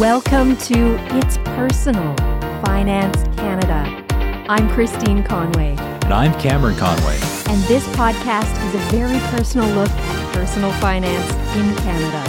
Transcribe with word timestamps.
Welcome 0.00 0.56
to 0.56 0.96
It's 1.16 1.38
Personal 1.38 2.16
Finance 2.64 3.22
Canada. 3.38 4.04
I'm 4.48 4.68
Christine 4.70 5.22
Conway. 5.22 5.76
And 5.78 6.12
I'm 6.12 6.32
Cameron 6.40 6.74
Conway. 6.74 7.14
And 7.48 7.62
this 7.68 7.86
podcast 7.90 8.50
is 8.66 8.74
a 8.74 8.78
very 8.90 9.20
personal 9.30 9.68
look 9.68 9.88
at 9.88 10.34
personal 10.34 10.72
finance 10.80 11.32
in 11.54 11.76
Canada. 11.84 12.24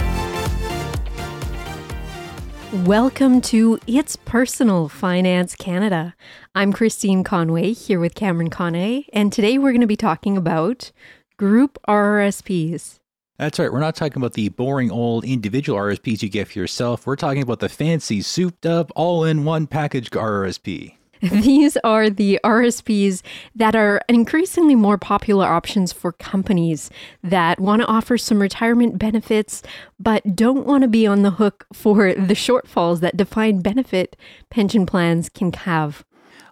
Welcome 2.86 3.40
to 3.40 3.80
It's 3.88 4.14
Personal 4.14 4.88
Finance 4.88 5.56
Canada. 5.56 6.14
I'm 6.54 6.72
Christine 6.72 7.24
Conway 7.24 7.72
here 7.72 7.98
with 7.98 8.14
Cameron 8.14 8.48
Conway, 8.48 9.06
and 9.12 9.32
today 9.32 9.58
we're 9.58 9.72
going 9.72 9.80
to 9.80 9.88
be 9.88 9.96
talking 9.96 10.36
about 10.36 10.92
group 11.36 11.80
RRSPs. 11.88 13.00
That's 13.38 13.58
right. 13.58 13.72
We're 13.72 13.80
not 13.80 13.96
talking 13.96 14.16
about 14.16 14.32
the 14.32 14.48
boring 14.48 14.90
old 14.90 15.24
individual 15.24 15.78
RSPs 15.78 16.22
you 16.22 16.28
get 16.28 16.48
for 16.48 16.58
yourself. 16.58 17.06
We're 17.06 17.16
talking 17.16 17.42
about 17.42 17.60
the 17.60 17.68
fancy, 17.68 18.22
souped 18.22 18.64
up, 18.64 18.90
all 18.96 19.24
in 19.24 19.44
one 19.44 19.66
package 19.66 20.10
RSP. 20.10 20.96
These 21.22 21.76
are 21.78 22.10
the 22.10 22.38
RSPs 22.44 23.22
that 23.54 23.74
are 23.74 24.00
increasingly 24.08 24.74
more 24.74 24.98
popular 24.98 25.46
options 25.46 25.92
for 25.92 26.12
companies 26.12 26.90
that 27.22 27.58
want 27.58 27.82
to 27.82 27.88
offer 27.88 28.18
some 28.18 28.40
retirement 28.40 28.98
benefits, 28.98 29.62
but 29.98 30.36
don't 30.36 30.66
want 30.66 30.82
to 30.82 30.88
be 30.88 31.06
on 31.06 31.22
the 31.22 31.32
hook 31.32 31.66
for 31.72 32.12
the 32.12 32.34
shortfalls 32.34 33.00
that 33.00 33.16
defined 33.16 33.62
benefit 33.62 34.16
pension 34.50 34.84
plans 34.84 35.28
can 35.28 35.52
have. 35.52 36.04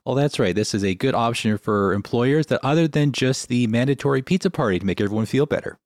Well, 0.05 0.15
that's 0.15 0.39
right. 0.39 0.55
This 0.55 0.75
is 0.75 0.85
a 0.85 0.95
good 0.95 1.15
option 1.15 1.57
for 1.57 1.93
employers 1.93 2.47
that 2.47 2.61
other 2.63 2.89
than 2.89 3.13
just 3.13 3.49
the 3.49 3.67
mandatory 3.67 4.23
pizza 4.23 4.51
party 4.51 4.79
to 4.79 4.87
make 4.87 5.01
everyone 5.01 5.27
feel 5.27 5.47
better. 5.47 5.79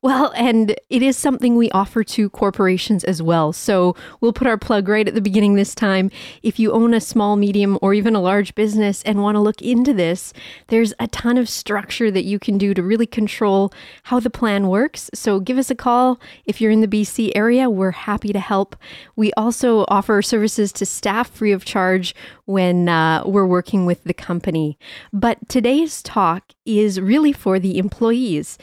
Well, 0.00 0.32
and 0.36 0.74
it 0.90 1.02
is 1.02 1.16
something 1.16 1.56
we 1.56 1.70
offer 1.70 2.04
to 2.04 2.30
corporations 2.30 3.04
as 3.04 3.22
well. 3.22 3.52
So 3.52 3.94
we'll 4.20 4.32
put 4.32 4.46
our 4.46 4.58
plug 4.58 4.88
right 4.88 5.06
at 5.06 5.14
the 5.14 5.20
beginning 5.20 5.54
this 5.54 5.74
time. 5.74 6.10
If 6.42 6.58
you 6.58 6.72
own 6.72 6.94
a 6.94 7.00
small, 7.00 7.36
medium, 7.36 7.78
or 7.82 7.94
even 7.94 8.14
a 8.14 8.20
large 8.20 8.54
business 8.54 9.02
and 9.02 9.22
want 9.22 9.36
to 9.36 9.40
look 9.40 9.60
into 9.62 9.92
this, 9.92 10.32
there's 10.68 10.94
a 10.98 11.08
ton 11.08 11.38
of 11.38 11.48
structure 11.48 12.10
that 12.10 12.24
you 12.24 12.38
can 12.38 12.58
do 12.58 12.74
to 12.74 12.82
really 12.82 13.06
control 13.06 13.72
how 14.04 14.20
the 14.20 14.30
plan 14.30 14.68
works. 14.68 15.10
So 15.14 15.40
give 15.40 15.58
us 15.58 15.70
a 15.70 15.74
call 15.74 16.20
if 16.44 16.60
you're 16.60 16.70
in 16.70 16.80
the 16.80 16.88
BC 16.88 17.32
area. 17.34 17.70
We're 17.70 17.90
happy 17.92 18.32
to 18.32 18.40
help. 18.40 18.76
We 19.16 19.32
also 19.34 19.84
offer 19.88 20.22
services 20.22 20.72
to 20.74 20.86
staff 20.86 21.30
free 21.30 21.52
of 21.52 21.64
charge 21.64 22.14
when 22.44 22.88
uh, 22.88 23.22
we're 23.24 23.46
working 23.46 23.86
with 23.86 24.04
the 24.04 24.14
company. 24.14 24.78
But 25.12 25.48
today's 25.48 26.02
talk 26.02 26.52
is 26.64 27.00
really 27.00 27.32
for 27.32 27.58
the 27.58 27.78
employees. 27.78 28.58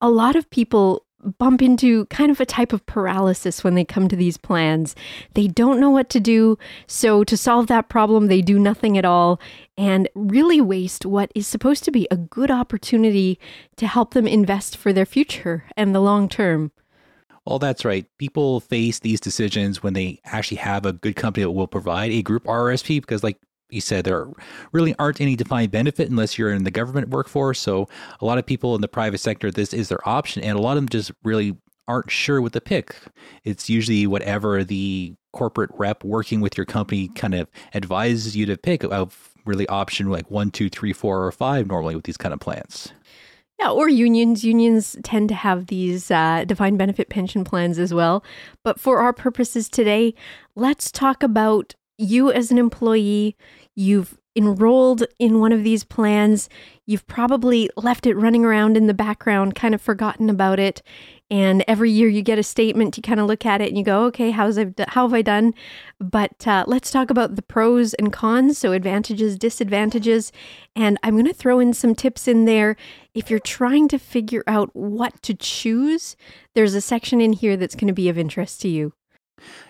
A 0.00 0.08
lot 0.08 0.36
of 0.36 0.50
people 0.54 1.04
bump 1.38 1.60
into 1.60 2.06
kind 2.06 2.30
of 2.30 2.38
a 2.38 2.46
type 2.46 2.72
of 2.72 2.86
paralysis 2.86 3.64
when 3.64 3.74
they 3.74 3.84
come 3.84 4.06
to 4.06 4.14
these 4.14 4.36
plans. 4.36 4.94
They 5.32 5.48
don't 5.48 5.80
know 5.80 5.90
what 5.90 6.08
to 6.10 6.20
do. 6.20 6.58
So, 6.86 7.24
to 7.24 7.36
solve 7.36 7.66
that 7.66 7.88
problem, 7.88 8.28
they 8.28 8.40
do 8.40 8.56
nothing 8.56 8.96
at 8.96 9.04
all 9.04 9.40
and 9.76 10.08
really 10.14 10.60
waste 10.60 11.04
what 11.04 11.32
is 11.34 11.48
supposed 11.48 11.82
to 11.84 11.90
be 11.90 12.06
a 12.08 12.16
good 12.16 12.52
opportunity 12.52 13.40
to 13.78 13.88
help 13.88 14.14
them 14.14 14.28
invest 14.28 14.76
for 14.76 14.92
their 14.92 15.06
future 15.06 15.64
and 15.76 15.92
the 15.92 16.00
long 16.00 16.28
term. 16.28 16.70
Well, 17.44 17.58
that's 17.58 17.84
right. 17.84 18.06
People 18.18 18.60
face 18.60 19.00
these 19.00 19.18
decisions 19.18 19.82
when 19.82 19.94
they 19.94 20.20
actually 20.24 20.58
have 20.58 20.86
a 20.86 20.92
good 20.92 21.16
company 21.16 21.42
that 21.42 21.50
will 21.50 21.66
provide 21.66 22.12
a 22.12 22.22
group 22.22 22.44
RRSP 22.44 23.00
because, 23.00 23.24
like 23.24 23.38
you 23.70 23.80
said, 23.80 24.04
there 24.04 24.28
really 24.72 24.94
aren't 24.98 25.20
any 25.20 25.36
defined 25.36 25.70
benefit 25.70 26.10
unless 26.10 26.38
you're 26.38 26.52
in 26.52 26.64
the 26.64 26.70
government 26.70 27.08
workforce. 27.08 27.60
So, 27.60 27.88
a 28.20 28.24
lot 28.24 28.38
of 28.38 28.46
people 28.46 28.74
in 28.74 28.80
the 28.80 28.88
private 28.88 29.18
sector, 29.18 29.50
this 29.50 29.72
is 29.72 29.88
their 29.88 30.06
option, 30.08 30.42
and 30.42 30.58
a 30.58 30.62
lot 30.62 30.76
of 30.76 30.82
them 30.82 30.88
just 30.88 31.12
really 31.22 31.56
aren't 31.88 32.10
sure 32.10 32.40
what 32.40 32.52
to 32.54 32.60
pick. 32.60 32.96
It's 33.44 33.68
usually 33.68 34.06
whatever 34.06 34.64
the 34.64 35.14
corporate 35.32 35.70
rep 35.74 36.04
working 36.04 36.40
with 36.40 36.56
your 36.56 36.64
company 36.64 37.08
kind 37.08 37.34
of 37.34 37.48
advises 37.74 38.36
you 38.36 38.46
to 38.46 38.56
pick 38.56 38.84
of 38.84 39.30
really 39.44 39.66
option 39.68 40.08
like 40.08 40.30
one, 40.30 40.50
two, 40.50 40.70
three, 40.70 40.92
four, 40.92 41.24
or 41.24 41.32
five 41.32 41.66
normally 41.66 41.94
with 41.94 42.04
these 42.04 42.16
kind 42.16 42.32
of 42.32 42.40
plans. 42.40 42.92
Yeah, 43.58 43.70
or 43.70 43.88
unions. 43.88 44.44
Unions 44.44 44.96
tend 45.04 45.28
to 45.28 45.34
have 45.34 45.66
these 45.66 46.10
uh, 46.10 46.44
defined 46.44 46.78
benefit 46.78 47.08
pension 47.08 47.44
plans 47.44 47.78
as 47.78 47.94
well. 47.94 48.24
But 48.64 48.80
for 48.80 48.98
our 48.98 49.12
purposes 49.12 49.68
today, 49.68 50.14
let's 50.56 50.90
talk 50.90 51.22
about 51.22 51.74
you 51.98 52.30
as 52.30 52.50
an 52.50 52.58
employee. 52.58 53.36
You've 53.74 54.18
enrolled 54.36 55.04
in 55.18 55.38
one 55.38 55.52
of 55.52 55.62
these 55.62 55.84
plans. 55.84 56.48
You've 56.86 57.06
probably 57.06 57.70
left 57.76 58.06
it 58.06 58.14
running 58.16 58.44
around 58.44 58.76
in 58.76 58.86
the 58.86 58.94
background, 58.94 59.54
kind 59.54 59.74
of 59.74 59.80
forgotten 59.80 60.28
about 60.28 60.58
it. 60.58 60.82
And 61.30 61.64
every 61.66 61.90
year 61.90 62.08
you 62.08 62.20
get 62.20 62.38
a 62.38 62.42
statement, 62.42 62.96
you 62.96 63.02
kind 63.02 63.20
of 63.20 63.26
look 63.26 63.46
at 63.46 63.60
it 63.60 63.68
and 63.68 63.78
you 63.78 63.84
go, 63.84 64.04
okay, 64.06 64.30
how's 64.30 64.58
I, 64.58 64.72
how 64.88 65.06
have 65.06 65.14
I 65.14 65.22
done? 65.22 65.54
But 65.98 66.46
uh, 66.46 66.64
let's 66.66 66.90
talk 66.90 67.10
about 67.10 67.36
the 67.36 67.42
pros 67.42 67.94
and 67.94 68.12
cons, 68.12 68.58
so 68.58 68.72
advantages, 68.72 69.38
disadvantages. 69.38 70.32
And 70.76 70.98
I'm 71.02 71.14
going 71.14 71.24
to 71.26 71.32
throw 71.32 71.60
in 71.60 71.72
some 71.72 71.94
tips 71.94 72.28
in 72.28 72.44
there. 72.44 72.76
If 73.14 73.30
you're 73.30 73.38
trying 73.38 73.88
to 73.88 73.98
figure 73.98 74.44
out 74.46 74.70
what 74.74 75.22
to 75.22 75.34
choose, 75.34 76.16
there's 76.54 76.74
a 76.74 76.80
section 76.80 77.20
in 77.20 77.32
here 77.32 77.56
that's 77.56 77.74
going 77.74 77.88
to 77.88 77.94
be 77.94 78.08
of 78.08 78.18
interest 78.18 78.60
to 78.62 78.68
you. 78.68 78.92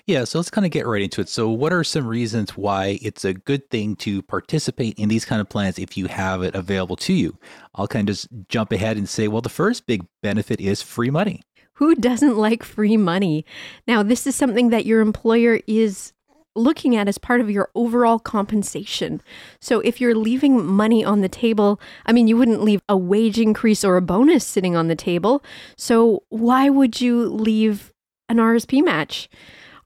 Yeah, 0.06 0.24
so 0.24 0.38
let's 0.38 0.50
kind 0.50 0.64
of 0.64 0.70
get 0.70 0.86
right 0.86 1.02
into 1.02 1.20
it. 1.20 1.28
So, 1.28 1.48
what 1.48 1.72
are 1.72 1.82
some 1.82 2.06
reasons 2.06 2.56
why 2.56 2.98
it's 3.02 3.24
a 3.24 3.32
good 3.32 3.70
thing 3.70 3.96
to 3.96 4.22
participate 4.22 4.98
in 4.98 5.08
these 5.08 5.24
kind 5.24 5.40
of 5.40 5.48
plans 5.48 5.78
if 5.78 5.96
you 5.96 6.06
have 6.06 6.42
it 6.42 6.54
available 6.54 6.96
to 6.96 7.12
you? 7.12 7.38
I'll 7.74 7.88
kind 7.88 8.08
of 8.08 8.14
just 8.14 8.28
jump 8.48 8.72
ahead 8.72 8.96
and 8.96 9.08
say, 9.08 9.28
well, 9.28 9.40
the 9.40 9.48
first 9.48 9.86
big 9.86 10.06
benefit 10.22 10.60
is 10.60 10.82
free 10.82 11.10
money. 11.10 11.42
Who 11.74 11.94
doesn't 11.94 12.36
like 12.36 12.62
free 12.62 12.96
money? 12.96 13.44
Now, 13.86 14.02
this 14.02 14.26
is 14.26 14.36
something 14.36 14.70
that 14.70 14.86
your 14.86 15.00
employer 15.00 15.60
is 15.66 16.12
looking 16.54 16.94
at 16.94 17.08
as 17.08 17.18
part 17.18 17.40
of 17.40 17.50
your 17.50 17.68
overall 17.74 18.18
compensation. 18.18 19.20
So 19.60 19.80
if 19.80 20.00
you're 20.00 20.14
leaving 20.14 20.64
money 20.64 21.04
on 21.04 21.20
the 21.20 21.28
table, 21.28 21.80
I 22.06 22.12
mean, 22.12 22.28
you 22.28 22.36
wouldn't 22.36 22.62
leave 22.62 22.80
a 22.88 22.96
wage 22.96 23.40
increase 23.40 23.84
or 23.84 23.96
a 23.96 24.02
bonus 24.02 24.46
sitting 24.46 24.76
on 24.76 24.88
the 24.88 24.94
table. 24.94 25.42
So 25.76 26.22
why 26.28 26.68
would 26.68 27.00
you 27.00 27.28
leave 27.28 27.92
an 28.28 28.36
RSP 28.36 28.84
match? 28.84 29.28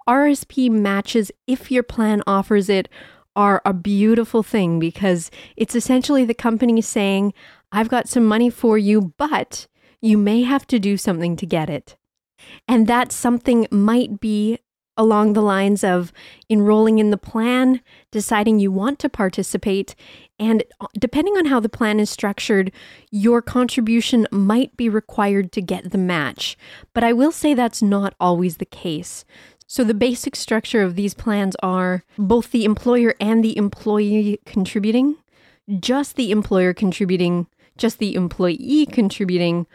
RSP 0.09 0.71
matches, 0.71 1.31
if 1.47 1.71
your 1.71 1.83
plan 1.83 2.23
offers 2.27 2.69
it, 2.69 2.89
are 3.37 3.63
a 3.65 3.73
beautiful 3.73 4.43
thing 4.43 4.81
because 4.81 5.31
it's 5.57 5.77
essentially 5.77 6.25
the 6.25 6.35
company 6.35 6.81
saying, 6.81 7.33
I've 7.71 7.89
got 7.89 8.09
some 8.09 8.25
money 8.25 8.51
for 8.51 8.79
you, 8.79 9.13
but 9.17 9.69
you 10.01 10.17
may 10.19 10.43
have 10.43 10.67
to 10.69 10.79
do 10.79 10.97
something 10.97 11.37
to 11.37 11.47
get 11.47 11.71
it. 11.71 11.97
And 12.67 12.87
that 12.87 13.13
something 13.13 13.69
might 13.71 14.19
be 14.19 14.59
along 14.97 15.33
the 15.33 15.43
lines 15.43 15.85
of 15.85 16.13
enrolling 16.51 16.99
in 16.99 17.11
the 17.11 17.17
plan, 17.17 17.81
deciding 18.11 18.59
you 18.59 18.73
want 18.73 18.99
to 18.99 19.09
participate, 19.09 19.95
and 20.41 20.65
depending 20.99 21.37
on 21.37 21.47
how 21.47 21.61
the 21.61 21.69
plan 21.69 22.01
is 22.01 22.11
structured, 22.11 22.73
your 23.11 23.41
contribution 23.41 24.27
might 24.33 24.77
be 24.77 24.89
required 24.89 25.53
to 25.53 25.63
get 25.63 25.93
the 25.93 25.99
match. 25.99 26.59
But 26.95 27.05
I 27.05 27.13
will 27.13 27.33
say 27.33 27.55
that's 27.55 27.81
not 27.81 28.15
always 28.19 28.57
the 28.57 28.67
case. 28.67 29.25
So, 29.71 29.85
the 29.85 29.93
basic 29.93 30.35
structure 30.35 30.81
of 30.81 30.97
these 30.97 31.13
plans 31.13 31.55
are 31.63 32.03
both 32.17 32.53
the 32.53 32.65
employer 32.65 33.15
and 33.21 33.45
the 33.45 33.55
employee 33.57 34.41
contributing. 34.47 35.17
just 35.79 36.17
the 36.17 36.31
employer 36.31 36.73
contributing, 36.73 37.47
just 37.77 37.99
the 37.99 38.15
employee 38.15 38.87
contributing, 38.87 39.67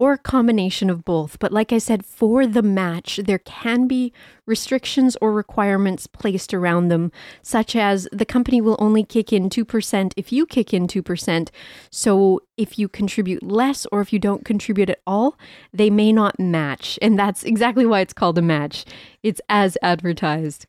or 0.00 0.14
a 0.14 0.18
combination 0.18 0.88
of 0.88 1.04
both. 1.04 1.38
But 1.38 1.52
like 1.52 1.74
I 1.74 1.78
said, 1.78 2.06
for 2.06 2.46
the 2.46 2.62
match, 2.62 3.20
there 3.22 3.38
can 3.38 3.86
be 3.86 4.14
restrictions 4.46 5.14
or 5.20 5.30
requirements 5.30 6.06
placed 6.06 6.54
around 6.54 6.88
them, 6.88 7.12
such 7.42 7.76
as 7.76 8.08
the 8.10 8.24
company 8.24 8.62
will 8.62 8.78
only 8.78 9.04
kick 9.04 9.30
in 9.30 9.50
2% 9.50 10.12
if 10.16 10.32
you 10.32 10.46
kick 10.46 10.72
in 10.72 10.88
2%. 10.88 11.50
So 11.90 12.40
if 12.56 12.78
you 12.78 12.88
contribute 12.88 13.42
less 13.42 13.86
or 13.92 14.00
if 14.00 14.10
you 14.10 14.18
don't 14.18 14.44
contribute 14.44 14.88
at 14.88 15.02
all, 15.06 15.38
they 15.70 15.90
may 15.90 16.12
not 16.12 16.40
match. 16.40 16.98
And 17.02 17.18
that's 17.18 17.44
exactly 17.44 17.84
why 17.84 18.00
it's 18.00 18.14
called 18.14 18.38
a 18.38 18.42
match. 18.42 18.86
It's 19.22 19.42
as 19.50 19.76
advertised. 19.82 20.66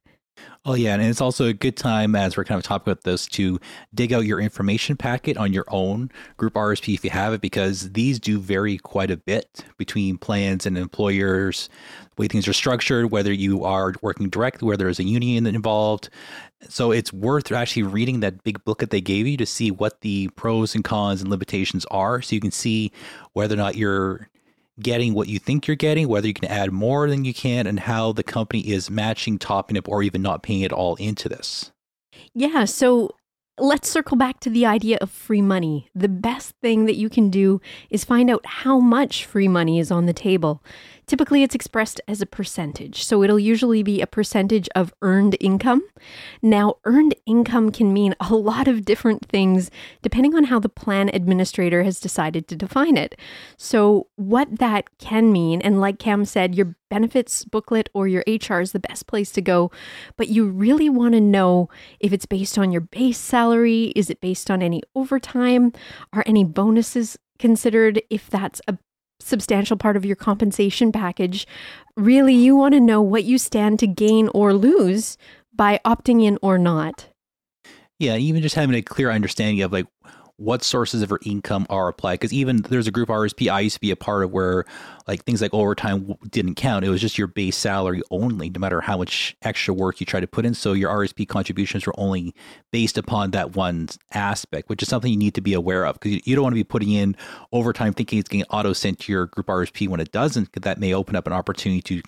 Oh, 0.64 0.76
yeah. 0.76 0.94
And 0.94 1.02
it's 1.02 1.22
also 1.22 1.46
a 1.46 1.54
good 1.54 1.76
time, 1.76 2.16
as 2.16 2.38
we're 2.38 2.44
kind 2.44 2.60
of 2.60 2.64
talking 2.64 2.92
about 2.92 3.04
this, 3.04 3.26
to 3.28 3.60
dig 3.96 4.14
out 4.14 4.26
your 4.26 4.40
information 4.40 4.96
packet 4.96 5.36
on 5.36 5.54
your 5.54 5.66
own 5.70 6.12
group 6.38 6.54
RSP 6.54 6.94
if 6.94 7.04
you 7.04 7.10
have 7.10 7.34
it, 7.34 7.42
because 7.42 7.92
these 7.94 8.20
do 8.20 8.38
vary 8.40 8.78
quite 8.78 9.10
a 9.10 9.18
bit 9.18 9.66
between 9.78 10.18
plans 10.20 10.68
and 10.68 10.78
employers, 10.78 11.68
the 12.16 12.22
way 12.22 12.28
things 12.28 12.48
are 12.48 12.54
structured, 12.54 13.12
whether 13.12 13.34
you 13.34 13.64
are 13.64 13.94
working 14.04 14.30
directly, 14.30 14.68
whether 14.68 14.84
there's 14.84 15.00
a 15.00 15.04
union 15.04 15.48
involved. 15.48 16.10
So 16.70 16.92
it's 16.92 17.12
worth 17.12 17.52
actually 17.52 17.84
reading 17.84 18.20
that 18.20 18.44
big 18.44 18.64
book 18.64 18.80
that 18.80 18.92
they 18.92 19.02
gave 19.02 19.26
you 19.26 19.38
to 19.38 19.48
see 19.48 19.72
what 19.72 20.02
the 20.02 20.28
pros 20.30 20.76
and 20.76 20.84
cons 20.84 21.22
and 21.22 21.30
limitations 21.30 21.86
are 21.90 22.22
so 22.22 22.36
you 22.36 22.42
can 22.42 22.52
see 22.52 22.92
whether 23.34 23.56
or 23.56 23.58
not 23.58 23.76
you're 23.76 24.30
getting 24.84 25.14
what 25.14 25.28
you 25.28 25.40
think 25.40 25.68
you're 25.68 25.76
getting, 25.76 26.08
whether 26.08 26.28
you 26.28 26.34
can 26.34 26.50
add 26.50 26.72
more 26.72 27.10
than 27.10 27.26
you 27.26 27.34
can, 27.34 27.68
and 27.68 27.80
how 27.80 28.12
the 28.12 28.24
company 28.24 28.62
is 28.62 28.90
matching, 28.90 29.38
topping 29.38 29.78
up, 29.78 29.88
or 29.88 30.04
even 30.04 30.22
not 30.22 30.44
paying 30.44 30.62
it 30.62 30.74
all 30.74 30.96
into 30.96 31.30
this. 31.30 31.72
Yeah. 32.34 32.66
So 32.66 33.16
let's 33.58 33.90
circle 33.90 34.18
back 34.18 34.40
to 34.42 34.50
the 34.50 34.66
idea 34.66 34.98
of 35.02 35.10
free 35.10 35.42
money. 35.42 35.90
The 35.94 36.10
best 36.10 36.56
thing 36.62 36.86
that 36.86 36.96
you 36.96 37.10
can 37.10 37.30
do 37.30 37.62
is 37.90 38.04
find 38.04 38.30
out 38.30 38.46
how 38.46 38.80
much 38.80 39.26
free 39.26 39.48
money 39.48 39.80
is 39.80 39.92
on 39.92 40.06
the 40.06 40.14
table. 40.14 40.64
Typically, 41.08 41.44
it's 41.44 41.56
expressed 41.56 42.00
as 42.08 42.22
a 42.22 42.26
percentage. 42.26 43.04
So 43.04 43.24
it'll 43.24 43.40
usually 43.40 43.84
be 43.84 44.02
a 44.02 44.08
percentage 44.08 44.70
of 44.76 44.94
earned 45.02 45.36
income. 45.40 45.82
Now, 46.42 46.76
earned 46.86 47.16
income 47.26 47.72
can 47.72 47.94
mean 47.94 48.16
a 48.20 48.34
lot 48.34 48.68
of 48.68 48.86
different 48.86 49.26
things 49.28 49.70
depending 50.02 50.36
on 50.36 50.46
how 50.46 50.60
the 50.60 50.70
plan 50.70 51.10
administrator 51.14 51.84
has 51.84 52.00
decided 52.00 52.48
to 52.48 52.56
define 52.56 52.98
it. 52.98 53.16
So, 53.58 54.08
what 54.16 54.60
that 54.60 54.98
can 55.00 55.32
mean, 55.32 55.62
and 55.62 55.82
like 55.82 56.00
Cam 56.00 56.26
said, 56.26 56.56
your 56.56 56.76
benefits 56.90 57.46
booklet 57.46 57.90
or 57.94 58.08
your 58.08 58.24
HR 58.28 58.60
is 58.60 58.74
the 58.74 58.80
best 58.80 59.08
place 59.08 59.32
to 59.32 59.42
go, 59.42 59.72
but 60.18 60.28
you 60.28 60.46
really 60.46 60.90
want 60.90 61.14
to 61.14 61.22
know 61.22 61.70
if 62.00 62.12
it's 62.14 62.26
based 62.26 62.58
on 62.58 62.72
your 62.72 62.82
base 62.82 63.18
salary, 63.18 63.94
is 63.96 64.10
it 64.10 64.22
based 64.22 64.52
on 64.52 64.62
any 64.62 64.82
overtime, 64.96 65.74
are 66.14 66.24
any 66.26 66.44
bonuses 66.44 67.18
considered 67.40 68.02
if 68.10 68.30
that's 68.30 68.62
a 68.68 68.78
substantial 69.22 69.78
part 69.78 69.96
of 69.96 70.06
your 70.06 70.16
compensation 70.16 70.92
package, 70.92 71.48
really 71.96 72.34
you 72.34 72.56
want 72.56 72.74
to 72.74 72.80
know 72.80 73.02
what 73.02 73.24
you 73.24 73.38
stand 73.38 73.80
to 73.80 73.88
gain 73.88 74.30
or 74.34 74.54
lose 74.54 75.18
by 75.54 75.80
opting 75.86 76.24
in 76.24 76.38
or 76.42 76.58
not. 76.58 77.08
Yeah, 78.00 78.16
even 78.16 78.42
just 78.42 78.56
having 78.56 78.76
a 78.76 78.82
clear 78.82 79.12
understanding 79.12 79.62
of 79.62 79.72
like 79.72 79.86
what 80.42 80.64
sources 80.64 81.04
of 81.04 81.10
her 81.12 81.20
income 81.24 81.68
are 81.70 81.88
applied. 81.88 82.16
Because 82.16 82.34
even 82.34 82.58
there's 82.64 82.88
a 82.88 82.92
group 82.92 83.10
RSP 83.10 83.52
I 83.52 83.60
used 83.60 83.76
to 83.76 83.80
be 83.80 83.92
a 83.92 83.96
part 83.96 84.24
of 84.24 84.32
where 84.32 84.66
like 85.08 85.24
things 85.24 85.40
like 85.42 85.54
overtime 85.54 86.16
didn't 86.30 86.56
count. 86.56 86.84
It 86.84 86.90
was 86.90 87.00
just 87.00 87.18
your 87.18 87.28
base 87.28 87.56
salary 87.56 88.02
only, 88.10 88.50
no 88.50 88.60
matter 88.60 88.82
how 88.82 88.98
much 88.98 89.38
extra 89.44 89.72
work 89.72 90.00
you 90.00 90.06
try 90.06 90.20
to 90.20 90.28
put 90.28 90.46
in. 90.46 90.56
So 90.56 90.74
your 90.74 90.90
RSP 90.90 91.28
contributions 91.28 91.86
were 91.86 91.94
only 91.96 92.34
based 92.72 92.98
upon 92.98 93.32
that 93.32 93.56
one 93.56 93.90
aspect, 94.14 94.68
which 94.68 94.82
is 94.82 94.90
something 94.90 95.12
you 95.12 95.18
need 95.18 95.36
to 95.36 95.42
be 95.42 95.54
aware 95.54 95.86
of 95.86 96.00
because 96.00 96.26
you 96.26 96.36
don't 96.36 96.44
want 96.44 96.54
to 96.54 96.60
be 96.60 96.64
putting 96.64 96.92
in 96.92 97.16
overtime 97.52 97.94
thinking 97.94 98.18
it's 98.18 98.28
getting 98.28 98.46
auto 98.50 98.74
sent 98.74 99.00
to 99.00 99.12
your 99.12 99.28
group 99.28 99.46
RSP 99.46 99.88
when 99.88 100.00
it 100.00 100.12
doesn't. 100.12 100.46
Because 100.46 100.64
that 100.64 100.80
may 100.80 100.94
open 100.94 101.16
up 101.16 101.28
an 101.28 101.34
opportunity 101.34 101.82
to 101.84 102.02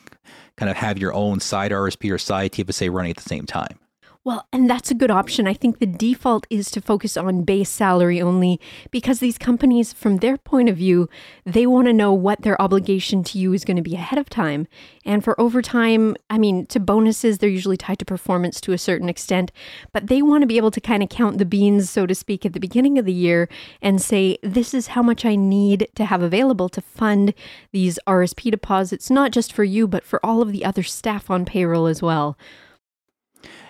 kind 0.58 0.72
of 0.72 0.78
have 0.78 0.98
your 0.98 1.14
own 1.14 1.40
side 1.40 1.72
RSP 1.72 2.12
or 2.12 2.18
side 2.18 2.52
TFSA 2.52 2.92
running 2.92 3.12
at 3.12 3.18
the 3.18 3.24
same 3.24 3.46
time. 3.46 3.78
Well, 4.26 4.48
and 4.54 4.70
that's 4.70 4.90
a 4.90 4.96
good 4.96 5.12
option. 5.12 5.48
I 5.48 5.54
think 5.54 5.80
the 5.80 5.86
default 5.86 6.48
is 6.50 6.72
to 6.72 6.80
focus 6.80 7.18
on 7.18 7.44
base 7.44 7.70
salary 7.70 8.22
only 8.22 8.58
because 8.90 9.20
these 9.20 9.38
companies, 9.38 9.92
from 9.92 10.18
their 10.18 10.38
point 10.38 10.70
of 10.70 10.78
view, 10.78 11.10
they 11.46 11.68
want 11.68 11.88
to 11.88 11.94
know 11.94 12.14
what 12.14 12.42
their 12.42 12.62
obligation 12.62 13.26
to 13.26 13.38
you 13.38 13.52
is 13.52 13.66
going 13.66 13.76
to 13.76 13.84
be 13.84 13.96
ahead 13.96 14.18
of 14.18 14.30
time. 14.30 14.66
And 15.04 15.26
for 15.26 15.40
overtime, 15.42 16.16
I 16.30 16.38
mean, 16.38 16.66
to 16.68 16.80
bonuses, 16.80 17.40
they're 17.40 17.50
usually 17.50 17.76
tied 17.76 18.00
to 18.00 18.06
performance 18.06 18.62
to 18.62 18.72
a 18.72 18.78
certain 18.78 19.10
extent, 19.10 19.52
but 19.92 20.08
they 20.08 20.22
want 20.22 20.44
to 20.44 20.48
be 20.48 20.56
able 20.56 20.72
to 20.72 20.80
kind 20.80 21.04
of 21.04 21.10
count 21.10 21.38
the 21.38 21.44
beans, 21.44 21.90
so 21.90 22.06
to 22.06 22.16
speak, 22.16 22.46
at 22.46 22.54
the 22.54 22.62
beginning 22.62 22.98
of 22.98 23.04
the 23.04 23.12
year 23.12 23.50
and 23.82 24.02
say, 24.02 24.38
this 24.42 24.74
is 24.74 24.88
how 24.88 25.04
much 25.04 25.26
I 25.26 25.36
need 25.36 25.90
to 25.96 26.06
have 26.06 26.22
available 26.22 26.70
to 26.70 26.80
fund 26.80 27.34
these 27.74 28.00
RSP 28.08 28.52
deposits, 28.52 29.10
not 29.10 29.32
just 29.32 29.52
for 29.52 29.66
you, 29.66 29.86
but 29.86 30.06
for 30.06 30.26
all 30.26 30.42
of 30.42 30.54
the 30.54 30.64
other 30.64 30.84
staff 30.84 31.30
on 31.30 31.44
payroll 31.44 31.88
as 31.88 32.02
well. 32.02 32.38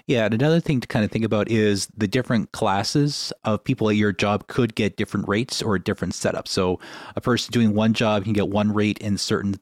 Yeah, 0.05 0.25
and 0.25 0.33
another 0.33 0.59
thing 0.59 0.81
to 0.81 0.87
kind 0.87 1.05
of 1.05 1.11
think 1.11 1.23
about 1.23 1.49
is 1.49 1.87
the 1.95 2.09
different 2.09 2.51
classes 2.51 3.31
of 3.45 3.63
people 3.63 3.89
at 3.89 3.95
your 3.95 4.11
job 4.11 4.47
could 4.47 4.75
get 4.75 4.97
different 4.97 5.29
rates 5.29 5.61
or 5.61 5.79
different 5.79 6.13
setups. 6.13 6.49
So 6.49 6.79
a 7.15 7.21
person 7.21 7.53
doing 7.53 7.73
one 7.73 7.93
job 7.93 8.25
can 8.25 8.33
get 8.33 8.49
one 8.49 8.73
rate 8.73 8.97
in 8.97 9.17
certain 9.17 9.55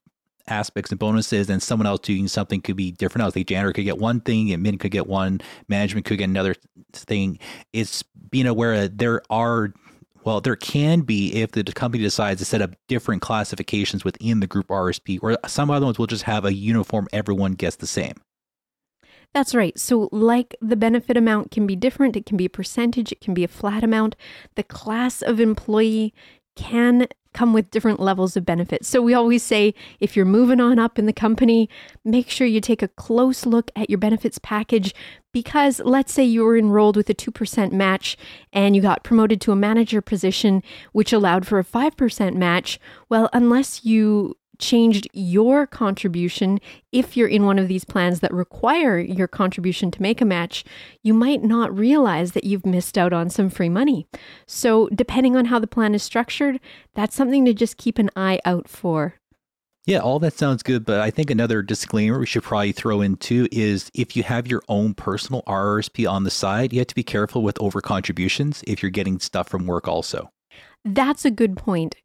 aspects 0.48 0.90
and 0.90 1.00
bonuses, 1.00 1.48
and 1.50 1.62
someone 1.62 1.86
else 1.86 2.00
doing 2.00 2.28
something 2.28 2.60
could 2.60 2.76
be 2.76 2.92
different. 2.92 3.28
I 3.28 3.30
think 3.30 3.48
janitor 3.48 3.72
could 3.72 3.86
get 3.86 4.00
one 4.00 4.20
thing, 4.20 4.52
and 4.52 4.66
admin 4.66 4.80
could 4.80 4.92
get 4.92 5.06
one, 5.06 5.42
management 5.68 6.08
could 6.08 6.18
get 6.18 6.30
another 6.30 6.56
thing. 6.94 7.38
It's 7.72 8.04
being 8.32 8.48
aware 8.48 8.82
that 8.82 8.98
there 8.98 9.22
are 9.30 9.74
well, 10.24 10.40
there 10.42 10.56
can 10.56 11.02
be 11.02 11.34
if 11.34 11.52
the 11.52 11.64
company 11.64 12.04
decides 12.04 12.40
to 12.40 12.46
set 12.46 12.62
up 12.62 12.76
different 12.88 13.24
classifications 13.24 14.04
within 14.04 14.40
the 14.40 14.48
group 14.48 14.68
RSP, 14.68 15.20
or 15.22 15.38
some 15.48 15.72
other 15.72 15.86
ones 15.86 15.98
will 15.98 16.08
just 16.08 16.24
have 16.24 16.46
a 16.46 16.54
uniform, 16.54 17.08
everyone 17.12 17.54
gets 17.54 17.78
the 17.78 17.88
same. 17.88 18.16
That's 19.34 19.56
right. 19.56 19.78
So, 19.80 20.10
like 20.12 20.56
the 20.62 20.76
benefit 20.76 21.16
amount 21.16 21.52
can 21.52 21.66
be 21.66 21.76
different, 21.76 22.18
it 22.18 22.26
can 22.26 22.36
be 22.36 22.46
a 22.46 22.50
percentage, 22.50 23.12
it 23.12 23.22
can 23.22 23.34
be 23.34 23.44
a 23.44 23.50
flat 23.50 23.84
amount. 23.84 24.16
The 24.56 24.64
class 24.64 25.22
of 25.22 25.40
employee 25.40 26.14
can 26.58 27.08
come 27.34 27.54
with 27.54 27.72
different 27.72 28.02
levels 28.02 28.36
of 28.36 28.46
benefits. 28.46 28.90
So, 28.90 29.02
we 29.02 29.14
always 29.14 29.42
say 29.42 29.74
if 30.02 30.18
you're 30.18 30.26
moving 30.26 30.60
on 30.60 30.80
up 30.80 31.00
in 31.00 31.06
the 31.06 31.14
company, 31.14 31.70
make 32.04 32.30
sure 32.30 32.46
you 32.46 32.60
take 32.60 32.82
a 32.82 32.90
close 32.90 33.46
look 33.46 33.72
at 33.74 33.90
your 33.90 34.00
benefits 34.00 34.38
package 34.38 34.94
because 35.32 35.80
let's 35.86 36.12
say 36.12 36.26
you 36.26 36.44
were 36.44 36.58
enrolled 36.58 36.98
with 36.98 37.10
a 37.10 37.14
2% 37.14 37.72
match 37.72 38.18
and 38.52 38.76
you 38.76 38.82
got 38.82 39.06
promoted 39.06 39.40
to 39.40 39.54
a 39.54 39.56
manager 39.56 40.02
position, 40.02 40.62
which 40.92 41.14
allowed 41.14 41.48
for 41.48 41.58
a 41.58 41.64
5% 41.64 42.36
match. 42.36 42.82
Well, 43.08 43.30
unless 43.32 43.86
you 43.86 44.36
changed 44.62 45.08
your 45.12 45.68
contribution, 45.68 46.60
if 46.92 47.18
you're 47.18 47.28
in 47.28 47.46
one 47.46 47.60
of 47.60 47.68
these 47.68 47.84
plans 47.84 48.22
that 48.22 48.34
require 48.34 48.98
your 48.98 49.28
contribution 49.28 49.92
to 49.92 50.02
make 50.02 50.22
a 50.22 50.26
match, 50.26 50.64
you 51.04 51.14
might 51.14 51.44
not 51.44 51.78
realize 51.78 52.32
that 52.32 52.46
you've 52.46 52.66
missed 52.66 52.98
out 52.98 53.12
on 53.12 53.30
some 53.30 53.50
free 53.50 53.70
money. 53.70 54.08
So, 54.48 54.88
depending 54.96 55.36
on 55.36 55.46
how 55.46 55.60
the 55.60 55.68
plan 55.68 55.94
is 55.94 56.04
structured, 56.04 56.60
that's 56.94 57.16
something 57.16 57.44
to 57.46 57.54
just 57.54 57.78
keep 57.78 57.98
an 57.98 58.10
eye 58.16 58.40
out 58.46 58.70
for. 58.70 59.16
Yeah, 59.86 60.00
all 60.00 60.20
that 60.20 60.38
sounds 60.38 60.62
good, 60.62 60.86
but 60.86 61.00
I 61.00 61.10
think 61.10 61.32
another 61.32 61.64
disclaimer 61.64 62.20
we 62.20 62.28
should 62.28 62.44
probably 62.44 62.72
throw 62.72 63.02
in 63.02 63.18
too 63.18 63.48
is 63.52 63.90
if 63.96 64.16
you 64.16 64.22
have 64.22 64.46
your 64.46 64.62
own 64.70 64.94
personal 64.94 65.42
RRSP 65.48 66.10
on 66.10 66.24
the 66.24 66.30
side, 66.30 66.72
you 66.72 66.80
have 66.80 66.88
to 66.88 66.96
be 66.96 67.04
careful 67.04 67.42
with 67.42 67.60
over 67.60 67.82
contributions 67.82 68.64
if 68.68 68.84
you're 68.84 68.92
getting 68.92 69.20
stuff 69.20 69.50
from 69.50 69.66
work 69.66 69.88
also. 69.88 70.30
That's 70.86 71.26
a 71.26 71.32
good 71.32 71.58
point. 71.58 71.96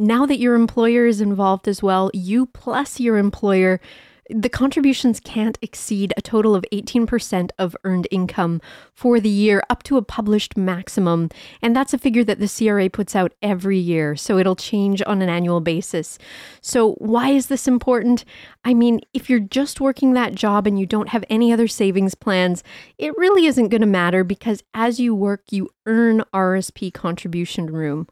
Now 0.00 0.26
that 0.26 0.38
your 0.38 0.54
employer 0.54 1.06
is 1.06 1.20
involved 1.20 1.66
as 1.66 1.82
well, 1.82 2.08
you 2.14 2.46
plus 2.46 3.00
your 3.00 3.18
employer, 3.18 3.80
the 4.30 4.48
contributions 4.48 5.20
can't 5.20 5.58
exceed 5.62 6.12
a 6.16 6.22
total 6.22 6.54
of 6.54 6.64
18% 6.72 7.50
of 7.58 7.76
earned 7.82 8.06
income 8.10 8.60
for 8.92 9.20
the 9.20 9.28
year 9.28 9.62
up 9.70 9.82
to 9.84 9.96
a 9.96 10.02
published 10.02 10.56
maximum. 10.56 11.30
And 11.62 11.74
that's 11.74 11.94
a 11.94 11.98
figure 11.98 12.24
that 12.24 12.38
the 12.38 12.48
CRA 12.48 12.90
puts 12.90 13.16
out 13.16 13.32
every 13.42 13.78
year, 13.78 14.16
so 14.16 14.38
it'll 14.38 14.54
change 14.54 15.02
on 15.06 15.22
an 15.22 15.28
annual 15.28 15.60
basis. 15.60 16.18
So, 16.60 16.92
why 16.94 17.30
is 17.30 17.46
this 17.46 17.66
important? 17.66 18.24
I 18.64 18.74
mean, 18.74 19.00
if 19.14 19.30
you're 19.30 19.40
just 19.40 19.80
working 19.80 20.12
that 20.12 20.34
job 20.34 20.66
and 20.66 20.78
you 20.78 20.86
don't 20.86 21.08
have 21.08 21.24
any 21.30 21.52
other 21.52 21.68
savings 21.68 22.14
plans, 22.14 22.62
it 22.98 23.16
really 23.16 23.46
isn't 23.46 23.68
going 23.68 23.80
to 23.80 23.86
matter 23.86 24.24
because 24.24 24.62
as 24.74 25.00
you 25.00 25.14
work, 25.14 25.44
you 25.50 25.70
earn 25.86 26.22
RSP 26.34 26.92
contribution 26.92 27.66
room. 27.66 28.06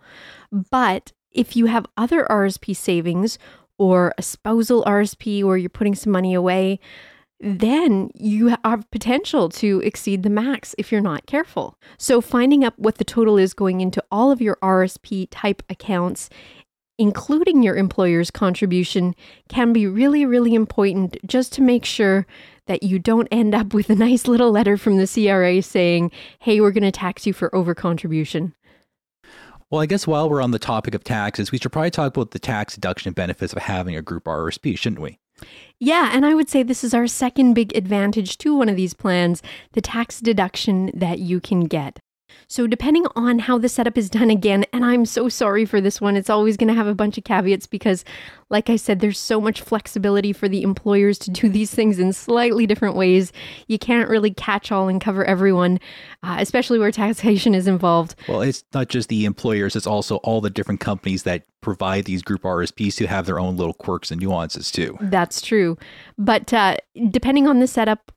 But 0.51 1.13
if 1.37 1.55
you 1.55 1.67
have 1.67 1.87
other 1.97 2.27
RSP 2.29 2.75
savings 2.75 3.39
or 3.79 4.15
a 4.19 4.23
spousal 4.23 4.83
RSP 4.85 5.45
where 5.45 5.57
you're 5.57 5.69
putting 5.69 5.95
some 5.95 6.13
money 6.13 6.35
away, 6.35 6.81
then 7.39 8.11
you 8.15 8.57
have 8.65 8.91
potential 8.91 9.51
to 9.51 9.81
exceed 9.85 10.23
the 10.23 10.31
max 10.31 10.75
if 10.79 10.91
you're 10.91 11.03
not 11.03 11.27
careful. 11.27 11.79
So, 11.99 12.21
finding 12.21 12.65
out 12.65 12.79
what 12.79 12.97
the 12.97 13.05
total 13.05 13.37
is 13.37 13.53
going 13.53 13.83
into 13.83 14.03
all 14.11 14.31
of 14.31 14.41
your 14.41 14.57
RSP 14.63 15.29
type 15.31 15.63
accounts, 15.69 16.31
including 16.99 17.63
your 17.63 17.77
employer's 17.77 18.31
contribution, 18.31 19.15
can 19.51 19.75
be 19.75 19.87
really, 19.87 20.25
really 20.25 20.55
important 20.55 21.19
just 21.27 21.53
to 21.53 21.63
make 21.63 21.85
sure 21.85 22.27
that 22.67 22.83
you 22.83 22.99
don't 22.99 23.29
end 23.31 23.55
up 23.55 23.75
with 23.75 23.91
a 23.91 23.95
nice 23.95 24.27
little 24.27 24.51
letter 24.51 24.79
from 24.79 24.97
the 24.97 25.07
CRA 25.07 25.61
saying, 25.61 26.11
hey, 26.39 26.61
we're 26.61 26.73
going 26.73 26.83
to 26.83 26.91
tax 26.91 27.27
you 27.27 27.35
for 27.35 27.55
over 27.55 27.75
contribution. 27.75 28.55
Well, 29.71 29.81
I 29.81 29.87
guess 29.87 30.07
while 30.07 30.31
we're 30.31 30.43
on 30.43 30.53
the 30.53 30.61
topic 30.61 30.95
of 30.95 31.03
taxes, 31.03 31.51
we 31.51 31.59
should 31.59 31.73
probably 31.73 31.91
talk 31.91 32.17
about 32.17 32.31
the 32.31 32.39
tax 32.39 32.75
deduction 32.75 33.13
benefits 33.13 33.53
of 33.53 33.63
having 33.63 33.97
a 33.97 34.03
group 34.03 34.25
RRSP, 34.25 34.79
shouldn't 34.79 35.03
we? 35.03 35.19
Yeah, 35.81 36.11
and 36.15 36.25
I 36.25 36.35
would 36.35 36.49
say 36.49 36.63
this 36.63 36.85
is 36.85 36.95
our 36.95 37.07
second 37.07 37.55
big 37.55 37.77
advantage 37.77 38.39
to 38.39 38.57
one 38.57 38.69
of 38.69 38.77
these 38.77 38.95
plans 38.95 39.43
the 39.73 39.81
tax 39.81 40.21
deduction 40.21 40.91
that 40.95 41.19
you 41.19 41.41
can 41.41 41.65
get. 41.65 41.99
So, 42.49 42.67
depending 42.67 43.07
on 43.17 43.41
how 43.41 43.59
the 43.59 43.69
setup 43.69 43.99
is 43.99 44.09
done 44.09 44.31
again, 44.31 44.65
and 44.73 44.85
I'm 44.85 45.05
so 45.05 45.29
sorry 45.29 45.65
for 45.65 45.81
this 45.81 46.01
one, 46.01 46.17
it's 46.17 46.31
always 46.31 46.57
going 46.57 46.69
to 46.69 46.75
have 46.75 46.87
a 46.87 46.95
bunch 46.95 47.19
of 47.19 47.25
caveats 47.25 47.67
because, 47.67 48.05
like 48.51 48.71
I 48.71 48.77
said, 48.77 49.01
there's 49.01 49.19
so 49.19 49.41
much 49.41 49.61
flexibility 49.61 50.33
for 50.33 50.49
the 50.49 50.63
employers 50.63 51.19
to 51.21 51.31
do 51.31 51.49
these 51.49 51.75
things 51.75 51.99
in 51.99 52.13
slightly 52.13 52.67
different 52.67 52.95
ways. 52.95 53.33
You 53.67 53.79
can't 53.79 54.09
really 54.09 54.33
catch 54.33 54.71
all 54.71 54.89
and 54.89 55.01
cover 55.01 55.25
everyone, 55.25 55.81
uh, 56.23 56.37
especially 56.39 56.79
where 56.79 56.93
taxation 56.93 57.55
is 57.55 57.67
involved. 57.67 58.15
Well, 58.29 58.43
it's 58.43 58.65
not 58.73 58.89
just 58.89 59.09
the 59.09 59.25
employers, 59.25 59.75
it's 59.75 59.87
also 59.87 60.17
all 60.17 60.41
the 60.41 60.51
different 60.51 60.81
companies 60.81 61.25
that 61.25 61.45
provide 61.61 62.05
these 62.05 62.23
group 62.23 62.43
RSPs 62.43 62.99
who 62.99 63.07
have 63.07 63.27
their 63.27 63.41
own 63.41 63.57
little 63.57 63.75
quirks 63.75 64.13
and 64.13 64.21
nuances 64.21 64.71
too. 64.71 64.97
That's 65.01 65.41
true. 65.41 65.77
But 66.17 66.53
uh, 66.53 66.77
depending 67.11 67.49
on 67.49 67.59
the 67.59 67.67
setup, 67.67 68.13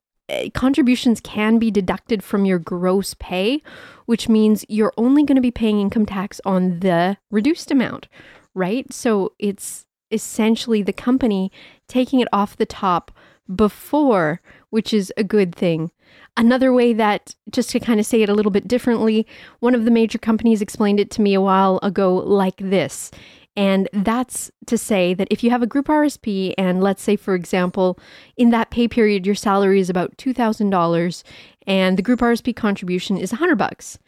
contributions 0.53 1.19
can 1.19 1.59
be 1.59 1.71
deducted 1.71 2.23
from 2.23 2.45
your 2.45 2.59
gross 2.59 3.15
pay 3.19 3.61
which 4.09 4.27
means 4.27 4.65
you're 4.67 4.91
only 4.97 5.21
going 5.21 5.35
to 5.35 5.41
be 5.41 5.51
paying 5.51 5.79
income 5.79 6.03
tax 6.03 6.41
on 6.43 6.79
the 6.79 7.15
reduced 7.29 7.69
amount, 7.69 8.07
right? 8.55 8.91
So 8.91 9.33
it's 9.37 9.85
essentially 10.09 10.81
the 10.81 10.91
company 10.91 11.51
taking 11.87 12.19
it 12.19 12.27
off 12.33 12.57
the 12.57 12.65
top 12.65 13.11
before, 13.55 14.41
which 14.71 14.95
is 14.95 15.13
a 15.15 15.23
good 15.23 15.53
thing. 15.53 15.91
Another 16.35 16.73
way 16.73 16.91
that, 16.93 17.35
just 17.51 17.69
to 17.69 17.79
kind 17.79 17.99
of 17.99 18.05
say 18.07 18.23
it 18.23 18.29
a 18.29 18.33
little 18.33 18.51
bit 18.51 18.67
differently, 18.67 19.27
one 19.59 19.75
of 19.75 19.85
the 19.85 19.91
major 19.91 20.17
companies 20.17 20.59
explained 20.59 20.99
it 20.99 21.11
to 21.11 21.21
me 21.21 21.35
a 21.35 21.41
while 21.41 21.79
ago 21.83 22.15
like 22.15 22.57
this 22.57 23.11
and 23.55 23.89
that's 23.91 24.51
to 24.67 24.77
say 24.77 25.13
that 25.13 25.27
if 25.31 25.43
you 25.43 25.49
have 25.49 25.61
a 25.61 25.67
group 25.67 25.87
RSP, 25.87 26.53
and 26.57 26.81
let's 26.81 27.01
say, 27.01 27.15
for 27.15 27.35
example, 27.35 27.99
in 28.37 28.51
that 28.51 28.69
pay 28.69 28.87
period, 28.87 29.25
your 29.25 29.35
salary 29.35 29.79
is 29.79 29.89
about 29.89 30.15
$2,000 30.17 31.23
and 31.67 31.97
the 31.97 32.01
group 32.01 32.19
RSP 32.19 32.55
contribution 32.55 33.17
is 33.17 33.31
100 33.31 33.55
bucks. 33.55 33.99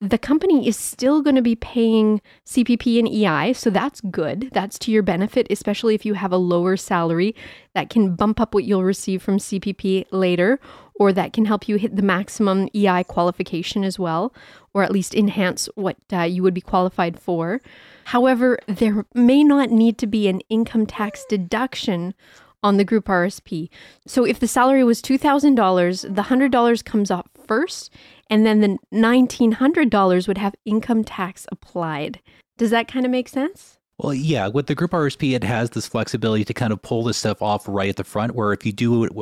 The 0.00 0.18
company 0.18 0.68
is 0.68 0.76
still 0.76 1.22
going 1.22 1.36
to 1.36 1.42
be 1.42 1.56
paying 1.56 2.20
CPP 2.44 2.98
and 2.98 3.08
EI, 3.08 3.54
so 3.54 3.70
that's 3.70 4.02
good. 4.02 4.50
That's 4.52 4.78
to 4.80 4.90
your 4.90 5.02
benefit, 5.02 5.46
especially 5.48 5.94
if 5.94 6.04
you 6.04 6.12
have 6.14 6.32
a 6.32 6.36
lower 6.36 6.76
salary 6.76 7.34
that 7.74 7.88
can 7.88 8.14
bump 8.14 8.38
up 8.38 8.52
what 8.52 8.64
you'll 8.64 8.84
receive 8.84 9.22
from 9.22 9.38
CPP 9.38 10.04
later, 10.10 10.60
or 10.96 11.14
that 11.14 11.32
can 11.32 11.46
help 11.46 11.66
you 11.66 11.76
hit 11.76 11.96
the 11.96 12.02
maximum 12.02 12.68
EI 12.74 13.04
qualification 13.04 13.84
as 13.84 13.98
well, 13.98 14.34
or 14.74 14.82
at 14.82 14.92
least 14.92 15.14
enhance 15.14 15.66
what 15.76 15.96
uh, 16.12 16.22
you 16.22 16.42
would 16.42 16.54
be 16.54 16.60
qualified 16.60 17.18
for. 17.18 17.62
However, 18.06 18.60
there 18.68 19.04
may 19.14 19.42
not 19.42 19.70
need 19.70 19.98
to 19.98 20.06
be 20.06 20.28
an 20.28 20.40
income 20.48 20.86
tax 20.86 21.24
deduction 21.28 22.14
on 22.62 22.76
the 22.76 22.84
group 22.84 23.06
RSP. 23.06 23.68
So 24.06 24.24
if 24.24 24.38
the 24.38 24.46
salary 24.46 24.84
was 24.84 25.02
$2,000, 25.02 26.14
the 26.14 26.22
$100 26.22 26.84
comes 26.84 27.10
off 27.10 27.26
first, 27.46 27.92
and 28.30 28.46
then 28.46 28.60
the 28.60 28.78
$1,900 28.94 30.28
would 30.28 30.38
have 30.38 30.54
income 30.64 31.02
tax 31.02 31.46
applied. 31.50 32.20
Does 32.56 32.70
that 32.70 32.86
kind 32.86 33.04
of 33.04 33.10
make 33.10 33.28
sense? 33.28 33.78
Well, 33.98 34.14
yeah, 34.14 34.46
with 34.46 34.66
the 34.66 34.76
group 34.76 34.92
RSP, 34.92 35.34
it 35.34 35.42
has 35.42 35.70
this 35.70 35.88
flexibility 35.88 36.44
to 36.44 36.54
kind 36.54 36.72
of 36.72 36.80
pull 36.80 37.02
this 37.02 37.16
stuff 37.16 37.42
off 37.42 37.66
right 37.66 37.88
at 37.88 37.96
the 37.96 38.04
front, 38.04 38.36
where 38.36 38.52
if 38.52 38.64
you 38.64 38.72
do 38.72 39.02
it 39.02 39.12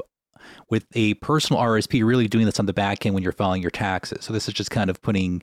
with 0.68 0.84
a 0.92 1.14
personal 1.14 1.62
RSP, 1.62 1.98
you're 1.98 2.06
really 2.06 2.28
doing 2.28 2.44
this 2.44 2.60
on 2.60 2.66
the 2.66 2.74
back 2.74 3.06
end 3.06 3.14
when 3.14 3.22
you're 3.22 3.32
filing 3.32 3.62
your 3.62 3.70
taxes. 3.70 4.26
So 4.26 4.34
this 4.34 4.46
is 4.46 4.52
just 4.52 4.70
kind 4.70 4.90
of 4.90 5.00
putting 5.00 5.42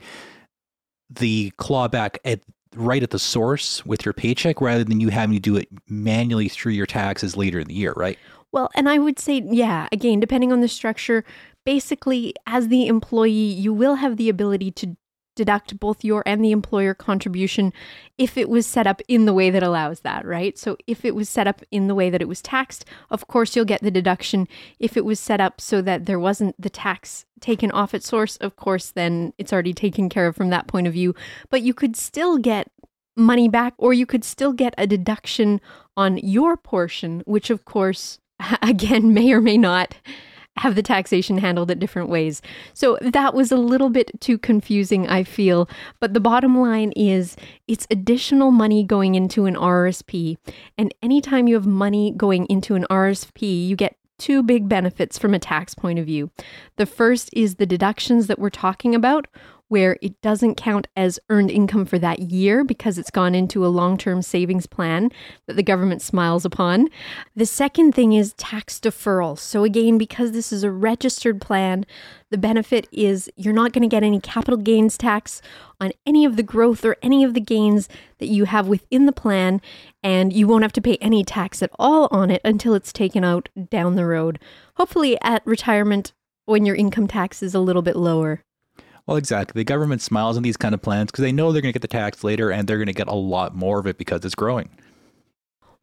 the 1.10 1.52
clawback 1.58 2.18
at 2.24 2.42
right 2.76 3.04
at 3.04 3.10
the 3.10 3.20
source 3.20 3.86
with 3.86 4.06
your 4.06 4.14
paycheck 4.14 4.62
rather 4.62 4.84
than 4.84 5.00
you 5.00 5.10
having 5.10 5.36
to 5.36 5.42
do 5.42 5.56
it 5.56 5.68
manually 5.90 6.48
through 6.48 6.72
your 6.72 6.86
taxes 6.86 7.36
later 7.36 7.60
in 7.60 7.68
the 7.68 7.74
year, 7.74 7.94
right? 7.96 8.18
Well, 8.52 8.70
and 8.76 8.90
I 8.90 8.98
would 8.98 9.20
say, 9.20 9.44
yeah, 9.46 9.88
again, 9.92 10.20
depending 10.20 10.52
on 10.52 10.62
the 10.62 10.68
structure, 10.68 11.24
basically, 11.66 12.34
as 12.48 12.68
the 12.68 12.88
employee, 12.88 13.30
you 13.30 13.74
will 13.74 13.96
have 13.96 14.18
the 14.18 14.30
ability 14.30 14.72
to 14.72 14.96
deduct 15.42 15.80
both 15.80 16.04
your 16.04 16.22
and 16.28 16.46
the 16.46 16.52
employer 16.52 16.94
contribution 16.94 17.74
if 18.20 18.38
it 18.38 18.48
was 18.48 18.68
set 18.68 18.86
up 18.86 19.02
in 19.08 19.26
the 19.26 19.34
way 19.34 19.50
that 19.50 19.64
allows 19.64 20.02
that, 20.02 20.24
right? 20.24 20.56
So 20.56 20.78
if 20.86 21.04
it 21.04 21.16
was 21.16 21.30
set 21.30 21.48
up 21.48 21.64
in 21.72 21.88
the 21.88 21.96
way 21.96 22.12
that 22.12 22.22
it 22.22 22.28
was 22.28 22.44
taxed, 22.44 22.86
of 23.10 23.28
course 23.28 23.56
you'll 23.56 23.66
get 23.66 23.82
the 23.82 23.90
deduction. 23.90 24.48
If 24.80 24.96
it 24.96 25.04
was 25.04 25.20
set 25.20 25.42
up 25.42 25.60
so 25.60 25.82
that 25.82 26.06
there 26.06 26.20
wasn't 26.20 26.62
the 26.62 26.70
tax 26.70 27.26
taken 27.40 27.72
off 27.72 27.96
at 27.96 28.04
source, 28.04 28.38
of 28.38 28.56
course 28.56 28.92
then 28.92 29.34
it's 29.40 29.52
already 29.52 29.74
taken 29.74 30.10
care 30.10 30.28
of 30.28 30.36
from 30.36 30.52
that 30.52 30.68
point 30.68 30.86
of 30.86 30.94
view, 30.94 31.16
but 31.50 31.64
you 31.64 31.74
could 31.74 31.96
still 31.96 32.38
get 32.38 32.70
money 33.18 33.50
back 33.50 33.74
or 33.80 33.94
you 33.94 34.06
could 34.06 34.24
still 34.24 34.54
get 34.54 34.76
a 34.78 34.86
deduction 34.86 35.60
on 35.98 36.18
your 36.18 36.56
portion, 36.56 37.24
which 37.26 37.50
of 37.50 37.66
course 37.66 38.20
again 38.62 39.12
may 39.12 39.34
or 39.34 39.42
may 39.42 39.58
not 39.58 39.96
have 40.58 40.76
the 40.76 40.84
taxation 40.84 41.38
handled 41.38 41.72
at 41.72 41.80
different 41.80 42.10
ways. 42.10 42.42
So 42.74 42.98
that 43.02 43.34
was 43.34 43.52
a 43.52 43.58
little 43.58 43.90
bit 43.90 44.12
too 44.20 44.38
confusing, 44.38 45.08
I 45.08 45.24
feel. 45.24 45.70
But 46.00 46.14
the 46.14 46.20
bottom 46.20 46.60
line 46.60 46.92
is 46.96 47.36
it's 47.68 47.88
additional 47.90 48.52
money 48.52 48.84
going 48.84 49.16
into 49.16 49.46
an 49.46 49.56
RSP. 49.56 50.38
And 50.78 50.94
anytime 51.02 51.48
you 51.48 51.56
have 51.56 51.68
money 51.68 52.14
going 52.16 52.46
into 52.48 52.76
an 52.76 52.86
RSP, 52.90 53.68
you 53.68 53.76
get 53.76 53.96
two 54.20 54.44
big 54.44 54.70
benefits 54.70 55.18
from 55.18 55.34
a 55.34 55.40
tax 55.40 55.74
point 55.74 55.98
of 55.98 56.06
view. 56.06 56.30
The 56.78 56.86
first 56.86 57.30
is 57.34 57.56
the 57.56 57.66
deductions 57.66 58.28
that 58.28 58.38
we're 58.38 58.52
talking 58.52 58.94
about, 58.94 59.28
where 59.72 59.98
it 60.02 60.20
doesn't 60.22 60.56
count 60.56 60.86
as 60.98 61.18
earned 61.30 61.50
income 61.50 61.86
for 61.86 61.98
that 61.98 62.20
year 62.20 62.62
because 62.62 62.98
it's 62.98 63.10
gone 63.10 63.34
into 63.34 63.66
a 63.66 63.72
long 63.72 63.98
term 63.98 64.22
savings 64.22 64.68
plan 64.68 65.10
that 65.48 65.56
the 65.56 65.64
government 65.64 66.02
smiles 66.02 66.44
upon. 66.44 66.90
The 67.38 67.46
second 67.46 67.94
thing 67.94 68.12
is 68.12 68.34
tax 68.34 68.82
deferral. 68.82 69.40
So, 69.40 69.64
again, 69.64 69.98
because 69.98 70.34
this 70.34 70.52
is 70.52 70.66
a 70.66 70.70
registered 70.70 71.40
plan, 71.40 71.86
the 72.32 72.38
benefit 72.38 72.86
is 72.92 73.32
you're 73.38 73.54
not 73.54 73.72
going 73.72 73.82
to 73.82 73.88
get 73.88 74.04
any 74.04 74.20
capital 74.20 74.58
gains 74.58 74.98
tax 74.98 75.42
on 75.80 75.94
any 76.06 76.26
of 76.26 76.36
the 76.36 76.44
growth 76.44 76.84
or 76.84 76.98
any 77.02 77.24
of 77.24 77.34
the 77.34 77.40
gains 77.40 77.88
that 78.18 78.28
you 78.28 78.44
have 78.44 78.68
within 78.68 79.06
the 79.06 79.14
plan, 79.14 79.62
and 80.04 80.34
you 80.34 80.48
won't 80.48 80.64
have 80.64 80.74
to 80.74 80.82
pay 80.82 80.98
any 80.98 81.24
tax 81.24 81.64
at 81.64 81.72
all 81.80 82.10
on 82.12 82.30
it 82.30 82.42
until 82.44 82.74
it's 82.74 82.92
taken 82.92 83.24
out 83.24 83.48
down 83.70 83.96
the 83.96 84.06
road. 84.06 84.38
Hopefully, 84.76 85.18
at 85.22 85.48
retirement, 85.48 86.12
when 86.44 86.66
your 86.66 86.76
income 86.76 87.08
tax 87.08 87.42
is 87.42 87.56
a 87.56 87.60
little 87.62 87.82
bit 87.82 87.96
lower. 87.96 88.44
Well, 89.06 89.18
exactly. 89.18 89.60
The 89.60 89.66
government 89.66 90.02
smiles 90.02 90.38
on 90.38 90.44
these 90.44 90.58
kind 90.58 90.74
of 90.74 90.82
plans 90.82 91.12
because 91.12 91.24
they 91.24 91.32
know 91.32 91.52
they're 91.52 91.62
going 91.62 91.74
to 91.74 91.80
get 91.80 91.82
the 91.82 91.88
tax 91.88 92.24
later 92.24 92.52
and 92.52 92.68
they're 92.68 92.78
going 92.78 92.88
to 92.88 92.94
get 92.94 93.08
a 93.08 93.16
lot 93.16 93.56
more 93.56 93.80
of 93.80 93.88
it 93.88 93.98
because 93.98 94.24
it's 94.24 94.36
growing. 94.36 94.70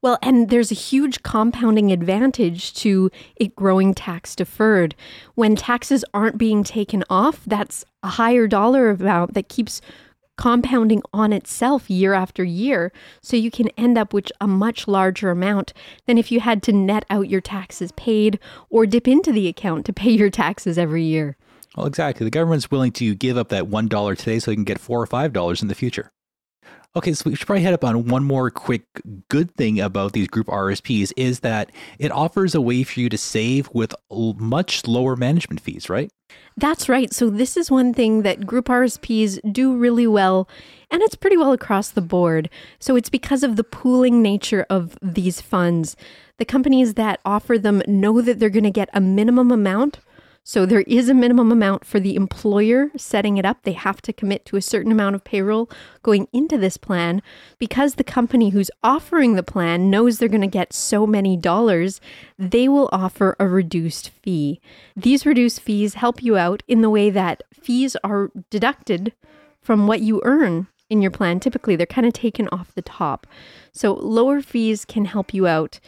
Well, 0.00 0.18
and 0.22 0.48
there's 0.48 0.70
a 0.70 0.76
huge 0.76 1.25
compounding 1.25 1.90
advantage 1.90 2.72
to 2.75 3.10
it 3.34 3.56
growing 3.56 3.94
tax 3.94 4.37
deferred. 4.37 4.94
When 5.34 5.56
taxes 5.56 6.04
aren't 6.14 6.38
being 6.38 6.62
taken 6.62 7.02
off, 7.10 7.42
that's 7.44 7.84
a 8.04 8.08
higher 8.10 8.46
dollar 8.46 8.90
amount 8.90 9.34
that 9.34 9.48
keeps 9.48 9.80
compounding 10.37 11.02
on 11.12 11.32
itself 11.32 11.90
year 11.90 12.14
after 12.14 12.44
year. 12.44 12.92
So 13.20 13.37
you 13.37 13.50
can 13.50 13.70
end 13.70 13.98
up 13.98 14.14
with 14.14 14.30
a 14.40 14.46
much 14.46 14.87
larger 14.87 15.30
amount 15.30 15.72
than 16.06 16.16
if 16.16 16.30
you 16.30 16.38
had 16.38 16.62
to 16.62 16.72
net 16.72 17.04
out 17.10 17.28
your 17.28 17.40
taxes 17.40 17.90
paid 17.92 18.38
or 18.70 18.87
dip 18.87 19.08
into 19.08 19.32
the 19.32 19.48
account 19.48 19.84
to 19.87 19.92
pay 19.92 20.12
your 20.12 20.30
taxes 20.30 20.78
every 20.78 21.02
year. 21.02 21.37
Well, 21.78 21.87
exactly. 21.87 22.25
The 22.25 22.30
government's 22.30 22.73
willing 22.73 22.90
to 22.92 23.14
give 23.14 23.37
up 23.37 23.50
that 23.50 23.66
$1 23.66 24.18
today 24.18 24.40
so 24.40 24.50
they 24.50 24.56
can 24.56 24.64
get 24.64 24.80
4 24.80 25.00
or 25.00 25.06
$5 25.06 25.62
in 25.62 25.68
the 25.68 25.76
future. 25.76 26.11
Okay, 26.97 27.12
so 27.12 27.30
we 27.30 27.37
should 27.37 27.47
probably 27.47 27.62
head 27.62 27.73
up 27.73 27.85
on 27.85 28.08
one 28.08 28.25
more 28.25 28.50
quick 28.50 28.82
good 29.28 29.54
thing 29.54 29.78
about 29.78 30.12
these 30.12 30.26
group 30.26 30.49
RSPs 30.49 31.12
is 31.16 31.40
that 31.40 31.70
it 32.00 32.11
offers 32.11 32.56
a 32.56 32.61
way 32.61 32.82
for 32.82 32.99
you 32.99 33.08
to 33.08 33.16
save 33.16 33.70
with 33.73 33.94
much 34.11 34.88
lower 34.88 35.14
management 35.14 35.61
fees, 35.61 35.88
right? 35.88 36.11
That's 36.56 36.88
right. 36.88 37.14
So, 37.14 37.30
this 37.30 37.56
is 37.56 37.70
one 37.70 37.94
thing 37.94 38.23
that 38.23 38.44
group 38.44 38.66
RSPs 38.66 39.38
do 39.52 39.76
really 39.76 40.08
well, 40.08 40.49
and 40.90 41.00
it's 41.02 41.14
pretty 41.14 41.37
well 41.37 41.52
across 41.52 41.90
the 41.90 42.00
board. 42.00 42.50
So, 42.80 42.97
it's 42.97 43.11
because 43.11 43.44
of 43.44 43.54
the 43.54 43.62
pooling 43.62 44.20
nature 44.20 44.66
of 44.68 44.99
these 45.00 45.40
funds. 45.40 45.94
The 46.38 46.44
companies 46.44 46.94
that 46.94 47.20
offer 47.25 47.56
them 47.56 47.82
know 47.87 48.20
that 48.20 48.40
they're 48.40 48.50
going 48.50 48.64
to 48.64 48.70
get 48.70 48.88
a 48.92 49.00
minimum 49.00 49.52
amount 49.52 50.00
so 50.48 50.64
there 50.64 50.80
is 50.86 51.10
a 51.10 51.14
minimum 51.14 51.52
amount 51.52 51.84
for 51.84 52.00
the 52.00 52.16
employer 52.16 52.90
setting 52.96 53.36
it 53.36 53.44
up. 53.44 53.64
They 53.64 53.74
have 53.74 54.00
to 54.00 54.14
commit 54.14 54.46
to 54.46 54.56
a 54.56 54.62
certain 54.62 54.90
amount 54.90 55.14
of 55.14 55.22
payroll 55.22 55.68
going 56.02 56.26
into 56.32 56.56
this 56.56 56.78
plan 56.78 57.20
because 57.58 57.96
the 57.96 58.02
company 58.02 58.48
who's 58.48 58.70
offering 58.82 59.34
the 59.34 59.42
plan 59.42 59.90
knows 59.90 60.16
they're 60.16 60.26
going 60.26 60.40
to 60.40 60.46
get 60.46 60.72
so 60.72 61.06
many 61.06 61.36
dollars, 61.36 62.00
they 62.38 62.66
will 62.66 62.88
offer 62.92 63.36
a 63.38 63.46
reduced 63.46 64.08
fee. 64.08 64.58
These 64.96 65.26
reduced 65.26 65.60
fees 65.60 65.92
help 65.92 66.22
you 66.22 66.38
out 66.38 66.62
in 66.66 66.80
the 66.80 66.88
way 66.88 67.10
that 67.10 67.42
fees 67.52 67.94
are 68.02 68.30
deducted 68.48 69.12
from 69.60 69.86
what 69.86 70.00
you 70.00 70.22
earn 70.24 70.66
in 70.88 71.02
your 71.02 71.10
plan. 71.10 71.40
Typically, 71.40 71.76
they're 71.76 71.84
kind 71.84 72.06
of 72.06 72.14
taken 72.14 72.48
off 72.48 72.74
the 72.74 72.80
top. 72.80 73.26
So 73.72 73.92
lower 73.92 74.40
fees 74.40 74.86
can 74.86 75.04
help 75.04 75.34
you 75.34 75.46
out 75.46 75.78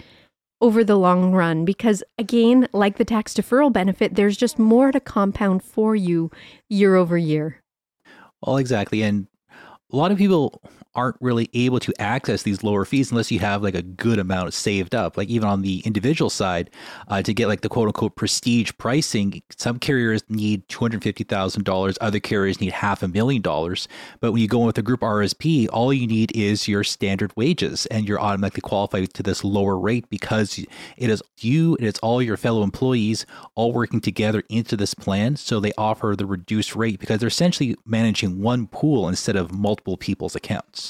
over 0.61 0.85
the 0.85 0.97
long 0.97 1.33
run 1.33 1.65
because 1.65 2.03
again 2.19 2.69
like 2.73 2.99
the 2.99 3.05
tax 3.05 3.35
deferral 3.35 3.73
benefit 3.73 4.15
there's 4.15 4.37
just 4.37 4.59
more 4.59 4.93
to 4.93 5.01
compound 5.01 5.63
for 5.63 5.97
you 5.97 6.31
year 6.69 6.97
over 6.97 7.17
year. 7.17 7.63
Well 8.43 8.57
exactly 8.57 9.03
and 9.03 9.27
a 9.93 9.97
lot 9.97 10.13
of 10.13 10.19
people 10.19 10.63
aren't 10.95 11.17
really 11.21 11.49
able 11.55 11.81
to 11.81 11.93
access 12.01 12.43
these 12.43 12.63
lower 12.63 12.85
fees 12.85 13.11
unless 13.11 13.31
you 13.31 13.39
have 13.39 13.63
like 13.63 13.75
a 13.75 13.83
good 13.83 14.19
amount 14.19 14.53
saved 14.55 14.95
up. 14.95 15.17
Like 15.17 15.29
even 15.29 15.49
on 15.49 15.63
the 15.63 15.81
individual 15.81 16.31
side, 16.31 16.71
uh, 17.09 17.23
to 17.23 17.33
get 17.33 17.49
like 17.49 17.61
the 17.61 17.69
quote 17.69 17.87
unquote 17.89 18.17
prestige 18.17 18.73
pricing, 18.79 19.43
some 19.57 19.79
carriers 19.79 20.23
need 20.29 20.69
two 20.69 20.81
hundred 20.81 21.03
fifty 21.03 21.25
thousand 21.25 21.65
dollars, 21.65 21.97
other 22.01 22.21
carriers 22.21 22.61
need 22.61 22.73
half 22.73 23.03
a 23.03 23.09
million 23.09 23.43
dollars. 23.43 23.89
But 24.21 24.33
when 24.33 24.43
you 24.43 24.49
go 24.49 24.61
in 24.61 24.67
with 24.67 24.79
a 24.79 24.83
group 24.83 25.01
RSP, 25.01 25.69
all 25.73 25.93
you 25.93 26.07
need 26.07 26.37
is 26.37 26.69
your 26.69 26.85
standard 26.85 27.33
wages, 27.37 27.87
and 27.87 28.09
you're 28.09 28.21
automatically 28.21 28.63
qualified 28.63 29.13
to 29.15 29.23
this 29.23 29.45
lower 29.45 29.79
rate 29.79 30.09
because 30.11 30.59
it 30.59 31.11
is 31.11 31.23
you 31.39 31.77
and 31.77 31.87
it's 31.87 31.99
all 32.01 32.23
your 32.23 32.37
fellow 32.37 32.63
employees 32.63 33.27
all 33.55 33.73
working 33.73 34.01
together 34.01 34.43
into 34.49 34.77
this 34.77 34.95
plan. 34.95 35.37
So 35.37 35.61
they 35.61 35.73
offer 35.79 36.15
the 36.17 36.27
reduced 36.27 36.75
rate 36.77 37.01
because 37.01 37.21
they're 37.21 37.29
essentially 37.29 37.77
managing 37.87 38.41
one 38.41 38.67
pool 38.67 39.09
instead 39.09 39.37
of 39.37 39.53
multiple 39.53 39.97
people's 39.97 40.35
accounts. 40.35 40.90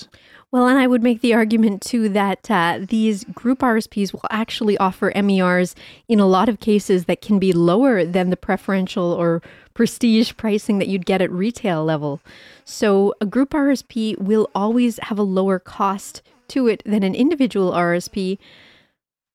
Well, 0.52 0.66
and 0.66 0.80
I 0.80 0.88
would 0.88 1.02
make 1.02 1.20
the 1.20 1.34
argument 1.34 1.80
too 1.80 2.08
that 2.08 2.50
uh, 2.50 2.80
these 2.80 3.22
group 3.24 3.60
RSPs 3.60 4.12
will 4.12 4.26
actually 4.30 4.76
offer 4.78 5.12
MERs 5.14 5.76
in 6.08 6.18
a 6.18 6.26
lot 6.26 6.48
of 6.48 6.58
cases 6.58 7.04
that 7.04 7.20
can 7.20 7.38
be 7.38 7.52
lower 7.52 8.04
than 8.04 8.30
the 8.30 8.36
preferential 8.36 9.12
or 9.12 9.42
prestige 9.74 10.32
pricing 10.36 10.78
that 10.78 10.88
you'd 10.88 11.06
get 11.06 11.22
at 11.22 11.30
retail 11.30 11.84
level. 11.84 12.20
So 12.64 13.14
a 13.20 13.26
group 13.26 13.50
RSP 13.50 14.18
will 14.18 14.50
always 14.52 14.98
have 15.04 15.20
a 15.20 15.22
lower 15.22 15.60
cost 15.60 16.20
to 16.48 16.66
it 16.66 16.82
than 16.84 17.04
an 17.04 17.14
individual 17.14 17.70
RSP. 17.70 18.38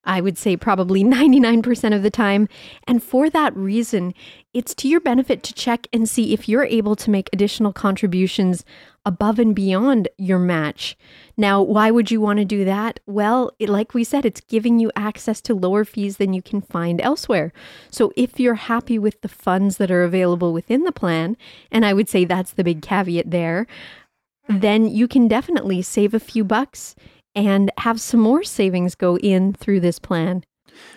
I 0.05 0.21
would 0.21 0.37
say 0.37 0.55
probably 0.55 1.03
99% 1.03 1.95
of 1.95 2.03
the 2.03 2.09
time. 2.09 2.47
And 2.87 3.03
for 3.03 3.29
that 3.29 3.55
reason, 3.55 4.13
it's 4.53 4.73
to 4.75 4.87
your 4.87 4.99
benefit 5.01 5.43
to 5.43 5.53
check 5.53 5.87
and 5.91 6.07
see 6.07 6.33
if 6.33 6.47
you're 6.47 6.65
able 6.65 6.95
to 6.95 7.09
make 7.09 7.29
additional 7.33 7.73
contributions 7.73 8.63
above 9.05 9.37
and 9.37 9.55
beyond 9.55 10.07
your 10.17 10.39
match. 10.39 10.97
Now, 11.37 11.61
why 11.61 11.91
would 11.91 12.09
you 12.09 12.19
want 12.19 12.39
to 12.39 12.45
do 12.45 12.65
that? 12.65 12.99
Well, 13.05 13.51
it, 13.59 13.69
like 13.69 13.93
we 13.93 14.03
said, 14.03 14.25
it's 14.25 14.41
giving 14.41 14.79
you 14.79 14.91
access 14.95 15.41
to 15.41 15.53
lower 15.53 15.85
fees 15.85 16.17
than 16.17 16.33
you 16.33 16.41
can 16.41 16.61
find 16.61 16.99
elsewhere. 17.01 17.53
So, 17.91 18.11
if 18.15 18.39
you're 18.39 18.55
happy 18.55 18.97
with 18.97 19.21
the 19.21 19.27
funds 19.27 19.77
that 19.77 19.91
are 19.91 20.03
available 20.03 20.53
within 20.53 20.83
the 20.83 20.91
plan, 20.91 21.37
and 21.71 21.85
I 21.85 21.93
would 21.93 22.09
say 22.09 22.25
that's 22.25 22.53
the 22.53 22.63
big 22.63 22.81
caveat 22.81 23.29
there, 23.29 23.67
then 24.47 24.87
you 24.87 25.07
can 25.07 25.27
definitely 25.27 25.81
save 25.81 26.13
a 26.13 26.19
few 26.19 26.43
bucks 26.43 26.95
and 27.35 27.71
have 27.79 27.99
some 27.99 28.19
more 28.19 28.43
savings 28.43 28.95
go 28.95 29.17
in 29.17 29.53
through 29.53 29.79
this 29.81 29.99
plan. 29.99 30.43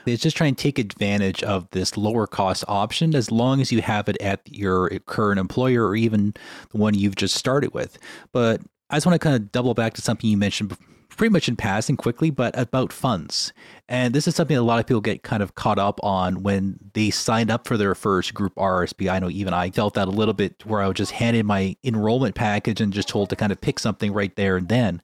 It's 0.07 0.23
just 0.23 0.37
trying 0.37 0.55
to 0.55 0.63
take 0.63 0.79
advantage 0.79 1.43
of 1.43 1.71
this 1.71 1.97
lower 1.97 2.27
cost 2.27 2.65
option 2.67 3.15
as 3.15 3.31
long 3.31 3.61
as 3.61 3.71
you 3.71 3.81
have 3.83 4.09
it 4.09 4.21
at 4.21 4.41
your 4.47 4.89
current 5.07 5.39
employer 5.39 5.87
or 5.87 5.97
even 5.97 6.35
the 6.71 6.79
one 6.79 6.95
you've 6.95 7.17
just 7.17 7.37
started 7.37 7.75
with. 7.75 7.99
But 8.33 8.61
I 8.91 8.97
just 8.97 9.07
want 9.07 9.15
to 9.15 9.25
kind 9.25 9.37
of 9.37 9.53
double 9.53 9.75
back 9.75 9.95
to 9.95 10.03
something 10.03 10.29
you 10.29 10.37
mentioned 10.37 10.77
pretty 11.17 11.33
much 11.33 11.49
in 11.49 11.57
passing 11.57 11.97
quickly, 11.97 12.31
but 12.31 12.57
about 12.59 12.93
funds. 12.93 13.53
And 13.89 14.15
this 14.15 14.29
is 14.29 14.37
something 14.37 14.57
a 14.57 14.63
lot 14.63 14.79
of 14.79 14.87
people 14.87 15.01
get 15.01 15.23
kind 15.23 15.43
of 15.43 15.55
caught 15.55 15.79
up 15.79 15.99
on 16.03 16.43
when 16.43 16.79
they 16.95 17.11
signed 17.11 17.51
up 17.51 17.67
for 17.67 17.77
their 17.77 17.95
first 17.95 18.35
group 18.35 18.55
RSP. 18.55 19.11
I 19.11 19.19
know 19.19 19.29
even 19.29 19.53
I 19.53 19.71
felt 19.71 19.95
that 19.95 20.09
a 20.09 20.13
little 20.13 20.35
bit 20.35 20.65
where 20.65 20.81
I 20.81 20.87
was 20.87 20.97
just 20.97 21.13
handed 21.13 21.45
my 21.45 21.77
enrollment 21.83 22.35
package 22.35 22.81
and 22.81 22.93
just 22.93 23.09
told 23.09 23.31
to 23.31 23.37
kind 23.37 23.53
of 23.53 23.61
pick 23.61 23.79
something 23.79 24.13
right 24.13 24.35
there 24.37 24.57
and 24.57 24.69
then. 24.69 25.03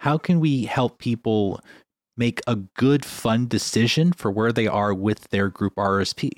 How 0.00 0.18
can 0.18 0.40
we 0.40 0.64
help 0.64 0.98
people 0.98 1.60
make 2.20 2.42
a 2.46 2.54
good, 2.54 3.04
fund 3.04 3.48
decision 3.48 4.12
for 4.12 4.30
where 4.30 4.52
they 4.52 4.66
are 4.66 4.92
with 4.92 5.30
their 5.30 5.48
group 5.48 5.74
RSP. 5.76 6.30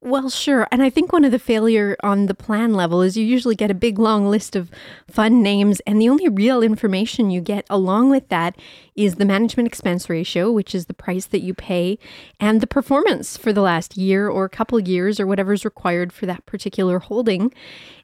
Well, 0.00 0.30
sure. 0.30 0.68
And 0.70 0.82
I 0.82 0.90
think 0.90 1.12
one 1.12 1.24
of 1.24 1.32
the 1.32 1.38
failure 1.38 1.96
on 2.02 2.26
the 2.26 2.34
plan 2.34 2.74
level 2.74 3.00
is 3.00 3.16
you 3.16 3.24
usually 3.24 3.56
get 3.56 3.70
a 3.70 3.74
big 3.74 3.98
long 3.98 4.28
list 4.28 4.54
of 4.54 4.70
fund 5.10 5.42
names, 5.42 5.80
and 5.86 6.00
the 6.00 6.10
only 6.10 6.28
real 6.28 6.62
information 6.62 7.30
you 7.30 7.40
get 7.40 7.66
along 7.70 8.10
with 8.10 8.28
that 8.28 8.56
is 8.94 9.14
the 9.14 9.24
management 9.24 9.66
expense 9.66 10.10
ratio, 10.10 10.52
which 10.52 10.74
is 10.74 10.86
the 10.86 10.94
price 10.94 11.26
that 11.26 11.40
you 11.40 11.54
pay, 11.54 11.98
and 12.38 12.60
the 12.60 12.66
performance 12.66 13.38
for 13.38 13.50
the 13.52 13.62
last 13.62 13.96
year 13.96 14.28
or 14.28 14.46
couple 14.48 14.78
years 14.78 15.18
or 15.18 15.26
whatever's 15.26 15.64
required 15.64 16.12
for 16.12 16.26
that 16.26 16.44
particular 16.44 16.98
holding. 16.98 17.52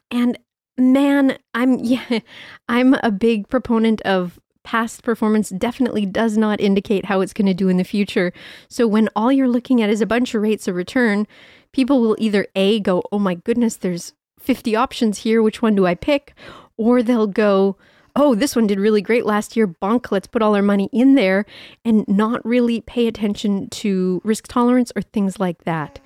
And 0.09 0.39
man, 0.77 1.37
I'm 1.53 1.77
yeah, 1.83 2.19
I'm 2.67 2.95
a 2.95 3.11
big 3.11 3.47
proponent 3.47 4.01
of 4.01 4.39
past 4.63 5.03
performance 5.03 5.49
definitely 5.49 6.05
does 6.05 6.37
not 6.37 6.61
indicate 6.61 7.05
how 7.05 7.21
it's 7.21 7.33
going 7.33 7.47
to 7.47 7.53
do 7.53 7.69
in 7.69 7.77
the 7.77 7.83
future. 7.83 8.31
So 8.67 8.87
when 8.87 9.09
all 9.15 9.31
you're 9.31 9.47
looking 9.47 9.81
at 9.81 9.89
is 9.89 10.01
a 10.01 10.05
bunch 10.05 10.33
of 10.33 10.41
rates 10.41 10.67
of 10.67 10.75
return, 10.75 11.27
people 11.71 12.01
will 12.01 12.15
either 12.19 12.47
A, 12.55 12.79
go, 12.79 13.03
oh 13.11 13.19
my 13.19 13.35
goodness, 13.35 13.77
there's 13.77 14.13
50 14.39 14.75
options 14.75 15.19
here. 15.19 15.41
Which 15.41 15.61
one 15.61 15.75
do 15.75 15.85
I 15.85 15.95
pick? 15.95 16.33
Or 16.77 17.03
they'll 17.03 17.27
go, 17.27 17.77
oh, 18.15 18.35
this 18.35 18.55
one 18.55 18.67
did 18.67 18.79
really 18.79 19.01
great 19.01 19.25
last 19.25 19.55
year. 19.55 19.67
Bonk, 19.67 20.11
let's 20.11 20.27
put 20.27 20.41
all 20.41 20.55
our 20.55 20.61
money 20.61 20.89
in 20.91 21.15
there 21.15 21.45
and 21.85 22.07
not 22.07 22.45
really 22.45 22.81
pay 22.81 23.07
attention 23.07 23.69
to 23.69 24.21
risk 24.23 24.47
tolerance 24.47 24.91
or 24.95 25.01
things 25.01 25.39
like 25.39 25.63
that. 25.63 25.99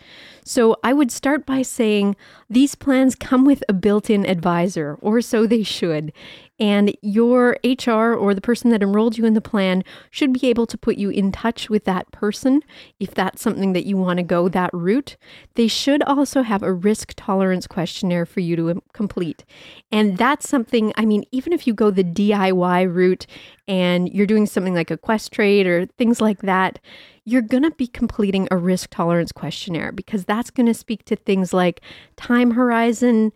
So 0.48 0.78
I 0.84 0.94
would 0.94 1.12
start 1.12 1.44
by 1.44 1.64
saying 1.64 2.16
these 2.50 2.76
plans 2.76 3.16
come 3.16 3.46
with 3.46 3.64
a 3.68 3.74
built 3.74 4.12
in 4.12 4.28
advisor, 4.28 4.96
or 5.02 5.20
so 5.20 5.48
they 5.48 5.64
should. 5.64 6.14
And 6.60 6.96
your 7.02 7.58
HR 7.66 8.14
or 8.14 8.34
the 8.36 8.42
person 8.42 8.70
that 8.70 8.84
enrolled 8.84 9.18
you 9.18 9.26
in 9.26 9.34
the 9.34 9.42
plan 9.42 9.84
should 10.12 10.32
be 10.32 10.48
able 10.48 10.68
to 10.68 10.78
put 10.78 10.98
you 10.98 11.10
in 11.10 11.32
touch 11.32 11.68
with 11.68 11.84
that 11.86 12.10
person 12.12 12.62
if 13.00 13.14
that's 13.14 13.42
something 13.42 13.74
that 13.74 13.86
you 13.86 13.98
want 13.98 14.18
to 14.18 14.24
go 14.24 14.48
that 14.48 14.70
route. 14.72 15.18
They 15.56 15.68
should 15.68 16.04
also 16.04 16.44
have 16.44 16.62
a 16.62 16.72
risk 16.72 17.14
tolerance 17.18 17.66
questionnaire 17.66 18.28
for 18.28 18.40
you 18.40 18.56
to 18.56 18.84
complete. 18.94 19.44
And 19.92 20.18
that's 20.18 20.48
something, 20.48 20.94
I 20.96 21.06
mean, 21.06 21.24
even 21.32 21.54
if 21.54 21.66
you 21.66 21.74
go 21.74 21.90
the 21.90 22.04
DIY 22.04 22.94
route 22.94 23.26
and 23.68 24.08
you're 24.14 24.28
doing 24.28 24.46
something 24.46 24.76
like 24.76 24.92
a 24.92 24.98
Questrade 24.98 25.66
or 25.66 25.88
things 25.98 26.22
like 26.22 26.44
that, 26.44 26.80
you're 27.26 27.42
going 27.42 27.64
to 27.64 27.72
be 27.72 27.88
completing 27.88 28.48
a 28.52 28.58
risk 28.58 28.90
tolerance 28.92 29.32
questionnaire 29.32 29.92
because 29.92 30.26
that's 30.26 30.52
going 30.52 30.68
to 30.68 30.74
speak 30.74 31.04
to 31.06 31.16
things 31.16 31.54
like 31.54 31.82
time 32.16 32.52
horizon 32.52 33.34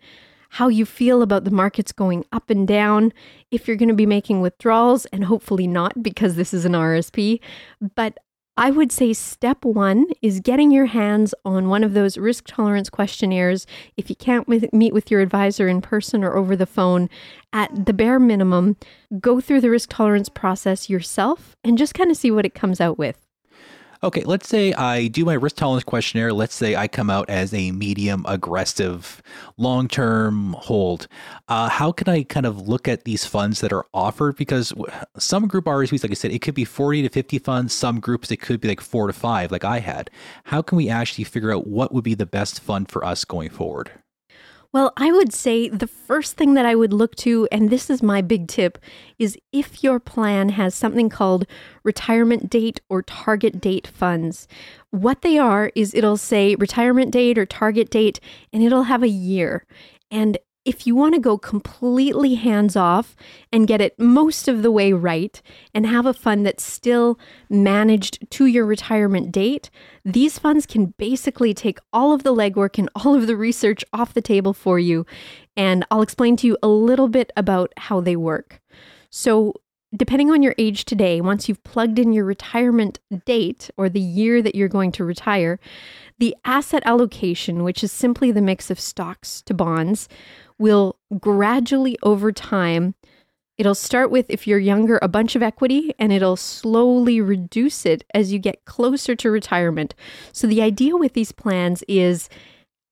how 0.50 0.68
you 0.68 0.84
feel 0.84 1.22
about 1.22 1.44
the 1.44 1.50
markets 1.50 1.92
going 1.92 2.24
up 2.32 2.50
and 2.50 2.66
down, 2.66 3.12
if 3.50 3.66
you're 3.66 3.76
going 3.76 3.88
to 3.88 3.94
be 3.94 4.06
making 4.06 4.40
withdrawals, 4.40 5.06
and 5.06 5.24
hopefully 5.24 5.66
not 5.66 6.02
because 6.02 6.34
this 6.34 6.52
is 6.52 6.64
an 6.64 6.72
RSP. 6.72 7.38
But 7.94 8.18
I 8.56 8.72
would 8.72 8.90
say 8.90 9.12
step 9.12 9.64
one 9.64 10.06
is 10.22 10.40
getting 10.40 10.72
your 10.72 10.86
hands 10.86 11.34
on 11.44 11.68
one 11.68 11.84
of 11.84 11.94
those 11.94 12.18
risk 12.18 12.44
tolerance 12.48 12.90
questionnaires. 12.90 13.64
If 13.96 14.10
you 14.10 14.16
can't 14.16 14.48
meet 14.72 14.92
with 14.92 15.08
your 15.10 15.20
advisor 15.20 15.68
in 15.68 15.80
person 15.80 16.24
or 16.24 16.36
over 16.36 16.56
the 16.56 16.66
phone, 16.66 17.08
at 17.52 17.86
the 17.86 17.92
bare 17.92 18.18
minimum, 18.18 18.76
go 19.20 19.40
through 19.40 19.60
the 19.60 19.70
risk 19.70 19.88
tolerance 19.90 20.28
process 20.28 20.90
yourself 20.90 21.56
and 21.62 21.78
just 21.78 21.94
kind 21.94 22.10
of 22.10 22.16
see 22.16 22.32
what 22.32 22.44
it 22.44 22.54
comes 22.54 22.80
out 22.80 22.98
with. 22.98 23.29
Okay, 24.02 24.22
let's 24.22 24.48
say 24.48 24.72
I 24.72 25.08
do 25.08 25.26
my 25.26 25.34
risk 25.34 25.56
tolerance 25.56 25.84
questionnaire. 25.84 26.32
Let's 26.32 26.54
say 26.54 26.74
I 26.74 26.88
come 26.88 27.10
out 27.10 27.28
as 27.28 27.52
a 27.52 27.70
medium 27.70 28.24
aggressive 28.26 29.20
long 29.58 29.88
term 29.88 30.54
hold. 30.54 31.06
Uh, 31.48 31.68
how 31.68 31.92
can 31.92 32.08
I 32.08 32.22
kind 32.22 32.46
of 32.46 32.66
look 32.66 32.88
at 32.88 33.04
these 33.04 33.26
funds 33.26 33.60
that 33.60 33.74
are 33.74 33.84
offered? 33.92 34.36
Because 34.36 34.72
some 35.18 35.46
group 35.46 35.66
RSPs, 35.66 36.02
like 36.02 36.12
I 36.12 36.14
said, 36.14 36.32
it 36.32 36.40
could 36.40 36.54
be 36.54 36.64
40 36.64 37.02
to 37.02 37.08
50 37.10 37.38
funds. 37.40 37.74
Some 37.74 38.00
groups, 38.00 38.30
it 38.30 38.38
could 38.38 38.58
be 38.62 38.68
like 38.68 38.80
four 38.80 39.06
to 39.06 39.12
five, 39.12 39.52
like 39.52 39.64
I 39.64 39.80
had. 39.80 40.10
How 40.44 40.62
can 40.62 40.76
we 40.76 40.88
actually 40.88 41.24
figure 41.24 41.52
out 41.52 41.66
what 41.66 41.92
would 41.92 42.04
be 42.04 42.14
the 42.14 42.24
best 42.24 42.60
fund 42.60 42.88
for 42.88 43.04
us 43.04 43.26
going 43.26 43.50
forward? 43.50 43.90
Well, 44.72 44.92
I 44.96 45.10
would 45.10 45.32
say 45.32 45.68
the 45.68 45.88
first 45.88 46.36
thing 46.36 46.54
that 46.54 46.64
I 46.64 46.76
would 46.76 46.92
look 46.92 47.16
to, 47.16 47.48
and 47.50 47.70
this 47.70 47.90
is 47.90 48.04
my 48.04 48.22
big 48.22 48.46
tip, 48.46 48.78
is 49.18 49.36
if 49.52 49.82
your 49.82 49.98
plan 49.98 50.50
has 50.50 50.76
something 50.76 51.08
called 51.08 51.44
retirement 51.82 52.48
date 52.48 52.80
or 52.88 53.02
target 53.02 53.60
date 53.60 53.88
funds. 53.88 54.46
What 54.90 55.22
they 55.22 55.38
are 55.38 55.72
is 55.74 55.92
it'll 55.92 56.16
say 56.16 56.54
retirement 56.54 57.10
date 57.10 57.36
or 57.36 57.46
target 57.46 57.90
date, 57.90 58.20
and 58.52 58.62
it'll 58.62 58.84
have 58.84 59.02
a 59.02 59.08
year. 59.08 59.66
And 60.08 60.38
if 60.64 60.86
you 60.86 60.94
want 60.94 61.14
to 61.14 61.20
go 61.20 61.38
completely 61.38 62.34
hands 62.34 62.76
off 62.76 63.16
and 63.52 63.66
get 63.66 63.80
it 63.80 63.98
most 63.98 64.46
of 64.46 64.62
the 64.62 64.70
way 64.70 64.92
right 64.92 65.40
and 65.74 65.86
have 65.86 66.04
a 66.04 66.12
fund 66.12 66.44
that's 66.44 66.64
still 66.64 67.18
managed 67.48 68.30
to 68.30 68.46
your 68.46 68.66
retirement 68.66 69.32
date, 69.32 69.70
these 70.04 70.38
funds 70.38 70.66
can 70.66 70.94
basically 70.98 71.54
take 71.54 71.78
all 71.92 72.12
of 72.12 72.24
the 72.24 72.34
legwork 72.34 72.78
and 72.78 72.90
all 72.94 73.14
of 73.14 73.26
the 73.26 73.36
research 73.36 73.84
off 73.92 74.12
the 74.12 74.20
table 74.20 74.52
for 74.52 74.78
you. 74.78 75.06
And 75.56 75.84
I'll 75.90 76.02
explain 76.02 76.36
to 76.36 76.46
you 76.46 76.58
a 76.62 76.68
little 76.68 77.08
bit 77.08 77.32
about 77.36 77.72
how 77.76 78.00
they 78.00 78.16
work. 78.16 78.60
So, 79.08 79.54
depending 79.96 80.30
on 80.30 80.42
your 80.42 80.54
age 80.56 80.84
today, 80.84 81.20
once 81.20 81.48
you've 81.48 81.64
plugged 81.64 81.98
in 81.98 82.12
your 82.12 82.24
retirement 82.24 83.00
date 83.24 83.70
or 83.76 83.88
the 83.88 83.98
year 83.98 84.40
that 84.40 84.54
you're 84.54 84.68
going 84.68 84.92
to 84.92 85.04
retire, 85.04 85.58
the 86.18 86.36
asset 86.44 86.82
allocation, 86.86 87.64
which 87.64 87.82
is 87.82 87.90
simply 87.90 88.30
the 88.30 88.42
mix 88.42 88.70
of 88.70 88.78
stocks 88.78 89.42
to 89.42 89.54
bonds, 89.54 90.08
will 90.60 90.96
gradually 91.18 91.98
over 92.02 92.30
time 92.30 92.94
It'll 93.60 93.74
start 93.74 94.10
with, 94.10 94.24
if 94.30 94.46
you're 94.46 94.58
younger, 94.58 94.98
a 95.02 95.08
bunch 95.08 95.36
of 95.36 95.42
equity, 95.42 95.92
and 95.98 96.14
it'll 96.14 96.36
slowly 96.36 97.20
reduce 97.20 97.84
it 97.84 98.04
as 98.14 98.32
you 98.32 98.38
get 98.38 98.64
closer 98.64 99.14
to 99.16 99.30
retirement. 99.30 99.94
So, 100.32 100.46
the 100.46 100.62
idea 100.62 100.96
with 100.96 101.12
these 101.12 101.30
plans 101.30 101.84
is 101.86 102.30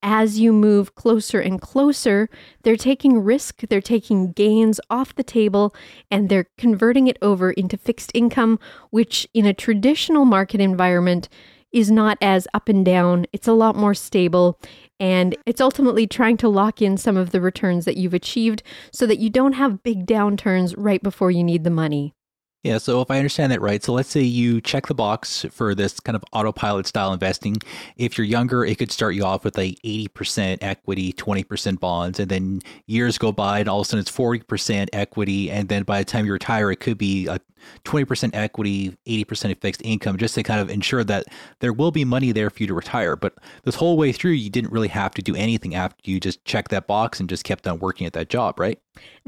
as 0.02 0.38
you 0.38 0.52
move 0.52 0.94
closer 0.94 1.40
and 1.40 1.58
closer, 1.58 2.28
they're 2.64 2.76
taking 2.76 3.18
risk, 3.20 3.62
they're 3.70 3.80
taking 3.80 4.32
gains 4.32 4.78
off 4.90 5.14
the 5.14 5.22
table, 5.22 5.74
and 6.10 6.28
they're 6.28 6.50
converting 6.58 7.06
it 7.06 7.16
over 7.22 7.50
into 7.50 7.78
fixed 7.78 8.10
income, 8.12 8.58
which 8.90 9.26
in 9.32 9.46
a 9.46 9.54
traditional 9.54 10.26
market 10.26 10.60
environment 10.60 11.30
is 11.72 11.90
not 11.90 12.18
as 12.20 12.46
up 12.52 12.68
and 12.68 12.84
down. 12.84 13.24
It's 13.32 13.48
a 13.48 13.54
lot 13.54 13.74
more 13.74 13.94
stable. 13.94 14.60
And 15.00 15.36
it's 15.46 15.60
ultimately 15.60 16.06
trying 16.06 16.36
to 16.38 16.48
lock 16.48 16.82
in 16.82 16.96
some 16.96 17.16
of 17.16 17.30
the 17.30 17.40
returns 17.40 17.84
that 17.84 17.96
you've 17.96 18.14
achieved 18.14 18.62
so 18.92 19.06
that 19.06 19.18
you 19.18 19.30
don't 19.30 19.52
have 19.52 19.82
big 19.82 20.06
downturns 20.06 20.74
right 20.76 21.02
before 21.02 21.30
you 21.30 21.44
need 21.44 21.64
the 21.64 21.70
money. 21.70 22.14
Yeah, 22.64 22.78
so 22.78 23.00
if 23.00 23.10
I 23.10 23.18
understand 23.18 23.52
that 23.52 23.60
right, 23.60 23.82
so 23.82 23.92
let's 23.92 24.10
say 24.10 24.20
you 24.20 24.60
check 24.60 24.88
the 24.88 24.94
box 24.94 25.46
for 25.52 25.76
this 25.76 26.00
kind 26.00 26.16
of 26.16 26.24
autopilot 26.32 26.88
style 26.88 27.12
investing. 27.12 27.56
If 27.96 28.18
you're 28.18 28.26
younger, 28.26 28.64
it 28.64 28.78
could 28.78 28.90
start 28.90 29.14
you 29.14 29.24
off 29.24 29.44
with 29.44 29.56
like 29.56 29.78
80% 29.84 30.58
equity, 30.60 31.12
20% 31.12 31.78
bonds, 31.78 32.18
and 32.18 32.28
then 32.28 32.60
years 32.86 33.16
go 33.16 33.30
by 33.30 33.60
and 33.60 33.68
all 33.68 33.80
of 33.80 33.86
a 33.86 33.88
sudden 33.88 34.00
it's 34.00 34.10
40% 34.10 34.88
equity. 34.92 35.52
And 35.52 35.68
then 35.68 35.84
by 35.84 36.00
the 36.00 36.04
time 36.04 36.26
you 36.26 36.32
retire, 36.32 36.72
it 36.72 36.80
could 36.80 36.98
be 36.98 37.28
a 37.28 37.40
20% 37.84 38.30
equity, 38.34 38.96
80% 39.06 39.52
of 39.52 39.58
fixed 39.58 39.82
income, 39.84 40.16
just 40.16 40.34
to 40.34 40.42
kind 40.42 40.60
of 40.60 40.70
ensure 40.70 41.04
that 41.04 41.26
there 41.60 41.72
will 41.72 41.90
be 41.90 42.04
money 42.04 42.32
there 42.32 42.50
for 42.50 42.62
you 42.62 42.66
to 42.66 42.74
retire. 42.74 43.16
But 43.16 43.34
this 43.64 43.76
whole 43.76 43.96
way 43.96 44.12
through, 44.12 44.32
you 44.32 44.50
didn't 44.50 44.72
really 44.72 44.88
have 44.88 45.14
to 45.14 45.22
do 45.22 45.34
anything 45.34 45.74
after 45.74 46.10
you 46.10 46.20
just 46.20 46.44
checked 46.44 46.70
that 46.70 46.86
box 46.86 47.20
and 47.20 47.28
just 47.28 47.44
kept 47.44 47.66
on 47.66 47.78
working 47.78 48.06
at 48.06 48.12
that 48.14 48.28
job, 48.28 48.58
right? 48.58 48.78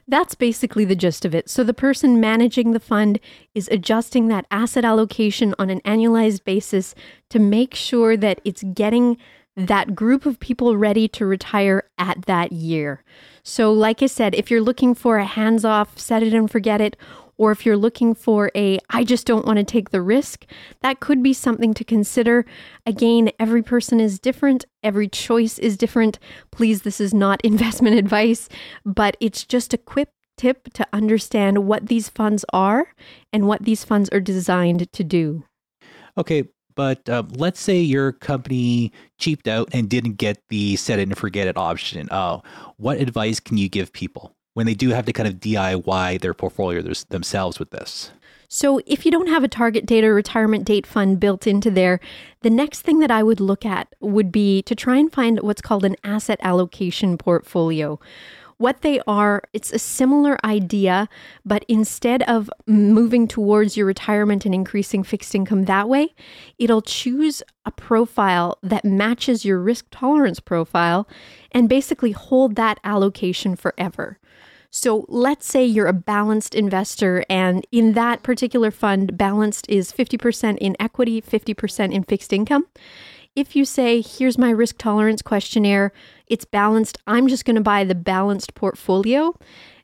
That's 0.09 0.35
basically 0.35 0.85
the 0.85 0.97
gist 0.97 1.25
of 1.25 1.35
it. 1.35 1.49
So 1.49 1.63
the 1.63 1.75
person 1.75 2.21
managing 2.21 2.73
the 2.73 2.81
fund 2.81 3.21
is 3.55 3.69
adjusting 3.69 4.29
that 4.29 4.47
asset 4.51 4.85
allocation 4.85 5.55
on 5.59 5.71
an 5.71 5.81
annualized 5.83 6.45
basis 6.45 6.95
to 7.31 7.39
make 7.39 7.75
sure 7.75 8.17
that 8.17 8.41
it's 8.45 8.63
getting 8.75 9.17
that 9.57 9.95
group 9.95 10.27
of 10.27 10.41
people 10.41 10.77
ready 10.77 11.09
to 11.09 11.27
retire 11.27 11.85
at 11.99 12.23
that 12.23 12.53
year. 12.53 13.03
So, 13.43 13.73
like 13.73 14.03
I 14.03 14.07
said, 14.07 14.35
if 14.35 14.51
you're 14.51 14.61
looking 14.61 14.95
for 14.95 15.19
a 15.19 15.25
hands 15.25 15.65
off, 15.65 15.99
set 15.99 16.23
it 16.23 16.35
and 16.35 16.51
forget 16.51 16.81
it, 16.81 16.97
or 17.41 17.51
if 17.51 17.65
you're 17.65 17.75
looking 17.75 18.15
for 18.15 18.51
a, 18.55 18.79
I 18.91 19.03
just 19.03 19.27
don't 19.27 19.47
want 19.47 19.57
to 19.57 19.65
take 19.65 19.91
the 19.91 20.03
risk, 20.03 20.45
that 20.83 21.01
could 21.01 21.23
be 21.23 21.33
something 21.33 21.73
to 21.73 21.85
consider. 21.85 22.45
Again, 22.85 23.31
every 23.41 23.63
person 23.63 23.99
is 23.99 24.19
different, 24.19 24.67
every 24.83 25.09
choice 25.09 25.59
is 25.59 25.79
different. 25.79 26.19
Please, 26.53 26.83
this 26.83 27.01
is 27.01 27.15
not 27.15 27.41
investment 27.45 27.97
advice, 27.97 28.51
but 28.85 29.17
it's 29.21 29.47
just 29.47 29.73
a 29.73 29.79
quick 29.79 30.11
tip 30.37 30.71
to 30.75 30.87
understand 30.93 31.67
what 31.67 31.87
these 31.87 32.11
funds 32.11 32.45
are 32.53 32.89
and 33.33 33.49
what 33.49 33.65
these 33.65 33.85
funds 33.85 34.11
are 34.11 34.21
designed 34.21 34.93
to 34.93 35.03
do. 35.03 35.43
Okay, 36.19 36.45
but 36.75 37.09
uh, 37.09 37.23
let's 37.37 37.59
say 37.61 37.81
your 37.81 38.13
company 38.13 38.93
cheaped 39.19 39.49
out 39.49 39.71
and 39.73 39.89
didn't 39.89 40.19
get 40.19 40.43
the 40.51 40.77
set 40.77 40.99
it 40.99 41.09
and 41.09 41.17
forget 41.17 41.49
it 41.49 41.57
option. 41.57 42.07
Uh, 42.11 42.41
what 42.77 42.99
advice 42.99 43.41
can 43.41 43.57
you 43.57 43.71
give 43.71 43.95
people? 43.95 44.37
When 44.55 44.67
they 44.67 44.75
do 44.75 44.91
have 44.91 45.07
to 45.07 45.13
kind 45.13 45.29
of 45.29 45.37
DIY 45.37 46.21
their 46.21 46.35
portfolio 46.35 46.83
themselves 47.09 47.59
with 47.59 47.71
this? 47.71 48.11
So, 48.53 48.81
if 48.85 49.07
you 49.07 49.13
don't 49.13 49.29
have 49.29 49.45
a 49.45 49.49
target 49.49 49.87
date 49.87 50.03
or 50.03 50.13
retirement 50.13 50.65
date 50.65 50.85
fund 50.85 51.21
built 51.21 51.47
into 51.47 51.71
there, 51.71 52.01
the 52.43 52.51
next 52.51 52.81
thing 52.81 52.99
that 52.99 53.11
I 53.11 53.23
would 53.23 53.39
look 53.39 53.65
at 53.65 53.95
would 54.01 54.33
be 54.33 54.63
to 54.63 54.75
try 54.75 54.97
and 54.97 55.13
find 55.13 55.39
what's 55.41 55.63
called 55.63 55.85
an 55.85 55.95
asset 56.03 56.41
allocation 56.43 57.17
portfolio. 57.17 58.01
What 58.57 58.83
they 58.83 59.01
are, 59.07 59.45
it's 59.53 59.73
a 59.73 59.79
similar 59.79 60.37
idea, 60.45 61.09
but 61.47 61.65
instead 61.69 62.25
of 62.25 62.51
moving 62.67 63.29
towards 63.29 63.77
your 63.77 63.87
retirement 63.87 64.45
and 64.45 64.55
increasing 64.55 65.05
fixed 65.05 65.35
income 65.35 65.65
that 65.67 65.89
way, 65.89 66.13
it'll 66.59 66.83
choose 66.83 67.43
a 67.65 67.71
profile 67.71 68.59
that 68.65 68.85
matches 68.85 69.45
your 69.45 69.61
risk 69.61 69.87
tolerance 69.93 70.41
profile 70.41 71.09
and 71.53 71.69
basically 71.69 72.11
hold 72.11 72.57
that 72.57 72.81
allocation 72.85 73.55
forever. 73.55 74.19
So 74.71 75.05
let's 75.09 75.47
say 75.47 75.65
you're 75.65 75.89
a 75.89 75.93
balanced 75.93 76.55
investor, 76.55 77.25
and 77.29 77.67
in 77.73 77.95
that 77.95 78.23
particular 78.23 78.71
fund, 78.71 79.19
balanced 79.19 79.69
is 79.69 79.93
50% 79.93 80.59
in 80.59 80.77
equity, 80.79 81.21
50% 81.21 81.93
in 81.93 82.05
fixed 82.05 82.33
income. 82.33 82.67
If 83.35 83.57
you 83.57 83.65
say, 83.65 84.01
here's 84.01 84.39
my 84.39 84.51
risk 84.51 84.79
tolerance 84.79 85.23
questionnaire, 85.23 85.93
it's 86.29 86.45
balanced, 86.45 86.99
I'm 87.07 87.27
just 87.27 87.45
going 87.45 87.57
to 87.57 87.61
buy 87.61 87.83
the 87.83 87.97
balanced 87.97 88.55
portfolio, 88.55 89.37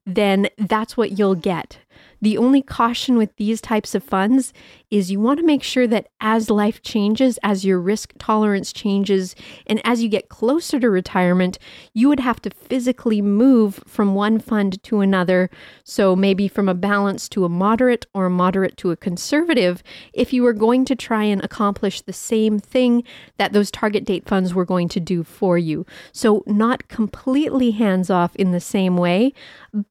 then 0.05 0.49
that's 0.57 0.96
what 0.96 1.18
you'll 1.18 1.35
get. 1.35 1.79
The 2.22 2.38
only 2.38 2.62
caution 2.62 3.16
with 3.16 3.35
these 3.37 3.61
types 3.61 3.94
of 3.94 4.05
funds 4.05 4.53
is 4.90 5.11
you 5.11 5.20
want 5.20 5.40
to 5.40 5.46
make 5.46 5.62
sure 5.62 5.87
that 5.87 6.09
as 6.20 6.49
life 6.51 6.83
changes, 6.83 7.38
as 7.42 7.64
your 7.64 7.81
risk 7.81 8.12
tolerance 8.18 8.72
changes, 8.72 9.35
and 9.66 9.81
as 9.85 10.03
you 10.03 10.09
get 10.09 10.29
closer 10.29 10.79
to 10.79 10.88
retirement, 10.88 11.59
you 11.92 12.09
would 12.09 12.20
have 12.20 12.40
to 12.42 12.51
physically 12.51 13.20
move 13.20 13.83
from 13.87 14.14
one 14.14 14.38
fund 14.38 14.83
to 14.85 15.01
another. 15.01 15.51
So 15.85 16.14
maybe 16.14 16.46
from 16.46 16.68
a 16.68 16.75
balance 16.75 17.29
to 17.31 17.44
a 17.44 17.49
moderate 17.49 18.07
or 18.14 18.27
a 18.27 18.31
moderate 18.31 18.77
to 18.79 18.90
a 18.90 18.96
conservative, 18.96 19.83
if 20.12 20.33
you 20.33 20.42
were 20.42 20.53
going 20.53 20.85
to 20.85 20.94
try 20.94 21.25
and 21.25 21.42
accomplish 21.44 22.03
the 22.03 22.12
same 22.12 22.59
thing 22.59 23.03
that 23.38 23.53
those 23.53 23.70
target 23.70 24.05
date 24.05 24.27
funds 24.27 24.55
were 24.55 24.64
going 24.64 24.88
to 24.90 25.01
do 25.01 25.25
for 25.25 25.59
you. 25.59 25.85
So 26.12 26.44
not 26.46 26.88
completely 26.88 27.72
hands 27.72 28.09
off 28.11 28.37
in 28.37 28.53
the 28.53 28.61
same 28.61 28.96
way, 28.96 29.33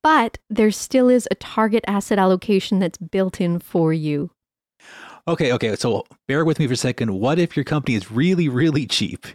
but 0.01 0.37
there 0.49 0.71
still 0.71 1.09
is 1.09 1.27
a 1.29 1.35
target 1.35 1.83
asset 1.87 2.17
allocation 2.17 2.79
that's 2.79 2.97
built 2.97 3.41
in 3.41 3.59
for 3.59 3.91
you. 3.91 4.31
Okay, 5.27 5.51
okay. 5.53 5.75
So 5.75 6.05
bear 6.27 6.45
with 6.45 6.59
me 6.59 6.67
for 6.67 6.73
a 6.73 6.77
second. 6.77 7.19
What 7.19 7.39
if 7.39 7.57
your 7.57 7.63
company 7.63 7.95
is 7.95 8.11
really, 8.11 8.47
really 8.47 8.85
cheap? 8.85 9.25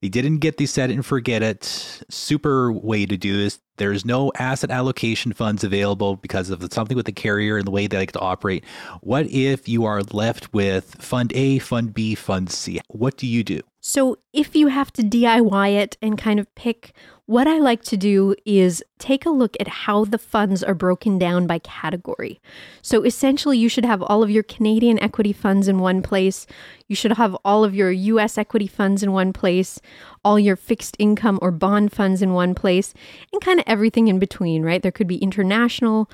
They 0.00 0.08
didn't 0.08 0.38
get 0.38 0.58
the 0.58 0.66
set 0.66 0.90
and 0.90 1.04
forget 1.04 1.42
it 1.42 1.64
super 1.64 2.70
way 2.70 3.06
to 3.06 3.16
do 3.16 3.38
this. 3.38 3.58
There's 3.78 4.04
no 4.04 4.30
asset 4.38 4.70
allocation 4.70 5.32
funds 5.32 5.64
available 5.64 6.16
because 6.16 6.50
of 6.50 6.62
something 6.72 6.96
with 6.96 7.06
the 7.06 7.12
carrier 7.12 7.56
and 7.56 7.66
the 7.66 7.72
way 7.72 7.86
they 7.86 7.96
like 7.96 8.12
to 8.12 8.20
operate. 8.20 8.64
What 9.00 9.26
if 9.26 9.68
you 9.68 9.84
are 9.86 10.02
left 10.02 10.52
with 10.52 10.94
Fund 11.02 11.32
A, 11.34 11.58
Fund 11.58 11.94
B, 11.94 12.14
Fund 12.14 12.50
C? 12.50 12.80
What 12.88 13.16
do 13.16 13.26
you 13.26 13.42
do? 13.42 13.60
So, 13.80 14.18
if 14.32 14.54
you 14.54 14.68
have 14.68 14.92
to 14.92 15.02
DIY 15.02 15.74
it 15.74 15.96
and 16.00 16.16
kind 16.16 16.38
of 16.38 16.54
pick 16.54 16.94
what 17.26 17.46
I 17.46 17.58
like 17.58 17.82
to 17.84 17.96
do 17.96 18.34
is 18.44 18.84
take 18.98 19.24
a 19.24 19.30
look 19.30 19.56
at 19.58 19.68
how 19.68 20.04
the 20.04 20.18
funds 20.18 20.62
are 20.62 20.74
broken 20.74 21.18
down 21.18 21.46
by 21.46 21.58
category. 21.58 22.40
So 22.82 23.02
essentially, 23.02 23.56
you 23.56 23.70
should 23.70 23.86
have 23.86 24.02
all 24.02 24.22
of 24.22 24.30
your 24.30 24.42
Canadian 24.42 25.02
equity 25.02 25.32
funds 25.32 25.66
in 25.66 25.78
one 25.78 26.02
place. 26.02 26.46
You 26.86 26.94
should 26.94 27.12
have 27.12 27.34
all 27.44 27.64
of 27.64 27.74
your 27.74 27.90
US 27.90 28.36
equity 28.36 28.66
funds 28.66 29.02
in 29.02 29.12
one 29.12 29.32
place, 29.32 29.80
all 30.22 30.38
your 30.38 30.56
fixed 30.56 30.96
income 30.98 31.38
or 31.40 31.50
bond 31.50 31.92
funds 31.92 32.20
in 32.20 32.34
one 32.34 32.54
place, 32.54 32.92
and 33.32 33.40
kind 33.40 33.58
of 33.58 33.64
everything 33.66 34.08
in 34.08 34.18
between, 34.18 34.62
right? 34.62 34.82
There 34.82 34.92
could 34.92 35.08
be 35.08 35.16
international, 35.16 36.10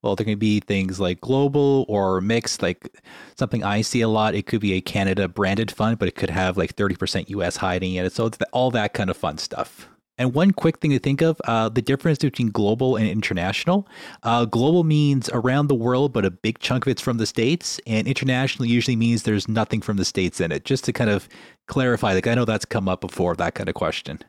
well, 0.00 0.16
there 0.16 0.26
can 0.26 0.38
be 0.38 0.60
things 0.60 1.00
like 1.00 1.22
global 1.22 1.86
or 1.88 2.20
mixed, 2.20 2.60
like 2.60 2.94
something 3.38 3.64
I 3.64 3.80
see 3.80 4.02
a 4.02 4.08
lot. 4.08 4.34
It 4.34 4.46
could 4.46 4.60
be 4.60 4.74
a 4.74 4.82
Canada 4.82 5.28
branded 5.28 5.70
fund, 5.70 5.98
but 5.98 6.08
it 6.08 6.14
could 6.14 6.28
have 6.28 6.58
like 6.58 6.76
30% 6.76 7.30
US 7.30 7.56
hiding 7.56 7.94
in 7.94 8.04
it. 8.04 8.12
So 8.12 8.26
it's 8.26 8.36
all 8.52 8.70
that 8.72 8.92
kind 8.92 9.08
of 9.08 9.16
fun 9.16 9.38
stuff. 9.38 9.88
And 10.16 10.32
one 10.32 10.52
quick 10.52 10.78
thing 10.78 10.92
to 10.92 10.98
think 10.98 11.22
of 11.22 11.40
uh, 11.44 11.68
the 11.68 11.82
difference 11.82 12.18
between 12.18 12.50
global 12.50 12.96
and 12.96 13.08
international. 13.08 13.88
Uh, 14.22 14.44
global 14.44 14.84
means 14.84 15.28
around 15.32 15.66
the 15.66 15.74
world, 15.74 16.12
but 16.12 16.24
a 16.24 16.30
big 16.30 16.58
chunk 16.60 16.86
of 16.86 16.90
it's 16.90 17.02
from 17.02 17.18
the 17.18 17.26
States. 17.26 17.80
And 17.86 18.06
international 18.06 18.66
usually 18.66 18.96
means 18.96 19.24
there's 19.24 19.48
nothing 19.48 19.80
from 19.80 19.96
the 19.96 20.04
States 20.04 20.40
in 20.40 20.52
it, 20.52 20.64
just 20.64 20.84
to 20.84 20.92
kind 20.92 21.10
of 21.10 21.28
clarify. 21.66 22.12
Like, 22.14 22.26
I 22.26 22.34
know 22.34 22.44
that's 22.44 22.64
come 22.64 22.88
up 22.88 23.00
before, 23.00 23.34
that 23.36 23.54
kind 23.54 23.68
of 23.68 23.74
question. 23.74 24.20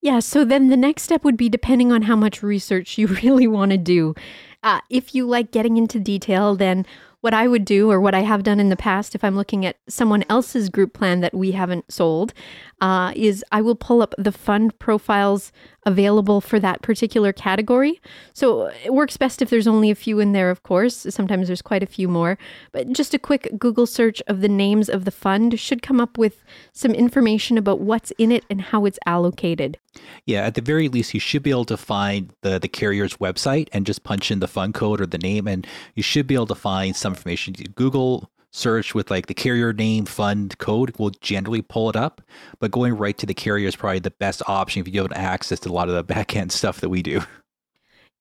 Yeah, 0.00 0.20
so 0.20 0.44
then 0.44 0.68
the 0.68 0.76
next 0.76 1.04
step 1.04 1.24
would 1.24 1.38
be 1.38 1.48
depending 1.48 1.90
on 1.90 2.02
how 2.02 2.14
much 2.14 2.42
research 2.42 2.98
you 2.98 3.06
really 3.22 3.46
want 3.46 3.72
to 3.72 3.78
do. 3.78 4.14
Uh, 4.62 4.80
if 4.90 5.14
you 5.14 5.26
like 5.26 5.50
getting 5.50 5.76
into 5.76 5.98
detail, 5.98 6.54
then 6.54 6.86
what 7.24 7.32
I 7.32 7.48
would 7.48 7.64
do, 7.64 7.90
or 7.90 8.02
what 8.02 8.14
I 8.14 8.20
have 8.20 8.42
done 8.42 8.60
in 8.60 8.68
the 8.68 8.76
past, 8.76 9.14
if 9.14 9.24
I'm 9.24 9.34
looking 9.34 9.64
at 9.64 9.78
someone 9.88 10.26
else's 10.28 10.68
group 10.68 10.92
plan 10.92 11.20
that 11.20 11.32
we 11.32 11.52
haven't 11.52 11.90
sold, 11.90 12.34
uh, 12.82 13.14
is 13.16 13.42
I 13.50 13.62
will 13.62 13.76
pull 13.76 14.02
up 14.02 14.14
the 14.18 14.30
fund 14.30 14.78
profiles 14.78 15.50
available 15.86 16.42
for 16.42 16.60
that 16.60 16.82
particular 16.82 17.32
category. 17.32 18.00
So 18.34 18.70
it 18.84 18.92
works 18.92 19.16
best 19.16 19.40
if 19.40 19.48
there's 19.48 19.66
only 19.66 19.90
a 19.90 19.94
few 19.94 20.20
in 20.20 20.32
there, 20.32 20.50
of 20.50 20.62
course. 20.62 21.06
Sometimes 21.08 21.46
there's 21.46 21.62
quite 21.62 21.82
a 21.82 21.86
few 21.86 22.08
more. 22.08 22.36
But 22.72 22.92
just 22.92 23.14
a 23.14 23.18
quick 23.18 23.48
Google 23.58 23.86
search 23.86 24.22
of 24.26 24.40
the 24.40 24.48
names 24.48 24.88
of 24.88 25.04
the 25.04 25.10
fund 25.10 25.58
should 25.58 25.82
come 25.82 26.00
up 26.00 26.18
with 26.18 26.42
some 26.72 26.92
information 26.92 27.56
about 27.56 27.80
what's 27.80 28.12
in 28.18 28.32
it 28.32 28.44
and 28.50 28.60
how 28.60 28.84
it's 28.84 28.98
allocated. 29.06 29.78
Yeah, 30.26 30.44
at 30.44 30.54
the 30.54 30.60
very 30.60 30.88
least, 30.88 31.14
you 31.14 31.20
should 31.20 31.42
be 31.42 31.50
able 31.50 31.66
to 31.66 31.76
find 31.76 32.32
the, 32.40 32.58
the 32.58 32.68
carrier's 32.68 33.18
website 33.18 33.68
and 33.72 33.86
just 33.86 34.02
punch 34.02 34.30
in 34.30 34.40
the 34.40 34.48
fund 34.48 34.74
code 34.74 35.00
or 35.00 35.06
the 35.06 35.18
name, 35.18 35.46
and 35.46 35.66
you 35.94 36.02
should 36.02 36.26
be 36.26 36.34
able 36.34 36.46
to 36.48 36.54
find 36.54 36.96
some 36.96 37.13
information. 37.16 37.54
Google 37.74 38.30
search 38.54 38.94
with 38.94 39.10
like 39.10 39.26
the 39.26 39.34
carrier 39.34 39.72
name 39.72 40.04
fund 40.04 40.56
code 40.58 40.96
will 40.96 41.10
generally 41.20 41.60
pull 41.60 41.90
it 41.90 41.96
up 41.96 42.22
but 42.60 42.70
going 42.70 42.96
right 42.96 43.18
to 43.18 43.26
the 43.26 43.34
carrier 43.34 43.66
is 43.66 43.74
probably 43.74 43.98
the 43.98 44.12
best 44.12 44.42
option 44.46 44.80
if 44.80 44.86
you 44.86 44.94
don't 44.94 45.12
have 45.12 45.24
access 45.24 45.58
to 45.58 45.68
a 45.68 45.72
lot 45.72 45.88
of 45.88 45.94
the 45.96 46.04
back 46.14 46.36
end 46.36 46.52
stuff 46.52 46.80
that 46.80 46.88
we 46.88 47.02
do 47.02 47.20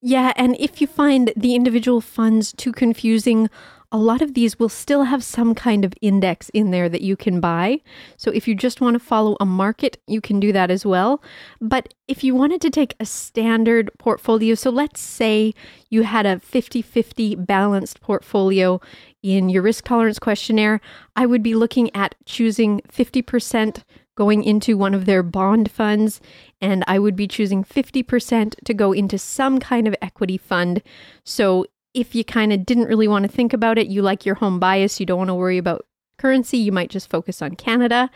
yeah 0.01 0.33
and 0.35 0.55
if 0.59 0.81
you 0.81 0.87
find 0.87 1.31
the 1.37 1.53
individual 1.53 2.01
funds 2.01 2.51
too 2.53 2.71
confusing 2.71 3.47
a 3.93 3.97
lot 3.97 4.23
of 4.23 4.33
these 4.33 4.57
will 4.57 4.69
still 4.69 5.03
have 5.03 5.23
some 5.23 5.53
kind 5.53 5.85
of 5.85 5.93
index 6.01 6.49
in 6.49 6.71
there 6.71 6.89
that 6.89 7.01
you 7.01 7.15
can 7.15 7.39
buy. 7.39 7.79
So 8.17 8.31
if 8.31 8.47
you 8.47 8.55
just 8.55 8.81
want 8.81 8.95
to 8.95 8.99
follow 8.99 9.37
a 9.39 9.45
market, 9.45 10.01
you 10.07 10.19
can 10.19 10.39
do 10.39 10.51
that 10.51 10.71
as 10.71 10.83
well. 10.83 11.23
But 11.61 11.93
if 12.07 12.23
you 12.23 12.33
wanted 12.33 12.59
to 12.61 12.71
take 12.71 12.95
a 12.99 13.05
standard 13.05 13.91
portfolio, 13.99 14.55
so 14.55 14.71
let's 14.71 14.99
say 14.99 15.53
you 15.91 16.03
had 16.03 16.25
a 16.25 16.39
50 16.39 16.81
50 16.81 17.35
balanced 17.35 18.01
portfolio 18.01 18.81
in 19.21 19.47
your 19.47 19.61
risk 19.61 19.85
tolerance 19.85 20.17
questionnaire, 20.17 20.81
I 21.15 21.27
would 21.27 21.43
be 21.43 21.53
looking 21.53 21.95
at 21.95 22.15
choosing 22.25 22.81
50% 22.91 23.83
going 24.15 24.43
into 24.43 24.77
one 24.77 24.93
of 24.93 25.05
their 25.05 25.23
bond 25.23 25.71
funds, 25.71 26.21
and 26.61 26.83
I 26.87 26.99
would 26.99 27.15
be 27.15 27.27
choosing 27.27 27.63
50% 27.63 28.55
to 28.63 28.73
go 28.73 28.91
into 28.91 29.17
some 29.17 29.59
kind 29.59 29.87
of 29.87 29.95
equity 30.01 30.37
fund. 30.37 30.83
So 31.23 31.65
if 31.93 32.15
you 32.15 32.23
kind 32.23 32.51
of 32.51 32.65
didn't 32.65 32.87
really 32.87 33.07
want 33.07 33.23
to 33.23 33.31
think 33.31 33.53
about 33.53 33.77
it, 33.77 33.87
you 33.87 34.01
like 34.01 34.25
your 34.25 34.35
home 34.35 34.59
bias, 34.59 34.99
you 34.99 35.05
don't 35.05 35.17
want 35.17 35.29
to 35.29 35.35
worry 35.35 35.57
about 35.57 35.85
currency, 36.17 36.57
you 36.57 36.71
might 36.71 36.89
just 36.89 37.09
focus 37.09 37.41
on 37.41 37.55
Canada. 37.55 38.09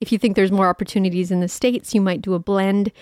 If 0.00 0.12
you 0.12 0.18
think 0.18 0.36
there's 0.36 0.52
more 0.52 0.68
opportunities 0.68 1.30
in 1.30 1.40
the 1.40 1.48
States, 1.48 1.94
you 1.94 2.00
might 2.00 2.22
do 2.22 2.34
a 2.34 2.38
blend. 2.38 2.92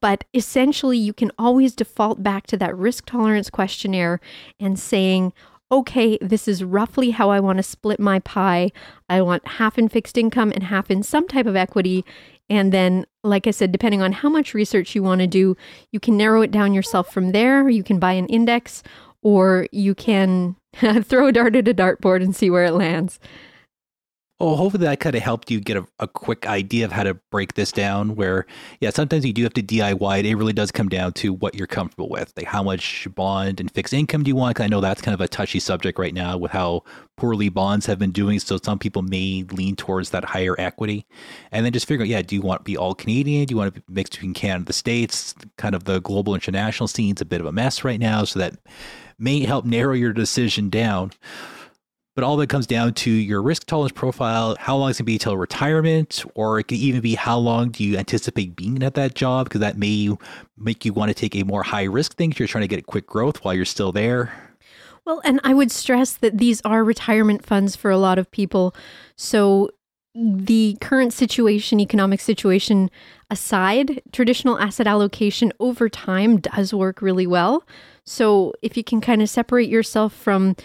But 0.00 0.24
essentially, 0.34 0.98
you 0.98 1.12
can 1.12 1.30
always 1.38 1.74
default 1.74 2.22
back 2.22 2.46
to 2.48 2.56
that 2.56 2.76
risk 2.76 3.06
tolerance 3.06 3.50
questionnaire 3.50 4.20
and 4.58 4.78
saying, 4.78 5.32
okay, 5.70 6.18
this 6.20 6.46
is 6.46 6.62
roughly 6.62 7.10
how 7.10 7.30
I 7.30 7.40
want 7.40 7.58
to 7.58 7.62
split 7.62 7.98
my 7.98 8.20
pie. 8.20 8.70
I 9.08 9.20
want 9.22 9.46
half 9.46 9.78
in 9.78 9.88
fixed 9.88 10.16
income 10.16 10.52
and 10.52 10.64
half 10.64 10.90
in 10.90 11.02
some 11.02 11.26
type 11.26 11.46
of 11.46 11.56
equity. 11.56 12.04
And 12.48 12.72
then, 12.72 13.06
like 13.24 13.48
I 13.48 13.50
said, 13.50 13.72
depending 13.72 14.02
on 14.02 14.12
how 14.12 14.28
much 14.28 14.54
research 14.54 14.94
you 14.94 15.02
want 15.02 15.20
to 15.20 15.26
do, 15.26 15.56
you 15.90 15.98
can 15.98 16.16
narrow 16.16 16.42
it 16.42 16.52
down 16.52 16.74
yourself 16.74 17.12
from 17.12 17.32
there. 17.32 17.68
You 17.68 17.82
can 17.82 17.98
buy 17.98 18.12
an 18.12 18.26
index 18.26 18.84
or 19.26 19.66
you 19.72 19.92
can 19.92 20.54
throw 21.02 21.26
a 21.26 21.32
dart 21.32 21.56
at 21.56 21.66
a 21.66 21.74
dartboard 21.74 22.22
and 22.22 22.36
see 22.36 22.48
where 22.48 22.64
it 22.64 22.74
lands. 22.74 23.18
Well, 24.38 24.54
hopefully 24.54 24.84
that 24.84 25.00
kind 25.00 25.16
of 25.16 25.22
helped 25.22 25.50
you 25.50 25.60
get 25.60 25.78
a, 25.78 25.86
a, 25.98 26.06
quick 26.06 26.46
idea 26.46 26.84
of 26.84 26.92
how 26.92 27.04
to 27.04 27.14
break 27.30 27.54
this 27.54 27.72
down. 27.72 28.16
Where, 28.16 28.44
yeah, 28.80 28.90
sometimes 28.90 29.24
you 29.24 29.32
do 29.32 29.42
have 29.44 29.54
to 29.54 29.62
DIY 29.62 30.18
it. 30.20 30.26
It 30.26 30.34
really 30.34 30.52
does 30.52 30.70
come 30.70 30.90
down 30.90 31.14
to 31.14 31.32
what 31.32 31.54
you're 31.54 31.66
comfortable 31.66 32.10
with. 32.10 32.34
Like, 32.36 32.46
how 32.46 32.62
much 32.62 33.08
bond 33.14 33.60
and 33.60 33.70
fixed 33.70 33.94
income 33.94 34.22
do 34.22 34.28
you 34.28 34.36
want? 34.36 34.54
Cause 34.54 34.64
I 34.64 34.68
know 34.68 34.82
that's 34.82 35.00
kind 35.00 35.14
of 35.14 35.22
a 35.22 35.26
touchy 35.26 35.58
subject 35.58 35.98
right 35.98 36.12
now 36.12 36.36
with 36.36 36.50
how 36.50 36.84
poorly 37.16 37.48
bonds 37.48 37.86
have 37.86 37.98
been 37.98 38.12
doing. 38.12 38.38
So 38.38 38.58
some 38.62 38.78
people 38.78 39.00
may 39.00 39.44
lean 39.52 39.74
towards 39.74 40.10
that 40.10 40.24
higher 40.24 40.54
equity. 40.58 41.06
And 41.50 41.64
then 41.64 41.72
just 41.72 41.88
figure 41.88 42.04
out, 42.04 42.08
yeah, 42.08 42.20
do 42.20 42.36
you 42.36 42.42
want 42.42 42.60
to 42.60 42.64
be 42.64 42.76
all 42.76 42.94
Canadian? 42.94 43.46
Do 43.46 43.54
you 43.54 43.58
want 43.58 43.74
to 43.74 43.82
mix 43.88 44.10
between 44.10 44.34
Canada 44.34 44.58
and 44.58 44.66
the 44.66 44.74
States? 44.74 45.34
Kind 45.56 45.74
of 45.74 45.84
the 45.84 46.00
global 46.00 46.34
international 46.34 46.88
scene's 46.88 47.22
a 47.22 47.24
bit 47.24 47.40
of 47.40 47.46
a 47.46 47.52
mess 47.52 47.84
right 47.84 47.98
now. 47.98 48.24
So 48.24 48.38
that 48.38 48.58
may 49.18 49.40
help 49.40 49.64
narrow 49.64 49.94
your 49.94 50.12
decision 50.12 50.70
down. 50.70 51.12
But 52.14 52.24
all 52.24 52.38
that 52.38 52.48
comes 52.48 52.66
down 52.66 52.94
to 52.94 53.10
your 53.10 53.42
risk 53.42 53.66
tolerance 53.66 53.92
profile, 53.92 54.56
how 54.58 54.76
long 54.76 54.88
it's 54.88 54.98
going 54.98 55.04
to 55.04 55.12
be 55.12 55.18
till 55.18 55.36
retirement, 55.36 56.24
or 56.34 56.58
it 56.58 56.64
could 56.64 56.78
even 56.78 57.02
be 57.02 57.14
how 57.14 57.36
long 57.36 57.68
do 57.70 57.84
you 57.84 57.98
anticipate 57.98 58.56
being 58.56 58.82
at 58.82 58.94
that 58.94 59.14
job, 59.14 59.46
because 59.46 59.60
that 59.60 59.76
may 59.76 60.16
make 60.56 60.86
you 60.86 60.94
want 60.94 61.10
to 61.10 61.14
take 61.14 61.36
a 61.36 61.42
more 61.42 61.62
high 61.62 61.84
risk 61.84 62.16
thing 62.16 62.30
if 62.30 62.38
you're 62.38 62.48
trying 62.48 62.62
to 62.62 62.68
get 62.68 62.78
a 62.78 62.82
quick 62.82 63.06
growth 63.06 63.44
while 63.44 63.52
you're 63.52 63.66
still 63.66 63.92
there. 63.92 64.32
Well, 65.04 65.20
and 65.24 65.40
I 65.44 65.52
would 65.52 65.70
stress 65.70 66.14
that 66.14 66.38
these 66.38 66.62
are 66.62 66.82
retirement 66.82 67.44
funds 67.44 67.76
for 67.76 67.90
a 67.90 67.98
lot 67.98 68.18
of 68.18 68.30
people. 68.30 68.74
So 69.14 69.70
the 70.18 70.78
current 70.80 71.12
situation, 71.12 71.78
economic 71.78 72.20
situation 72.20 72.90
aside, 73.30 74.00
traditional 74.12 74.58
asset 74.58 74.86
allocation 74.86 75.52
over 75.60 75.88
time 75.90 76.38
does 76.38 76.72
work 76.72 77.02
really 77.02 77.26
well. 77.26 77.64
So 78.04 78.54
if 78.62 78.76
you 78.76 78.84
can 78.84 79.00
kind 79.00 79.20
of 79.20 79.28
separate 79.28 79.68
yourself 79.68 80.14
from 80.14 80.56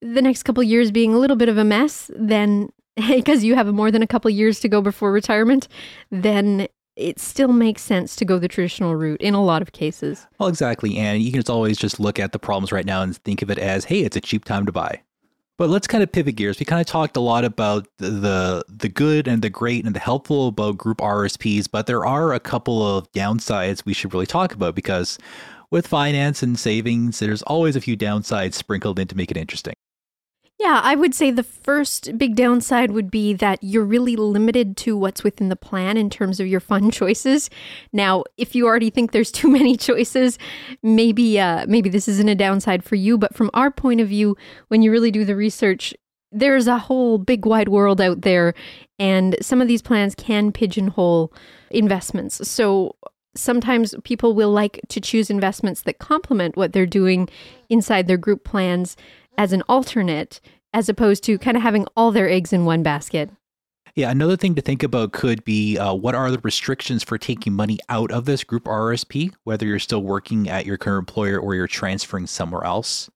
the 0.00 0.22
next 0.22 0.44
couple 0.44 0.62
years 0.62 0.90
being 0.90 1.12
a 1.12 1.18
little 1.18 1.36
bit 1.36 1.48
of 1.50 1.58
a 1.58 1.64
mess, 1.64 2.10
then 2.16 2.70
because 2.96 3.44
you 3.44 3.54
have 3.54 3.66
more 3.66 3.90
than 3.90 4.02
a 4.02 4.06
couple 4.06 4.30
years 4.30 4.60
to 4.60 4.68
go 4.68 4.80
before 4.80 5.12
retirement, 5.12 5.68
then 6.10 6.66
it 6.96 7.18
still 7.18 7.52
makes 7.52 7.82
sense 7.82 8.16
to 8.16 8.24
go 8.24 8.38
the 8.38 8.48
traditional 8.48 8.94
route 8.94 9.20
in 9.20 9.34
a 9.34 9.44
lot 9.44 9.60
of 9.60 9.72
cases. 9.72 10.26
Well, 10.38 10.48
exactly. 10.48 10.96
And 10.96 11.20
you 11.20 11.30
can 11.30 11.40
just 11.40 11.50
always 11.50 11.76
just 11.76 12.00
look 12.00 12.18
at 12.18 12.32
the 12.32 12.38
problems 12.38 12.72
right 12.72 12.86
now 12.86 13.02
and 13.02 13.16
think 13.18 13.42
of 13.42 13.50
it 13.50 13.58
as, 13.58 13.84
hey, 13.84 14.00
it's 14.00 14.16
a 14.16 14.20
cheap 14.20 14.44
time 14.44 14.64
to 14.64 14.72
buy. 14.72 15.02
But 15.56 15.70
let's 15.70 15.86
kind 15.86 16.02
of 16.02 16.10
pivot 16.10 16.34
gears. 16.34 16.58
We 16.58 16.66
kind 16.66 16.80
of 16.80 16.86
talked 16.86 17.16
a 17.16 17.20
lot 17.20 17.44
about 17.44 17.86
the, 17.98 18.64
the 18.68 18.88
good 18.88 19.28
and 19.28 19.40
the 19.40 19.50
great 19.50 19.84
and 19.84 19.94
the 19.94 20.00
helpful 20.00 20.48
about 20.48 20.78
group 20.78 20.98
RSPs, 20.98 21.68
but 21.70 21.86
there 21.86 22.04
are 22.04 22.32
a 22.32 22.40
couple 22.40 22.84
of 22.84 23.10
downsides 23.12 23.84
we 23.84 23.94
should 23.94 24.12
really 24.12 24.26
talk 24.26 24.52
about 24.52 24.74
because 24.74 25.16
with 25.70 25.86
finance 25.86 26.42
and 26.42 26.58
savings, 26.58 27.20
there's 27.20 27.42
always 27.42 27.76
a 27.76 27.80
few 27.80 27.96
downsides 27.96 28.54
sprinkled 28.54 28.98
in 28.98 29.06
to 29.08 29.16
make 29.16 29.30
it 29.30 29.36
interesting. 29.36 29.74
Yeah, 30.58 30.80
I 30.84 30.94
would 30.94 31.14
say 31.14 31.30
the 31.30 31.42
first 31.42 32.16
big 32.16 32.36
downside 32.36 32.92
would 32.92 33.10
be 33.10 33.34
that 33.34 33.58
you're 33.62 33.84
really 33.84 34.14
limited 34.14 34.76
to 34.78 34.96
what's 34.96 35.24
within 35.24 35.48
the 35.48 35.56
plan 35.56 35.96
in 35.96 36.08
terms 36.08 36.38
of 36.38 36.46
your 36.46 36.60
fund 36.60 36.92
choices. 36.92 37.50
Now, 37.92 38.24
if 38.36 38.54
you 38.54 38.66
already 38.66 38.90
think 38.90 39.10
there's 39.10 39.32
too 39.32 39.48
many 39.50 39.76
choices, 39.88 40.38
maybe 40.82 41.40
uh, 41.40 41.66
maybe 41.66 41.90
this 41.90 42.06
isn't 42.08 42.28
a 42.28 42.36
downside 42.36 42.84
for 42.84 42.94
you. 42.94 43.18
But 43.18 43.34
from 43.34 43.50
our 43.52 43.70
point 43.70 44.00
of 44.00 44.08
view, 44.08 44.36
when 44.68 44.80
you 44.80 44.92
really 44.92 45.10
do 45.10 45.24
the 45.24 45.36
research, 45.36 45.92
there's 46.30 46.66
a 46.68 46.78
whole 46.78 47.18
big 47.18 47.46
wide 47.46 47.68
world 47.68 48.00
out 48.00 48.22
there, 48.22 48.54
and 48.98 49.36
some 49.40 49.60
of 49.60 49.68
these 49.68 49.82
plans 49.82 50.14
can 50.14 50.50
pigeonhole 50.52 51.32
investments. 51.70 52.48
So 52.48 52.96
sometimes 53.36 53.94
people 54.04 54.34
will 54.34 54.50
like 54.50 54.80
to 54.88 55.00
choose 55.00 55.30
investments 55.30 55.82
that 55.82 55.98
complement 55.98 56.56
what 56.56 56.72
they're 56.72 56.86
doing 56.86 57.28
inside 57.68 58.06
their 58.06 58.16
group 58.16 58.44
plans 58.44 58.96
as 59.38 59.52
an 59.52 59.62
alternate, 59.68 60.40
as 60.72 60.88
opposed 60.88 61.24
to 61.24 61.38
kind 61.38 61.56
of 61.56 61.62
having 61.62 61.86
all 61.96 62.10
their 62.10 62.28
eggs 62.28 62.52
in 62.52 62.64
one 62.64 62.82
basket. 62.82 63.30
Yeah, 63.94 64.10
another 64.10 64.36
thing 64.36 64.56
to 64.56 64.60
think 64.60 64.82
about 64.82 65.12
could 65.12 65.44
be 65.44 65.78
uh, 65.78 65.94
what 65.94 66.16
are 66.16 66.30
the 66.30 66.40
restrictions 66.42 67.04
for 67.04 67.16
taking 67.16 67.52
money 67.52 67.78
out 67.88 68.10
of 68.10 68.24
this 68.24 68.42
group 68.42 68.64
RSP, 68.64 69.32
whether 69.44 69.66
you're 69.66 69.78
still 69.78 70.02
working 70.02 70.48
at 70.48 70.66
your 70.66 70.76
current 70.76 71.08
employer 71.08 71.38
or 71.38 71.54
you're 71.54 71.68
transferring 71.68 72.26
somewhere 72.26 72.64
else? 72.64 73.08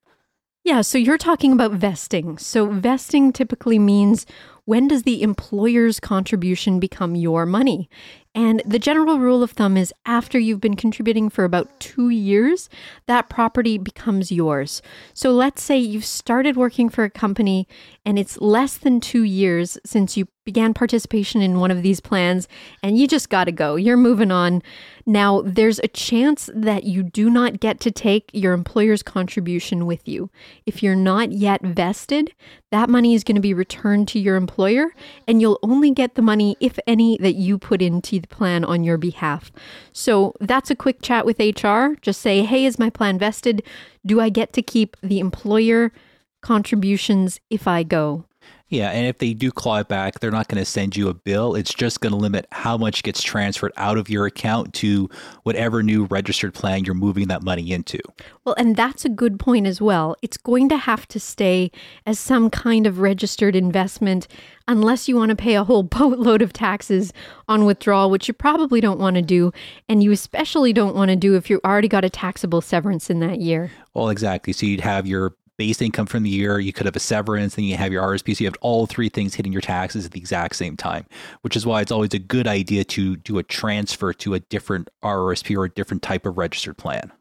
Yeah, 0.63 0.83
so 0.83 0.99
you're 0.99 1.19
talking 1.19 1.53
about 1.53 1.73
vesting. 1.73 2.39
So, 2.39 2.67
vesting 2.67 3.33
typically 3.33 3.79
means 3.79 4.27
when 4.67 4.87
does 4.87 5.05
the 5.05 5.23
employer's 5.23 5.99
contribution 5.99 6.79
become 6.79 7.17
your 7.17 7.47
money? 7.47 7.89
And 8.35 8.63
the 8.65 8.79
general 8.79 9.19
rule 9.19 9.43
of 9.43 9.53
thumb 9.53 9.77
is 9.77 9.93
after 10.07 10.39
you've 10.39 10.61
been 10.61 10.77
contributing 10.77 11.29
for 11.29 11.45
about 11.45 11.81
two 11.81 12.11
years, 12.11 12.69
that 13.07 13.29
property 13.29 13.79
becomes 13.79 14.31
yours. 14.31 14.83
So 15.15 15.31
let's 15.31 15.63
say 15.63 15.79
you've 15.79 16.05
started 16.05 16.57
working 16.57 16.89
for 16.89 17.05
a 17.05 17.11
company 17.11 17.67
and 18.05 18.19
it's 18.19 18.41
less 18.41 18.77
than 18.77 19.01
two 19.01 19.23
years 19.23 19.79
since 19.85 20.17
you 20.17 20.29
began 20.49 20.73
participation 20.73 21.43
in 21.43 21.61
one 21.61 21.71
of 21.71 21.83
these 21.83 22.01
plans 22.01 22.49
and 22.83 22.97
you 22.97 23.07
just 23.07 23.29
got 23.29 23.45
to 23.45 23.53
go. 23.53 23.77
You're 23.77 23.99
moving 23.99 24.31
on. 24.31 24.63
Now, 25.05 25.43
there's 25.43 25.79
a 25.81 25.89
chance 25.89 26.49
that 26.55 26.85
you 26.85 27.03
do 27.03 27.29
not 27.29 27.61
get 27.61 27.81
to 27.81 27.91
take 27.91 28.31
your 28.33 28.55
employer's 28.55 29.03
contribution 29.03 29.85
with 29.85 30.09
you. 30.09 30.31
If 30.65 30.83
you're 30.83 30.97
not 30.97 31.33
yet 31.33 31.61
vested, 31.61 32.33
that 32.71 32.89
money 32.89 33.13
is 33.13 33.25
going 33.25 33.35
to 33.35 33.43
be 33.43 33.53
returned 33.53 34.09
to 34.09 34.19
your 34.19 34.37
employer 34.37 34.95
and 35.27 35.43
you'll 35.43 35.59
only 35.63 35.91
get 35.91 36.15
the 36.15 36.23
money, 36.23 36.57
if 36.61 36.79
any, 36.87 37.19
that 37.19 37.35
you 37.35 37.59
put 37.59 37.83
into 37.83 38.19
the 38.19 38.27
plan 38.29 38.65
on 38.65 38.85
your 38.85 38.97
behalf. 38.97 39.53
So 39.93 40.33
that's 40.41 40.71
a 40.71 40.77
quick 40.77 41.03
chat 41.03 41.27
with 41.27 41.41
HR. 41.41 42.01
Just 42.01 42.23
say, 42.23 42.43
hey, 42.43 42.65
is 42.65 42.79
my 42.79 42.89
plan 42.89 43.19
vested? 43.19 43.63
Do 44.07 44.19
I 44.19 44.31
get 44.31 44.55
to 44.55 44.63
keep 44.63 44.97
the 45.03 45.19
employer 45.19 45.93
contributions 46.41 47.39
if 47.51 47.69
I 47.69 47.83
go? 47.83 48.25
Yeah, 48.71 48.91
and 48.91 49.07
if 49.07 49.17
they 49.19 49.33
do 49.33 49.51
claw 49.51 49.79
it 49.79 49.89
back, 49.89 50.21
they're 50.21 50.31
not 50.31 50.49
going 50.49 50.61
to 50.61 50.65
send 50.65 50.95
you 50.95 51.09
a 51.09 51.15
bill. 51.15 51.55
It's 51.55 51.73
just 51.73 52.01
going 52.01 52.13
to 52.13 52.19
limit 52.19 52.47
how 52.53 52.77
much 52.77 53.03
gets 53.03 53.23
transferred 53.23 53.73
out 53.79 53.97
of 53.97 54.11
your 54.11 54.27
account 54.27 54.75
to 54.75 55.09
whatever 55.45 55.83
new 55.83 56.05
registered 56.05 56.53
plan 56.53 56.85
you're 56.85 56.95
moving 56.95 57.29
that 57.29 57.43
money 57.43 57.73
into. 57.73 57.99
Well, 58.45 58.55
and 58.59 58.77
that's 58.77 59.07
a 59.07 59.09
good 59.09 59.39
point 59.39 59.67
as 59.67 59.81
well. 59.81 60.17
It's 60.21 60.37
going 60.37 60.69
to 60.69 60.77
have 60.77 61.09
to 61.09 61.19
stay 61.19 61.71
as 62.05 62.19
some 62.19 62.51
kind 62.51 62.87
of 62.87 62.99
registered 62.99 63.57
investment 63.57 64.29
unless 64.67 65.09
you 65.09 65.17
want 65.17 65.31
to 65.31 65.37
pay 65.37 65.55
a 65.55 65.65
whole 65.65 65.83
boatload 65.99 66.43
of 66.43 66.53
taxes 66.53 67.15
on 67.49 67.65
withdrawal, 67.65 68.11
which 68.11 68.29
you 68.29 68.35
probably 68.35 68.83
don't 68.83 69.01
want 69.01 69.17
to 69.17 69.23
do. 69.23 69.51
And 69.89 70.03
you 70.03 70.13
especially 70.13 70.75
don't 70.75 70.95
want 70.95 71.09
to 71.09 71.17
do 71.17 71.37
if 71.37 71.49
you 71.49 71.59
already 71.65 71.89
got 71.89 72.05
a 72.05 72.11
taxable 72.11 72.61
severance 72.61 73.09
in 73.09 73.21
that 73.21 73.41
year. 73.41 73.71
Well, 73.95 74.11
exactly. 74.11 74.53
So 74.53 74.67
you'd 74.67 74.83
have 74.83 75.07
your 75.07 75.35
base 75.59 75.83
income 75.83 76.07
from 76.07 76.23
the 76.23 76.31
year, 76.31 76.59
you 76.59 76.73
could 76.73 76.87
have 76.87 76.97
a 76.97 77.01
severance, 77.01 77.57
then 77.57 77.67
you 77.67 77.77
have 77.77 77.93
your 77.93 78.03
RSP. 78.03 78.37
So 78.37 78.45
you 78.45 78.47
have 78.47 78.57
all 78.63 78.87
three 78.87 79.09
things 79.09 79.35
hitting 79.35 79.53
your 79.53 79.61
taxes 79.61 80.07
at 80.07 80.13
the 80.13 80.21
exact 80.21 80.57
same 80.57 80.77
time, 80.77 81.05
which 81.43 81.57
is 81.57 81.67
why 81.67 81.83
it's 81.83 81.93
always 81.93 82.15
a 82.15 82.19
good 82.19 82.47
idea 82.47 82.85
to 82.85 83.17
do 83.17 83.39
a 83.39 83.43
transfer 83.43 84.13
to 84.15 84.35
a 84.35 84.41
different 84.41 84.89
RSP 85.03 85.57
or 85.57 85.65
a 85.65 85.71
different 85.71 86.03
type 86.03 86.25
of 86.25 86.39
registered 86.39 86.79
plan. 86.79 87.13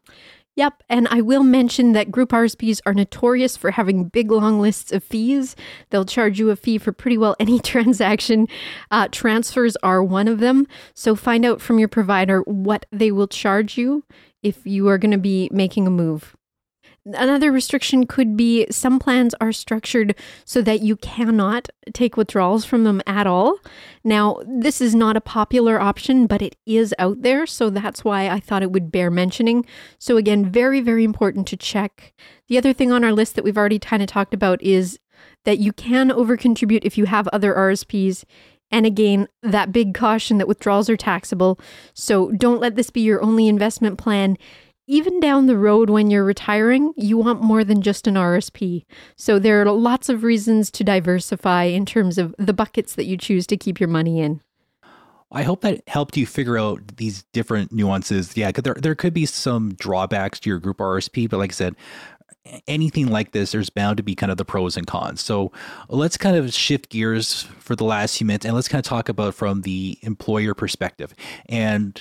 Yep, 0.58 0.82
and 0.88 1.06
I 1.08 1.20
will 1.20 1.44
mention 1.44 1.92
that 1.92 2.10
group 2.10 2.30
RSPs 2.30 2.80
are 2.84 2.92
notorious 2.92 3.56
for 3.56 3.70
having 3.70 4.08
big 4.08 4.32
long 4.32 4.60
lists 4.60 4.90
of 4.90 5.04
fees. 5.04 5.54
They'll 5.90 6.04
charge 6.04 6.40
you 6.40 6.50
a 6.50 6.56
fee 6.56 6.78
for 6.78 6.90
pretty 6.90 7.16
well 7.16 7.36
any 7.38 7.60
transaction. 7.60 8.48
Uh, 8.90 9.06
transfers 9.12 9.76
are 9.84 10.02
one 10.02 10.26
of 10.26 10.40
them. 10.40 10.66
So 10.94 11.14
find 11.14 11.44
out 11.44 11.60
from 11.60 11.78
your 11.78 11.86
provider 11.86 12.40
what 12.40 12.86
they 12.90 13.12
will 13.12 13.28
charge 13.28 13.78
you 13.78 14.02
if 14.42 14.66
you 14.66 14.88
are 14.88 14.98
going 14.98 15.12
to 15.12 15.18
be 15.18 15.48
making 15.52 15.86
a 15.86 15.90
move. 15.90 16.36
Another 17.14 17.50
restriction 17.50 18.06
could 18.06 18.36
be 18.36 18.66
some 18.70 18.98
plans 18.98 19.34
are 19.40 19.52
structured 19.52 20.14
so 20.44 20.60
that 20.62 20.82
you 20.82 20.96
cannot 20.96 21.68
take 21.94 22.16
withdrawals 22.16 22.64
from 22.64 22.84
them 22.84 23.00
at 23.06 23.26
all. 23.26 23.58
Now, 24.04 24.40
this 24.46 24.80
is 24.80 24.94
not 24.94 25.16
a 25.16 25.20
popular 25.20 25.80
option, 25.80 26.26
but 26.26 26.42
it 26.42 26.56
is 26.66 26.94
out 26.98 27.22
there, 27.22 27.46
so 27.46 27.70
that's 27.70 28.04
why 28.04 28.28
I 28.28 28.40
thought 28.40 28.62
it 28.62 28.72
would 28.72 28.92
bear 28.92 29.10
mentioning. 29.10 29.64
So, 29.98 30.16
again, 30.16 30.50
very, 30.50 30.80
very 30.80 31.04
important 31.04 31.46
to 31.48 31.56
check. 31.56 32.12
The 32.48 32.58
other 32.58 32.72
thing 32.72 32.92
on 32.92 33.04
our 33.04 33.12
list 33.12 33.36
that 33.36 33.44
we've 33.44 33.58
already 33.58 33.78
kind 33.78 34.02
of 34.02 34.08
talked 34.08 34.34
about 34.34 34.62
is 34.62 34.98
that 35.44 35.58
you 35.58 35.72
can 35.72 36.10
overcontribute 36.10 36.84
if 36.84 36.98
you 36.98 37.06
have 37.06 37.28
other 37.28 37.54
RSPs. 37.54 38.24
And 38.70 38.84
again, 38.84 39.28
that 39.42 39.72
big 39.72 39.94
caution 39.94 40.38
that 40.38 40.48
withdrawals 40.48 40.90
are 40.90 40.96
taxable. 40.96 41.58
So 41.94 42.30
don't 42.32 42.60
let 42.60 42.76
this 42.76 42.90
be 42.90 43.00
your 43.00 43.22
only 43.22 43.48
investment 43.48 43.98
plan 43.98 44.36
even 44.88 45.20
down 45.20 45.46
the 45.46 45.56
road 45.56 45.90
when 45.90 46.10
you're 46.10 46.24
retiring, 46.24 46.92
you 46.96 47.18
want 47.18 47.42
more 47.42 47.62
than 47.62 47.82
just 47.82 48.06
an 48.06 48.14
RSP. 48.14 48.84
So 49.16 49.38
there 49.38 49.60
are 49.60 49.70
lots 49.70 50.08
of 50.08 50.24
reasons 50.24 50.70
to 50.72 50.82
diversify 50.82 51.64
in 51.64 51.84
terms 51.86 52.16
of 52.18 52.34
the 52.38 52.54
buckets 52.54 52.94
that 52.94 53.04
you 53.04 53.16
choose 53.16 53.46
to 53.48 53.56
keep 53.56 53.78
your 53.78 53.88
money 53.88 54.20
in. 54.20 54.40
I 55.30 55.42
hope 55.42 55.60
that 55.60 55.82
helped 55.86 56.16
you 56.16 56.26
figure 56.26 56.56
out 56.56 56.96
these 56.96 57.24
different 57.34 57.70
nuances. 57.70 58.34
Yeah, 58.34 58.50
there 58.50 58.76
there 58.80 58.94
could 58.94 59.12
be 59.12 59.26
some 59.26 59.74
drawbacks 59.74 60.40
to 60.40 60.50
your 60.50 60.58
group 60.58 60.78
RSP, 60.78 61.28
but 61.28 61.36
like 61.36 61.52
I 61.52 61.54
said, 61.54 61.76
anything 62.66 63.08
like 63.08 63.32
this, 63.32 63.52
there's 63.52 63.70
bound 63.70 63.96
to 63.98 64.02
be 64.02 64.14
kind 64.14 64.30
of 64.30 64.38
the 64.38 64.44
pros 64.44 64.76
and 64.76 64.86
cons. 64.86 65.20
So 65.20 65.52
let's 65.88 66.16
kind 66.16 66.36
of 66.36 66.52
shift 66.52 66.88
gears 66.90 67.42
for 67.58 67.76
the 67.76 67.84
last 67.84 68.18
few 68.18 68.26
minutes 68.26 68.44
and 68.44 68.54
let's 68.54 68.68
kind 68.68 68.84
of 68.84 68.88
talk 68.88 69.08
about 69.08 69.34
from 69.34 69.62
the 69.62 69.98
employer 70.02 70.54
perspective. 70.54 71.14
And 71.48 72.00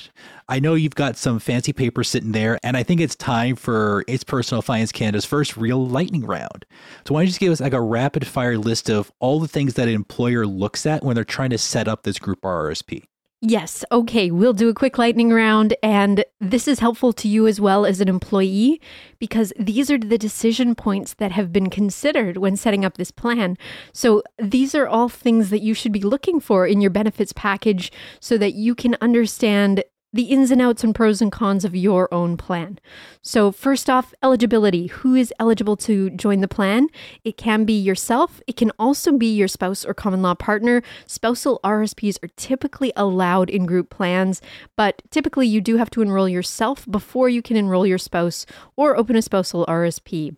I 0.50 0.60
know 0.60 0.76
you've 0.76 0.96
got 0.96 1.18
some 1.18 1.40
fancy 1.40 1.74
paper 1.74 2.04
sitting 2.04 2.32
there, 2.32 2.58
and 2.64 2.78
I 2.78 2.84
think 2.84 3.02
it's 3.02 3.16
time 3.16 3.56
for 3.56 4.06
It's 4.08 4.24
Personal 4.24 4.62
Finance 4.62 4.92
Canada's 4.92 5.26
first 5.26 5.58
real 5.58 5.86
lightning 5.86 6.26
round. 6.26 6.66
So 7.06 7.14
why 7.14 7.20
don't 7.20 7.26
you 7.26 7.30
just 7.30 7.40
give 7.40 7.52
us 7.52 7.60
like 7.60 7.74
a 7.74 7.82
rapid 7.82 8.26
fire 8.26 8.58
list 8.58 8.90
of 8.90 9.12
all 9.20 9.40
the 9.40 9.48
things 9.48 9.74
that 9.74 9.88
an 9.88 9.94
employer 9.94 10.46
looks 10.46 10.86
at 10.86 11.04
when 11.04 11.16
they're 11.16 11.26
trying 11.26 11.50
to 11.50 11.58
set 11.58 11.88
up 11.88 12.04
this 12.04 12.20
group 12.20 12.42
RRSP? 12.42 13.04
Yes. 13.42 13.86
Okay. 13.92 14.32
We'll 14.32 14.54
do 14.54 14.68
a 14.68 14.74
quick 14.74 14.98
lightning 14.98 15.30
round. 15.30 15.76
And 15.84 16.26
this 16.40 16.68
is 16.68 16.80
helpful 16.80 17.14
to 17.14 17.28
you 17.28 17.46
as 17.46 17.62
well 17.62 17.86
as 17.86 18.02
an 18.02 18.08
employee 18.08 18.82
because 19.20 19.54
these 19.60 19.92
are 19.92 19.98
the 20.00 20.18
decision 20.18 20.74
points 20.74 21.14
that 21.16 21.32
have 21.32 21.54
been 21.54 21.70
considered 21.70 22.38
when 22.38 22.56
setting 22.56 22.84
up 22.84 22.98
this 22.98 23.12
plan. 23.12 23.56
So 23.94 24.24
these 24.40 24.74
are 24.74 24.88
all 24.88 25.08
things 25.08 25.52
that 25.52 25.62
you 25.62 25.76
should 25.76 25.92
be 25.92 26.02
looking 26.02 26.40
for 26.40 26.66
in 26.66 26.82
your 26.82 26.90
benefits 26.90 27.32
package 27.32 27.92
so 28.20 28.40
that 28.40 28.56
you 28.56 28.74
can 28.74 28.98
understand 29.02 29.84
the 30.14 30.24
ins 30.24 30.52
and 30.52 30.62
outs 30.62 30.84
and 30.84 30.96
pros 30.96 31.22
and 31.22 31.32
cons 31.32 31.66
of 31.66 31.76
your 31.76 32.12
own 32.14 32.38
plan. 32.38 32.80
So, 33.22 33.52
first 33.52 33.90
off, 33.90 34.14
eligibility. 34.24 34.88
Who 34.88 35.16
is 35.16 35.34
eligible 35.40 35.78
to 35.78 36.10
join 36.12 36.42
the 36.42 36.48
plan? 36.48 36.88
It 37.24 37.38
can 37.38 37.66
be 37.66 37.78
yourself, 37.78 38.42
it 38.48 38.56
can 38.56 38.72
also 38.80 39.18
be 39.18 39.34
your 39.34 39.48
spouse 39.48 39.86
or 39.86 39.94
common 39.94 40.22
law 40.22 40.34
partner. 40.34 40.82
Spousal 41.06 41.60
RSPs 41.64 42.24
are 42.24 42.30
typically 42.38 42.94
allowed 42.96 43.50
in 43.50 43.66
group 43.66 43.90
plans, 43.90 44.42
but 44.76 45.02
typically 45.12 45.48
you 45.48 45.62
do 45.62 45.78
have 45.78 45.90
to 45.92 46.02
enroll 46.02 46.30
yourself 46.30 46.86
before 46.90 47.30
you 47.30 47.42
can 47.42 47.58
enroll 47.58 47.86
your 47.86 47.98
spouse 47.98 48.46
or 48.76 48.98
open 48.98 49.16
a 49.16 49.22
spousal 49.22 49.66
RSP. 49.66 50.36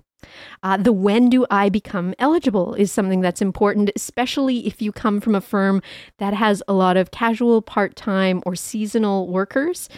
Uh, 0.63 0.77
the 0.77 0.91
when 0.91 1.29
do 1.29 1.45
I 1.49 1.69
become 1.69 2.13
eligible 2.19 2.73
is 2.73 2.91
something 2.91 3.21
that's 3.21 3.41
important, 3.41 3.91
especially 3.95 4.67
if 4.67 4.81
you 4.81 4.91
come 4.91 5.21
from 5.21 5.35
a 5.35 5.41
firm 5.41 5.81
that 6.17 6.33
has 6.33 6.61
a 6.67 6.73
lot 6.73 6.97
of 6.97 7.11
casual, 7.11 7.61
part 7.61 7.95
time, 7.95 8.41
or 8.45 8.55
seasonal 8.55 9.27
workers. 9.27 9.89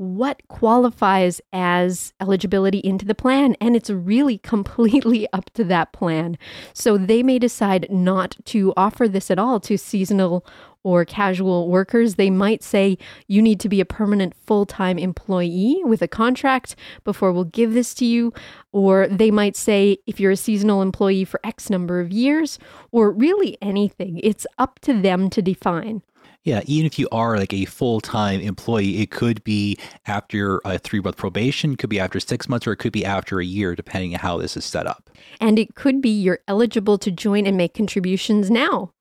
What 0.00 0.40
qualifies 0.48 1.42
as 1.52 2.14
eligibility 2.22 2.78
into 2.78 3.04
the 3.04 3.14
plan? 3.14 3.54
And 3.60 3.76
it's 3.76 3.90
really 3.90 4.38
completely 4.38 5.28
up 5.34 5.50
to 5.50 5.64
that 5.64 5.92
plan. 5.92 6.38
So 6.72 6.96
they 6.96 7.22
may 7.22 7.38
decide 7.38 7.86
not 7.90 8.34
to 8.46 8.72
offer 8.78 9.06
this 9.06 9.30
at 9.30 9.38
all 9.38 9.60
to 9.60 9.76
seasonal 9.76 10.46
or 10.82 11.04
casual 11.04 11.68
workers, 11.68 12.14
they 12.14 12.30
might 12.30 12.62
say 12.62 12.96
you 13.26 13.42
need 13.42 13.60
to 13.60 13.68
be 13.68 13.82
a 13.82 13.84
permanent 13.84 14.34
full 14.34 14.64
time 14.64 14.98
employee 14.98 15.82
with 15.84 16.00
a 16.00 16.08
contract 16.08 16.76
before 17.04 17.30
we'll 17.32 17.44
give 17.44 17.74
this 17.74 17.92
to 17.92 18.06
you. 18.06 18.32
Or 18.72 19.06
they 19.06 19.30
might 19.30 19.54
say 19.54 19.98
if 20.06 20.18
you're 20.18 20.30
a 20.30 20.36
seasonal 20.36 20.80
employee 20.80 21.26
for 21.26 21.40
X 21.44 21.68
number 21.68 22.00
of 22.00 22.10
years, 22.10 22.58
or 22.90 23.10
really 23.10 23.58
anything. 23.60 24.18
It's 24.22 24.46
up 24.56 24.78
to 24.80 24.98
them 24.98 25.28
to 25.28 25.42
define. 25.42 26.00
Yeah, 26.42 26.62
even 26.64 26.86
if 26.86 26.98
you 26.98 27.06
are 27.12 27.36
like 27.36 27.52
a 27.52 27.66
full 27.66 28.00
time 28.00 28.40
employee, 28.40 29.02
it 29.02 29.10
could 29.10 29.44
be 29.44 29.76
after 30.06 30.60
a 30.64 30.78
three 30.78 31.00
month 31.00 31.16
probation, 31.16 31.76
could 31.76 31.90
be 31.90 32.00
after 32.00 32.18
six 32.18 32.48
months, 32.48 32.66
or 32.66 32.72
it 32.72 32.76
could 32.76 32.92
be 32.92 33.04
after 33.04 33.40
a 33.40 33.44
year, 33.44 33.74
depending 33.74 34.14
on 34.14 34.20
how 34.20 34.38
this 34.38 34.56
is 34.56 34.64
set 34.64 34.86
up. 34.86 35.10
And 35.40 35.58
it 35.58 35.74
could 35.74 36.00
be 36.00 36.08
you're 36.08 36.40
eligible 36.48 36.96
to 36.98 37.10
join 37.10 37.46
and 37.46 37.56
make 37.56 37.74
contributions 37.74 38.50
now 38.50 38.92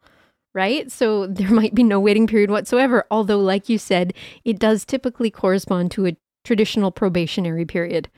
right? 0.54 0.92
So 0.92 1.28
there 1.28 1.52
might 1.52 1.76
be 1.76 1.84
no 1.84 2.00
waiting 2.00 2.28
period 2.28 2.52
whatsoever. 2.52 3.06
Although, 3.12 3.40
like 3.40 3.70
you 3.70 3.78
said, 3.78 4.14
it 4.44 4.60
does 4.60 4.86
typically 4.86 5.32
correspond 5.32 5.92
to 5.92 6.08
a 6.08 6.18
traditional 6.44 6.92
probationary 6.92 7.66
period. 7.66 8.10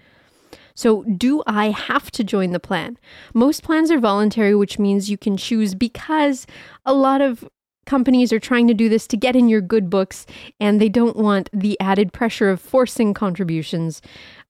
So, 0.73 1.03
do 1.03 1.43
I 1.45 1.71
have 1.71 2.11
to 2.11 2.23
join 2.23 2.51
the 2.51 2.59
plan? 2.59 2.97
Most 3.33 3.61
plans 3.61 3.91
are 3.91 3.99
voluntary, 3.99 4.55
which 4.55 4.79
means 4.79 5.09
you 5.09 5.17
can 5.17 5.35
choose 5.35 5.75
because 5.75 6.47
a 6.85 6.93
lot 6.93 7.21
of 7.21 7.47
companies 7.91 8.31
are 8.31 8.39
trying 8.39 8.67
to 8.69 8.73
do 8.73 8.87
this 8.87 9.05
to 9.05 9.17
get 9.17 9.35
in 9.35 9.49
your 9.49 9.59
good 9.59 9.89
books 9.89 10.25
and 10.61 10.79
they 10.79 10.87
don't 10.87 11.17
want 11.17 11.49
the 11.51 11.77
added 11.81 12.13
pressure 12.13 12.49
of 12.49 12.61
forcing 12.61 13.13
contributions. 13.13 14.01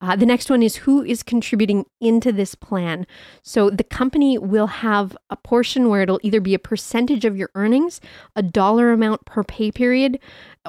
Uh, 0.01 0.15
the 0.15 0.25
next 0.25 0.49
one 0.49 0.63
is 0.63 0.77
who 0.77 1.03
is 1.03 1.21
contributing 1.21 1.85
into 1.99 2.31
this 2.31 2.55
plan. 2.55 3.05
So 3.43 3.69
the 3.69 3.83
company 3.83 4.37
will 4.37 4.67
have 4.67 5.15
a 5.29 5.35
portion 5.35 5.89
where 5.89 6.01
it'll 6.01 6.19
either 6.23 6.41
be 6.41 6.55
a 6.55 6.59
percentage 6.59 7.23
of 7.23 7.37
your 7.37 7.51
earnings, 7.53 8.01
a 8.35 8.41
dollar 8.41 8.91
amount 8.91 9.25
per 9.25 9.43
pay 9.43 9.71
period, 9.71 10.19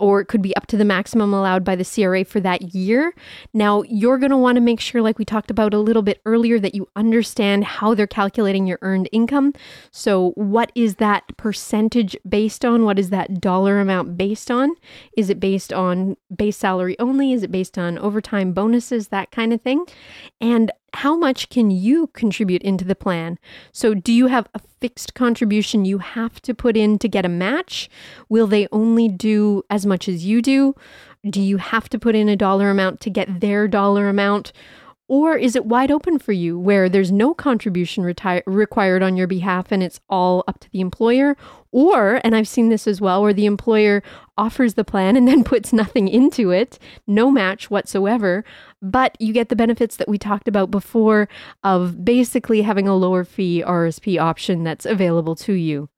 or 0.01 0.21
it 0.21 0.27
could 0.27 0.43
be 0.43 0.57
up 0.57 0.67
to 0.67 0.77
the 0.77 0.85
maximum 0.85 1.35
allowed 1.35 1.65
by 1.65 1.77
the 1.77 1.85
CRA 1.85 2.25
for 2.25 2.41
that 2.41 2.75
year. 2.75 3.15
Now, 3.53 3.83
you're 3.83 4.19
going 4.19 4.31
to 4.31 4.37
want 4.37 4.57
to 4.57 4.61
make 4.61 4.81
sure, 4.81 5.03
like 5.03 5.19
we 5.19 5.25
talked 5.25 5.51
about 5.51 5.75
a 5.75 5.79
little 5.79 6.03
bit 6.03 6.21
earlier, 6.25 6.59
that 6.59 6.75
you 6.75 6.89
understand 6.97 7.65
how 7.65 7.95
they're 7.95 8.07
calculating 8.07 8.67
your 8.67 8.79
earned 8.81 9.09
income. 9.13 9.53
So, 9.91 10.31
what 10.31 10.73
is 10.75 10.97
that 10.97 11.25
percentage 11.37 12.17
based 12.27 12.65
on? 12.65 12.85
What 12.85 12.99
is 12.99 13.11
that 13.11 13.41
dollar 13.41 13.81
amount 13.81 14.17
based 14.17 14.51
on? 14.51 14.71
Is 15.17 15.29
it 15.29 15.39
based 15.39 15.73
on 15.73 16.17
base 16.35 16.57
salary 16.57 16.97
only? 16.99 17.33
Is 17.33 17.43
it 17.43 17.53
based 17.53 17.77
on 17.77 17.99
overtime 17.99 18.53
bonuses, 18.53 19.09
that 19.09 19.22
kind 19.31 19.53
of 19.53 19.63
thing? 19.63 19.85
And 20.41 20.71
how 20.95 21.17
much 21.17 21.49
can 21.49 21.71
you 21.71 22.09
contribute 22.09 22.63
into 22.63 22.85
the 22.85 22.95
plan? 22.95 23.39
So, 23.73 23.95
do 23.95 24.13
you 24.13 24.27
have 24.27 24.49
a 24.55 24.61
fixed 24.81 25.15
contribution 25.15 25.85
you 25.85 25.99
have 25.99 26.41
to 26.43 26.55
put 26.55 26.77
in 26.77 26.99
to 26.99 27.09
get 27.09 27.25
a 27.25 27.31
match? 27.31 27.89
Will 28.29 28.47
they 28.47 28.69
only 28.73 29.09
do 29.09 29.63
as 29.71 29.87
much 29.87 30.09
as 30.09 30.27
you 30.27 30.43
do? 30.43 30.75
Do 31.29 31.41
you 31.41 31.57
have 31.59 31.89
to 31.91 31.99
put 31.99 32.15
in 32.15 32.29
a 32.29 32.37
dollar 32.37 32.69
amount 32.69 33.01
to 33.03 33.11
get 33.11 33.41
their 33.41 33.69
dollar 33.69 34.09
amount? 34.09 34.53
Or 35.13 35.37
is 35.37 35.55
it 35.55 35.67
wide 35.67 35.91
open 35.91 36.19
for 36.19 36.33
you 36.33 36.59
where 36.59 36.89
there's 36.89 37.13
no 37.13 37.35
contribution 37.35 38.03
reti- 38.03 38.43
required 38.47 39.03
on 39.03 39.15
your 39.15 39.27
behalf 39.27 39.71
and 39.71 39.83
it's 39.83 40.01
all 40.09 40.43
up 40.49 40.59
to 40.61 40.71
the 40.71 40.81
employer? 40.81 41.37
Or, 41.71 42.23
and 42.25 42.35
I've 42.35 42.49
seen 42.49 42.71
this 42.71 42.87
as 42.87 42.99
well, 42.99 43.21
where 43.21 43.35
the 43.35 43.45
employer 43.45 44.03
offers 44.39 44.73
the 44.73 44.85
plan 44.85 45.15
and 45.15 45.29
then 45.29 45.45
puts 45.53 45.71
nothing 45.71 46.09
into 46.09 46.51
it, 46.51 46.79
no 47.07 47.31
match 47.31 47.69
whatsoever, 47.71 48.43
but 48.81 49.15
you 49.21 49.35
get 49.35 49.51
the 49.51 49.55
benefits 49.55 49.97
that 49.97 50.09
we 50.09 50.17
talked 50.17 50.49
about 50.49 50.71
before 50.71 51.29
of 51.63 52.07
basically 52.07 52.63
having 52.63 52.89
a 52.89 52.97
lower 52.97 53.23
fee 53.23 53.63
RSP 53.63 54.19
option 54.19 54.65
that's 54.65 54.87
available 54.87 55.37
to 55.37 55.53
you. 55.53 55.91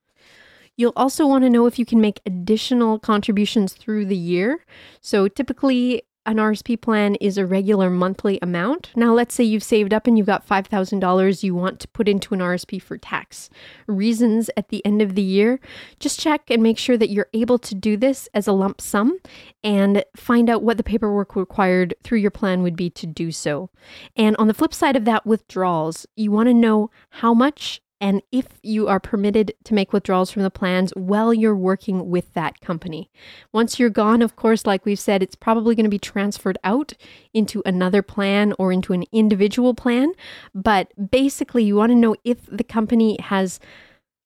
You'll 0.77 0.93
also 0.97 1.25
want 1.25 1.45
to 1.45 1.51
know 1.51 1.67
if 1.67 1.79
you 1.79 1.87
can 1.87 2.01
make 2.01 2.21
additional 2.27 2.99
contributions 2.99 3.75
through 3.75 4.07
the 4.07 4.17
year. 4.17 4.67
So 5.01 5.29
typically, 5.29 6.03
an 6.27 6.37
RSP 6.37 6.81
plan 6.81 7.15
is 7.17 7.37
a 7.37 7.47
regular 7.47 7.91
monthly 7.91 8.39
amount. 8.41 8.91
Now, 8.97 9.13
let's 9.13 9.35
say 9.35 9.45
you've 9.45 9.63
saved 9.63 9.93
up 9.93 10.07
and 10.07 10.17
you've 10.17 10.27
got 10.27 10.47
$5,000 10.47 11.43
you 11.43 11.55
want 11.55 11.81
to 11.81 11.89
put 11.89 12.09
into 12.09 12.35
an 12.35 12.41
RSP 12.41 12.81
for 12.81 12.97
tax 12.97 13.51
reasons 13.87 14.51
at 14.57 14.69
the 14.69 14.85
end 14.87 15.03
of 15.03 15.15
the 15.15 15.23
year. 15.23 15.61
Just 16.01 16.19
check 16.19 16.51
and 16.51 16.63
make 16.63 16.79
sure 16.79 16.97
that 16.97 17.11
you're 17.11 17.29
able 17.35 17.59
to 17.59 17.75
do 17.75 17.97
this 17.97 18.29
as 18.35 18.47
a 18.47 18.53
lump 18.53 18.81
sum 18.81 19.19
and 19.63 20.05
find 20.17 20.49
out 20.49 20.63
what 20.63 20.77
the 20.77 20.83
paperwork 20.83 21.37
required 21.37 21.95
through 22.03 22.19
your 22.19 22.31
plan 22.31 22.63
would 22.63 22.77
be 22.77 22.91
to 22.91 23.07
do 23.07 23.31
so. 23.31 23.71
And 24.17 24.37
on 24.37 24.49
the 24.49 24.55
flip 24.55 24.73
side 24.73 24.97
of 24.97 25.05
that, 25.05 25.27
withdrawals, 25.27 26.07
you 26.17 26.31
want 26.31 26.49
to 26.49 26.55
know 26.55 26.91
how 27.11 27.35
much 27.35 27.81
and 28.05 28.21
if 28.31 28.47
you 28.63 28.87
are 28.87 29.01
permitted 29.01 29.55
to 29.65 29.73
make 29.73 29.95
withdrawals 29.95 30.31
from 30.31 30.43
the 30.43 30.51
plans 30.51 30.93
while 30.95 31.33
you're 31.33 31.57
working 31.57 32.11
with 32.11 32.35
that 32.35 32.61
company. 32.61 33.11
Once 33.51 33.79
you're 33.79 33.89
gone, 33.89 34.21
of 34.21 34.37
course, 34.37 34.67
like 34.67 34.85
we've 34.85 35.01
said, 35.01 35.23
it's 35.23 35.35
probably 35.35 35.75
going 35.75 35.85
to 35.85 35.91
be 35.91 35.99
transferred 35.99 36.59
out 36.63 36.93
into 37.33 37.63
another 37.65 38.03
plan 38.03 38.53
or 38.59 38.73
into 38.73 38.93
an 38.93 39.05
individual 39.11 39.73
plan. 39.73 40.13
But 40.55 40.93
basically, 41.11 41.65
you 41.65 41.77
want 41.77 41.93
to 41.93 41.97
know 41.97 42.15
if 42.25 42.45
the 42.45 42.63
company 42.63 43.17
has 43.21 43.59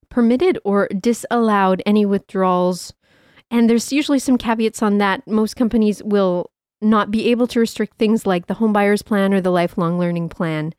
permitted 0.08 0.58
or 0.64 0.88
disallowed 0.88 1.80
any 1.86 2.04
withdrawals. 2.04 2.92
And 3.48 3.70
there's 3.70 3.92
usually 3.92 4.18
some 4.18 4.38
caveats 4.38 4.82
on 4.82 4.98
that. 4.98 5.24
Most 5.28 5.54
companies 5.54 6.02
will 6.02 6.50
not 6.80 7.12
be 7.12 7.30
able 7.30 7.46
to 7.46 7.60
restrict 7.60 7.96
things 7.96 8.26
like 8.26 8.48
the 8.48 8.54
home 8.54 8.72
buyer's 8.72 9.02
plan 9.02 9.32
or 9.32 9.40
the 9.40 9.52
lifelong 9.52 10.00
learning 10.00 10.30
plan. 10.30 10.74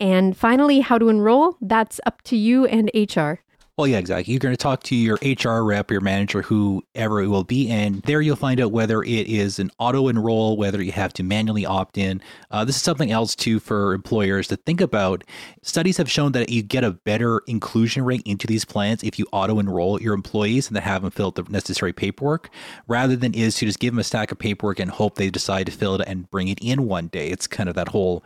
And 0.00 0.36
finally, 0.36 0.80
how 0.80 0.98
to 0.98 1.08
enroll, 1.10 1.56
that's 1.60 2.00
up 2.06 2.22
to 2.22 2.36
you 2.36 2.64
and 2.64 2.90
HR. 2.94 3.42
Well, 3.80 3.86
yeah, 3.86 3.96
exactly. 3.96 4.34
You're 4.34 4.40
going 4.40 4.52
to 4.52 4.58
talk 4.58 4.82
to 4.82 4.94
your 4.94 5.18
HR 5.22 5.64
rep, 5.64 5.90
your 5.90 6.02
manager, 6.02 6.42
whoever 6.42 7.22
it 7.22 7.28
will 7.28 7.44
be, 7.44 7.70
and 7.70 8.02
there 8.02 8.20
you'll 8.20 8.36
find 8.36 8.60
out 8.60 8.72
whether 8.72 9.02
it 9.02 9.26
is 9.26 9.58
an 9.58 9.70
auto 9.78 10.08
enroll, 10.08 10.58
whether 10.58 10.82
you 10.82 10.92
have 10.92 11.14
to 11.14 11.22
manually 11.22 11.64
opt 11.64 11.96
in. 11.96 12.20
Uh, 12.50 12.62
this 12.62 12.76
is 12.76 12.82
something 12.82 13.10
else 13.10 13.34
too 13.34 13.58
for 13.58 13.94
employers 13.94 14.48
to 14.48 14.56
think 14.56 14.82
about. 14.82 15.24
Studies 15.62 15.96
have 15.96 16.10
shown 16.10 16.32
that 16.32 16.50
you 16.50 16.62
get 16.62 16.84
a 16.84 16.90
better 16.90 17.40
inclusion 17.46 18.04
rate 18.04 18.20
into 18.26 18.46
these 18.46 18.66
plans 18.66 19.02
if 19.02 19.18
you 19.18 19.24
auto 19.32 19.58
enroll 19.58 19.98
your 19.98 20.12
employees 20.12 20.66
and 20.66 20.76
then 20.76 20.82
have 20.82 21.00
them 21.00 21.10
fill 21.10 21.28
out 21.28 21.36
the 21.36 21.44
necessary 21.44 21.94
paperwork, 21.94 22.50
rather 22.86 23.16
than 23.16 23.32
is 23.32 23.54
to 23.54 23.64
just 23.64 23.78
give 23.78 23.94
them 23.94 24.00
a 24.00 24.04
stack 24.04 24.30
of 24.30 24.38
paperwork 24.38 24.78
and 24.78 24.90
hope 24.90 25.14
they 25.14 25.30
decide 25.30 25.64
to 25.64 25.72
fill 25.72 25.94
it 25.94 26.06
and 26.06 26.30
bring 26.30 26.48
it 26.48 26.58
in 26.60 26.86
one 26.86 27.06
day. 27.06 27.28
It's 27.28 27.46
kind 27.46 27.70
of 27.70 27.74
that 27.76 27.88
whole 27.88 28.22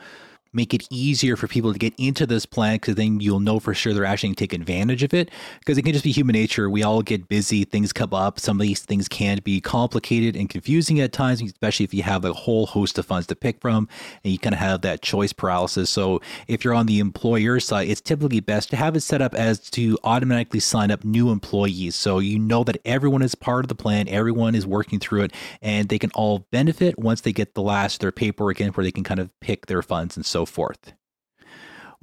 make 0.55 0.73
it 0.73 0.87
easier 0.91 1.37
for 1.37 1.49
people 1.49 1.73
to 1.73 1.79
get 1.79 1.95
into 1.99 2.27
this 2.27 2.47
plan 2.47 2.77
because 2.77 2.95
then 2.95 3.21
you'll 3.21 3.41
know 3.41 3.59
for 3.59 3.75
sure 3.75 3.93
they're 3.93 4.05
actually 4.05 4.29
going 4.29 4.37
to 4.37 4.41
take 4.41 4.53
advantage 4.53 5.03
of 5.03 5.13
it. 5.13 5.31
Because 5.59 5.79
it 5.79 5.83
can 5.83 5.93
just 5.93 6.05
be 6.05 6.13
human 6.13 6.35
nature. 6.35 6.71
We 6.71 6.83
all 6.83 7.03
get 7.03 7.29
busy, 7.29 7.65
things 7.65 7.93
come 7.93 8.15
up. 8.15 8.39
Some 8.39 8.59
of 8.59 8.63
these 8.63 8.81
things 8.81 9.09
can 9.09 9.41
be 9.43 9.61
complicated 9.61 10.37
and 10.37 10.49
confusing 10.49 11.01
at 11.01 11.13
times, 11.13 11.43
especially 11.43 11.85
if 11.85 11.95
you 11.95 12.03
have 12.03 12.25
a 12.25 12.33
whole 12.33 12.67
host 12.67 12.99
of 12.99 13.07
funds 13.07 13.27
to 13.29 13.37
pick 13.37 13.61
from 13.61 13.89
and 14.23 14.33
you 14.33 14.39
kind 14.39 14.55
of 14.55 14.61
have 14.61 14.83
that 14.83 15.03
choice 15.03 15.33
paralysis. 15.33 15.91
So 15.91 16.21
if 16.49 16.65
you're 16.65 16.75
on 16.75 16.87
the 16.87 16.99
employer 16.99 17.61
side, 17.61 17.89
it's 17.89 18.01
typically 18.01 18.41
best 18.41 18.71
to 18.71 18.77
have 18.77 18.97
it 18.97 19.01
set 19.01 19.21
up 19.21 19.35
as 19.35 19.59
to 19.71 19.99
automatically 20.05 20.61
sign 20.61 20.91
up 20.91 21.05
new 21.05 21.31
employees. 21.31 21.95
So 21.95 22.19
you 22.19 22.39
know 22.39 22.65
that 22.65 22.79
everyone 22.85 23.23
is 23.23 23.35
part 23.35 23.65
of 23.65 23.69
the 23.69 23.75
plan, 23.75 24.09
everyone 24.09 24.55
is 24.55 24.67
working 24.67 25.01
through 25.01 25.23
it, 25.23 25.33
and 25.63 25.89
they 25.89 25.99
can 25.99 26.11
all 26.13 26.47
benefit 26.51 26.99
once 26.99 27.23
they 27.23 27.33
get 27.33 27.55
the 27.55 27.63
last 27.63 28.01
their 28.01 28.13
paperwork 28.13 28.61
in 28.61 28.71
where 28.73 28.85
they 28.85 28.93
can 28.93 29.05
kind 29.05 29.21
of 29.21 29.31
pick 29.41 29.67
their 29.67 29.83
funds 29.83 30.17
and 30.17 30.25
forth. 30.47 30.93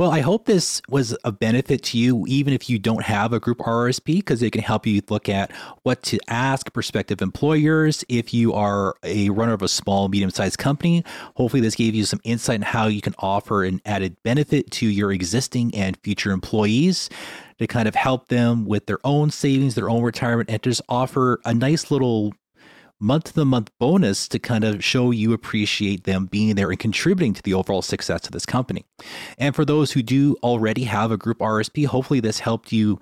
Well, 0.01 0.09
I 0.09 0.21
hope 0.21 0.45
this 0.45 0.81
was 0.89 1.15
a 1.23 1.31
benefit 1.31 1.83
to 1.83 1.97
you, 1.99 2.25
even 2.27 2.53
if 2.53 2.71
you 2.71 2.79
don't 2.79 3.03
have 3.03 3.33
a 3.33 3.39
group 3.39 3.59
RRSP, 3.59 4.15
because 4.15 4.41
it 4.41 4.51
can 4.51 4.63
help 4.63 4.87
you 4.87 4.99
look 5.09 5.29
at 5.29 5.51
what 5.83 6.01
to 6.03 6.17
ask 6.27 6.73
prospective 6.73 7.21
employers 7.21 8.03
if 8.09 8.33
you 8.33 8.51
are 8.53 8.95
a 9.03 9.29
runner 9.29 9.53
of 9.53 9.61
a 9.61 9.67
small, 9.67 10.07
medium 10.09 10.31
sized 10.31 10.57
company. 10.57 11.03
Hopefully, 11.35 11.61
this 11.61 11.75
gave 11.75 11.93
you 11.93 12.05
some 12.05 12.19
insight 12.23 12.61
on 12.61 12.63
how 12.63 12.87
you 12.87 12.99
can 12.99 13.13
offer 13.19 13.63
an 13.63 13.79
added 13.85 14.17
benefit 14.23 14.71
to 14.71 14.87
your 14.87 15.11
existing 15.11 15.75
and 15.75 15.97
future 15.97 16.31
employees 16.31 17.07
to 17.59 17.67
kind 17.67 17.87
of 17.87 17.93
help 17.93 18.29
them 18.29 18.65
with 18.65 18.87
their 18.87 18.99
own 19.03 19.29
savings, 19.29 19.75
their 19.75 19.89
own 19.89 20.01
retirement, 20.01 20.49
and 20.49 20.63
just 20.63 20.81
offer 20.89 21.39
a 21.45 21.53
nice 21.53 21.91
little 21.91 22.33
month 23.01 23.33
to 23.33 23.43
month 23.43 23.71
bonus 23.79 24.27
to 24.29 24.39
kind 24.39 24.63
of 24.63 24.83
show 24.83 25.11
you 25.11 25.33
appreciate 25.33 26.03
them 26.03 26.27
being 26.27 26.55
there 26.55 26.69
and 26.69 26.79
contributing 26.79 27.33
to 27.33 27.41
the 27.41 27.53
overall 27.53 27.81
success 27.81 28.25
of 28.25 28.31
this 28.31 28.45
company. 28.45 28.85
And 29.37 29.55
for 29.55 29.65
those 29.65 29.91
who 29.91 30.03
do 30.03 30.37
already 30.43 30.83
have 30.83 31.11
a 31.11 31.17
group 31.17 31.39
RSP, 31.39 31.87
hopefully 31.87 32.19
this 32.19 32.39
helped 32.39 32.71
you 32.71 32.99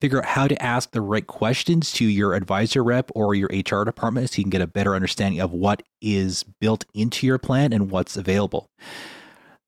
figure 0.00 0.18
out 0.18 0.26
how 0.26 0.46
to 0.46 0.62
ask 0.62 0.90
the 0.90 1.00
right 1.00 1.26
questions 1.26 1.92
to 1.92 2.04
your 2.04 2.34
advisor 2.34 2.84
rep 2.84 3.10
or 3.14 3.34
your 3.34 3.48
HR 3.52 3.84
department 3.84 4.30
so 4.30 4.38
you 4.38 4.44
can 4.44 4.50
get 4.50 4.60
a 4.60 4.66
better 4.66 4.94
understanding 4.94 5.40
of 5.40 5.52
what 5.52 5.82
is 6.00 6.44
built 6.60 6.84
into 6.94 7.26
your 7.26 7.38
plan 7.38 7.72
and 7.72 7.90
what's 7.90 8.16
available. 8.16 8.70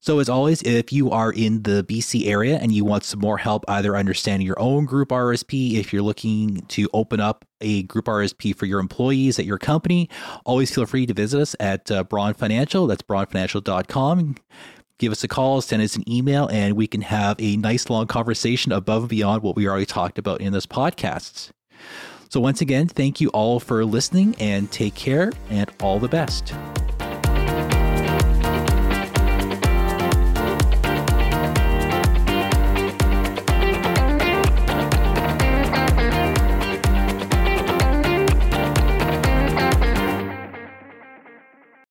So, 0.02 0.18
as 0.18 0.30
always, 0.30 0.62
if 0.62 0.94
you 0.94 1.10
are 1.10 1.30
in 1.30 1.62
the 1.62 1.84
BC 1.84 2.26
area 2.26 2.56
and 2.56 2.72
you 2.72 2.86
want 2.86 3.04
some 3.04 3.20
more 3.20 3.36
help 3.36 3.66
either 3.68 3.98
understanding 3.98 4.46
your 4.46 4.58
own 4.58 4.86
group 4.86 5.10
RSP, 5.10 5.74
if 5.74 5.92
you're 5.92 6.00
looking 6.00 6.62
to 6.68 6.88
open 6.94 7.20
up 7.20 7.44
a 7.60 7.82
group 7.82 8.06
RSP 8.06 8.56
for 8.56 8.64
your 8.64 8.80
employees 8.80 9.38
at 9.38 9.44
your 9.44 9.58
company, 9.58 10.08
always 10.46 10.74
feel 10.74 10.86
free 10.86 11.04
to 11.04 11.12
visit 11.12 11.38
us 11.38 11.54
at 11.60 11.90
uh, 11.90 12.02
Braun 12.04 12.32
Financial. 12.32 12.86
That's 12.86 13.02
braunfinancial.com. 13.02 14.36
Give 14.96 15.12
us 15.12 15.22
a 15.22 15.28
call, 15.28 15.60
send 15.60 15.82
us 15.82 15.96
an 15.96 16.10
email, 16.10 16.48
and 16.48 16.76
we 16.76 16.86
can 16.86 17.02
have 17.02 17.36
a 17.38 17.58
nice 17.58 17.90
long 17.90 18.06
conversation 18.06 18.72
above 18.72 19.02
and 19.02 19.10
beyond 19.10 19.42
what 19.42 19.54
we 19.54 19.68
already 19.68 19.86
talked 19.86 20.18
about 20.18 20.40
in 20.40 20.54
this 20.54 20.66
podcast. 20.66 21.50
So, 22.30 22.40
once 22.40 22.62
again, 22.62 22.88
thank 22.88 23.20
you 23.20 23.28
all 23.30 23.60
for 23.60 23.84
listening 23.84 24.34
and 24.40 24.70
take 24.72 24.94
care 24.94 25.30
and 25.50 25.70
all 25.82 25.98
the 25.98 26.08
best. 26.08 26.54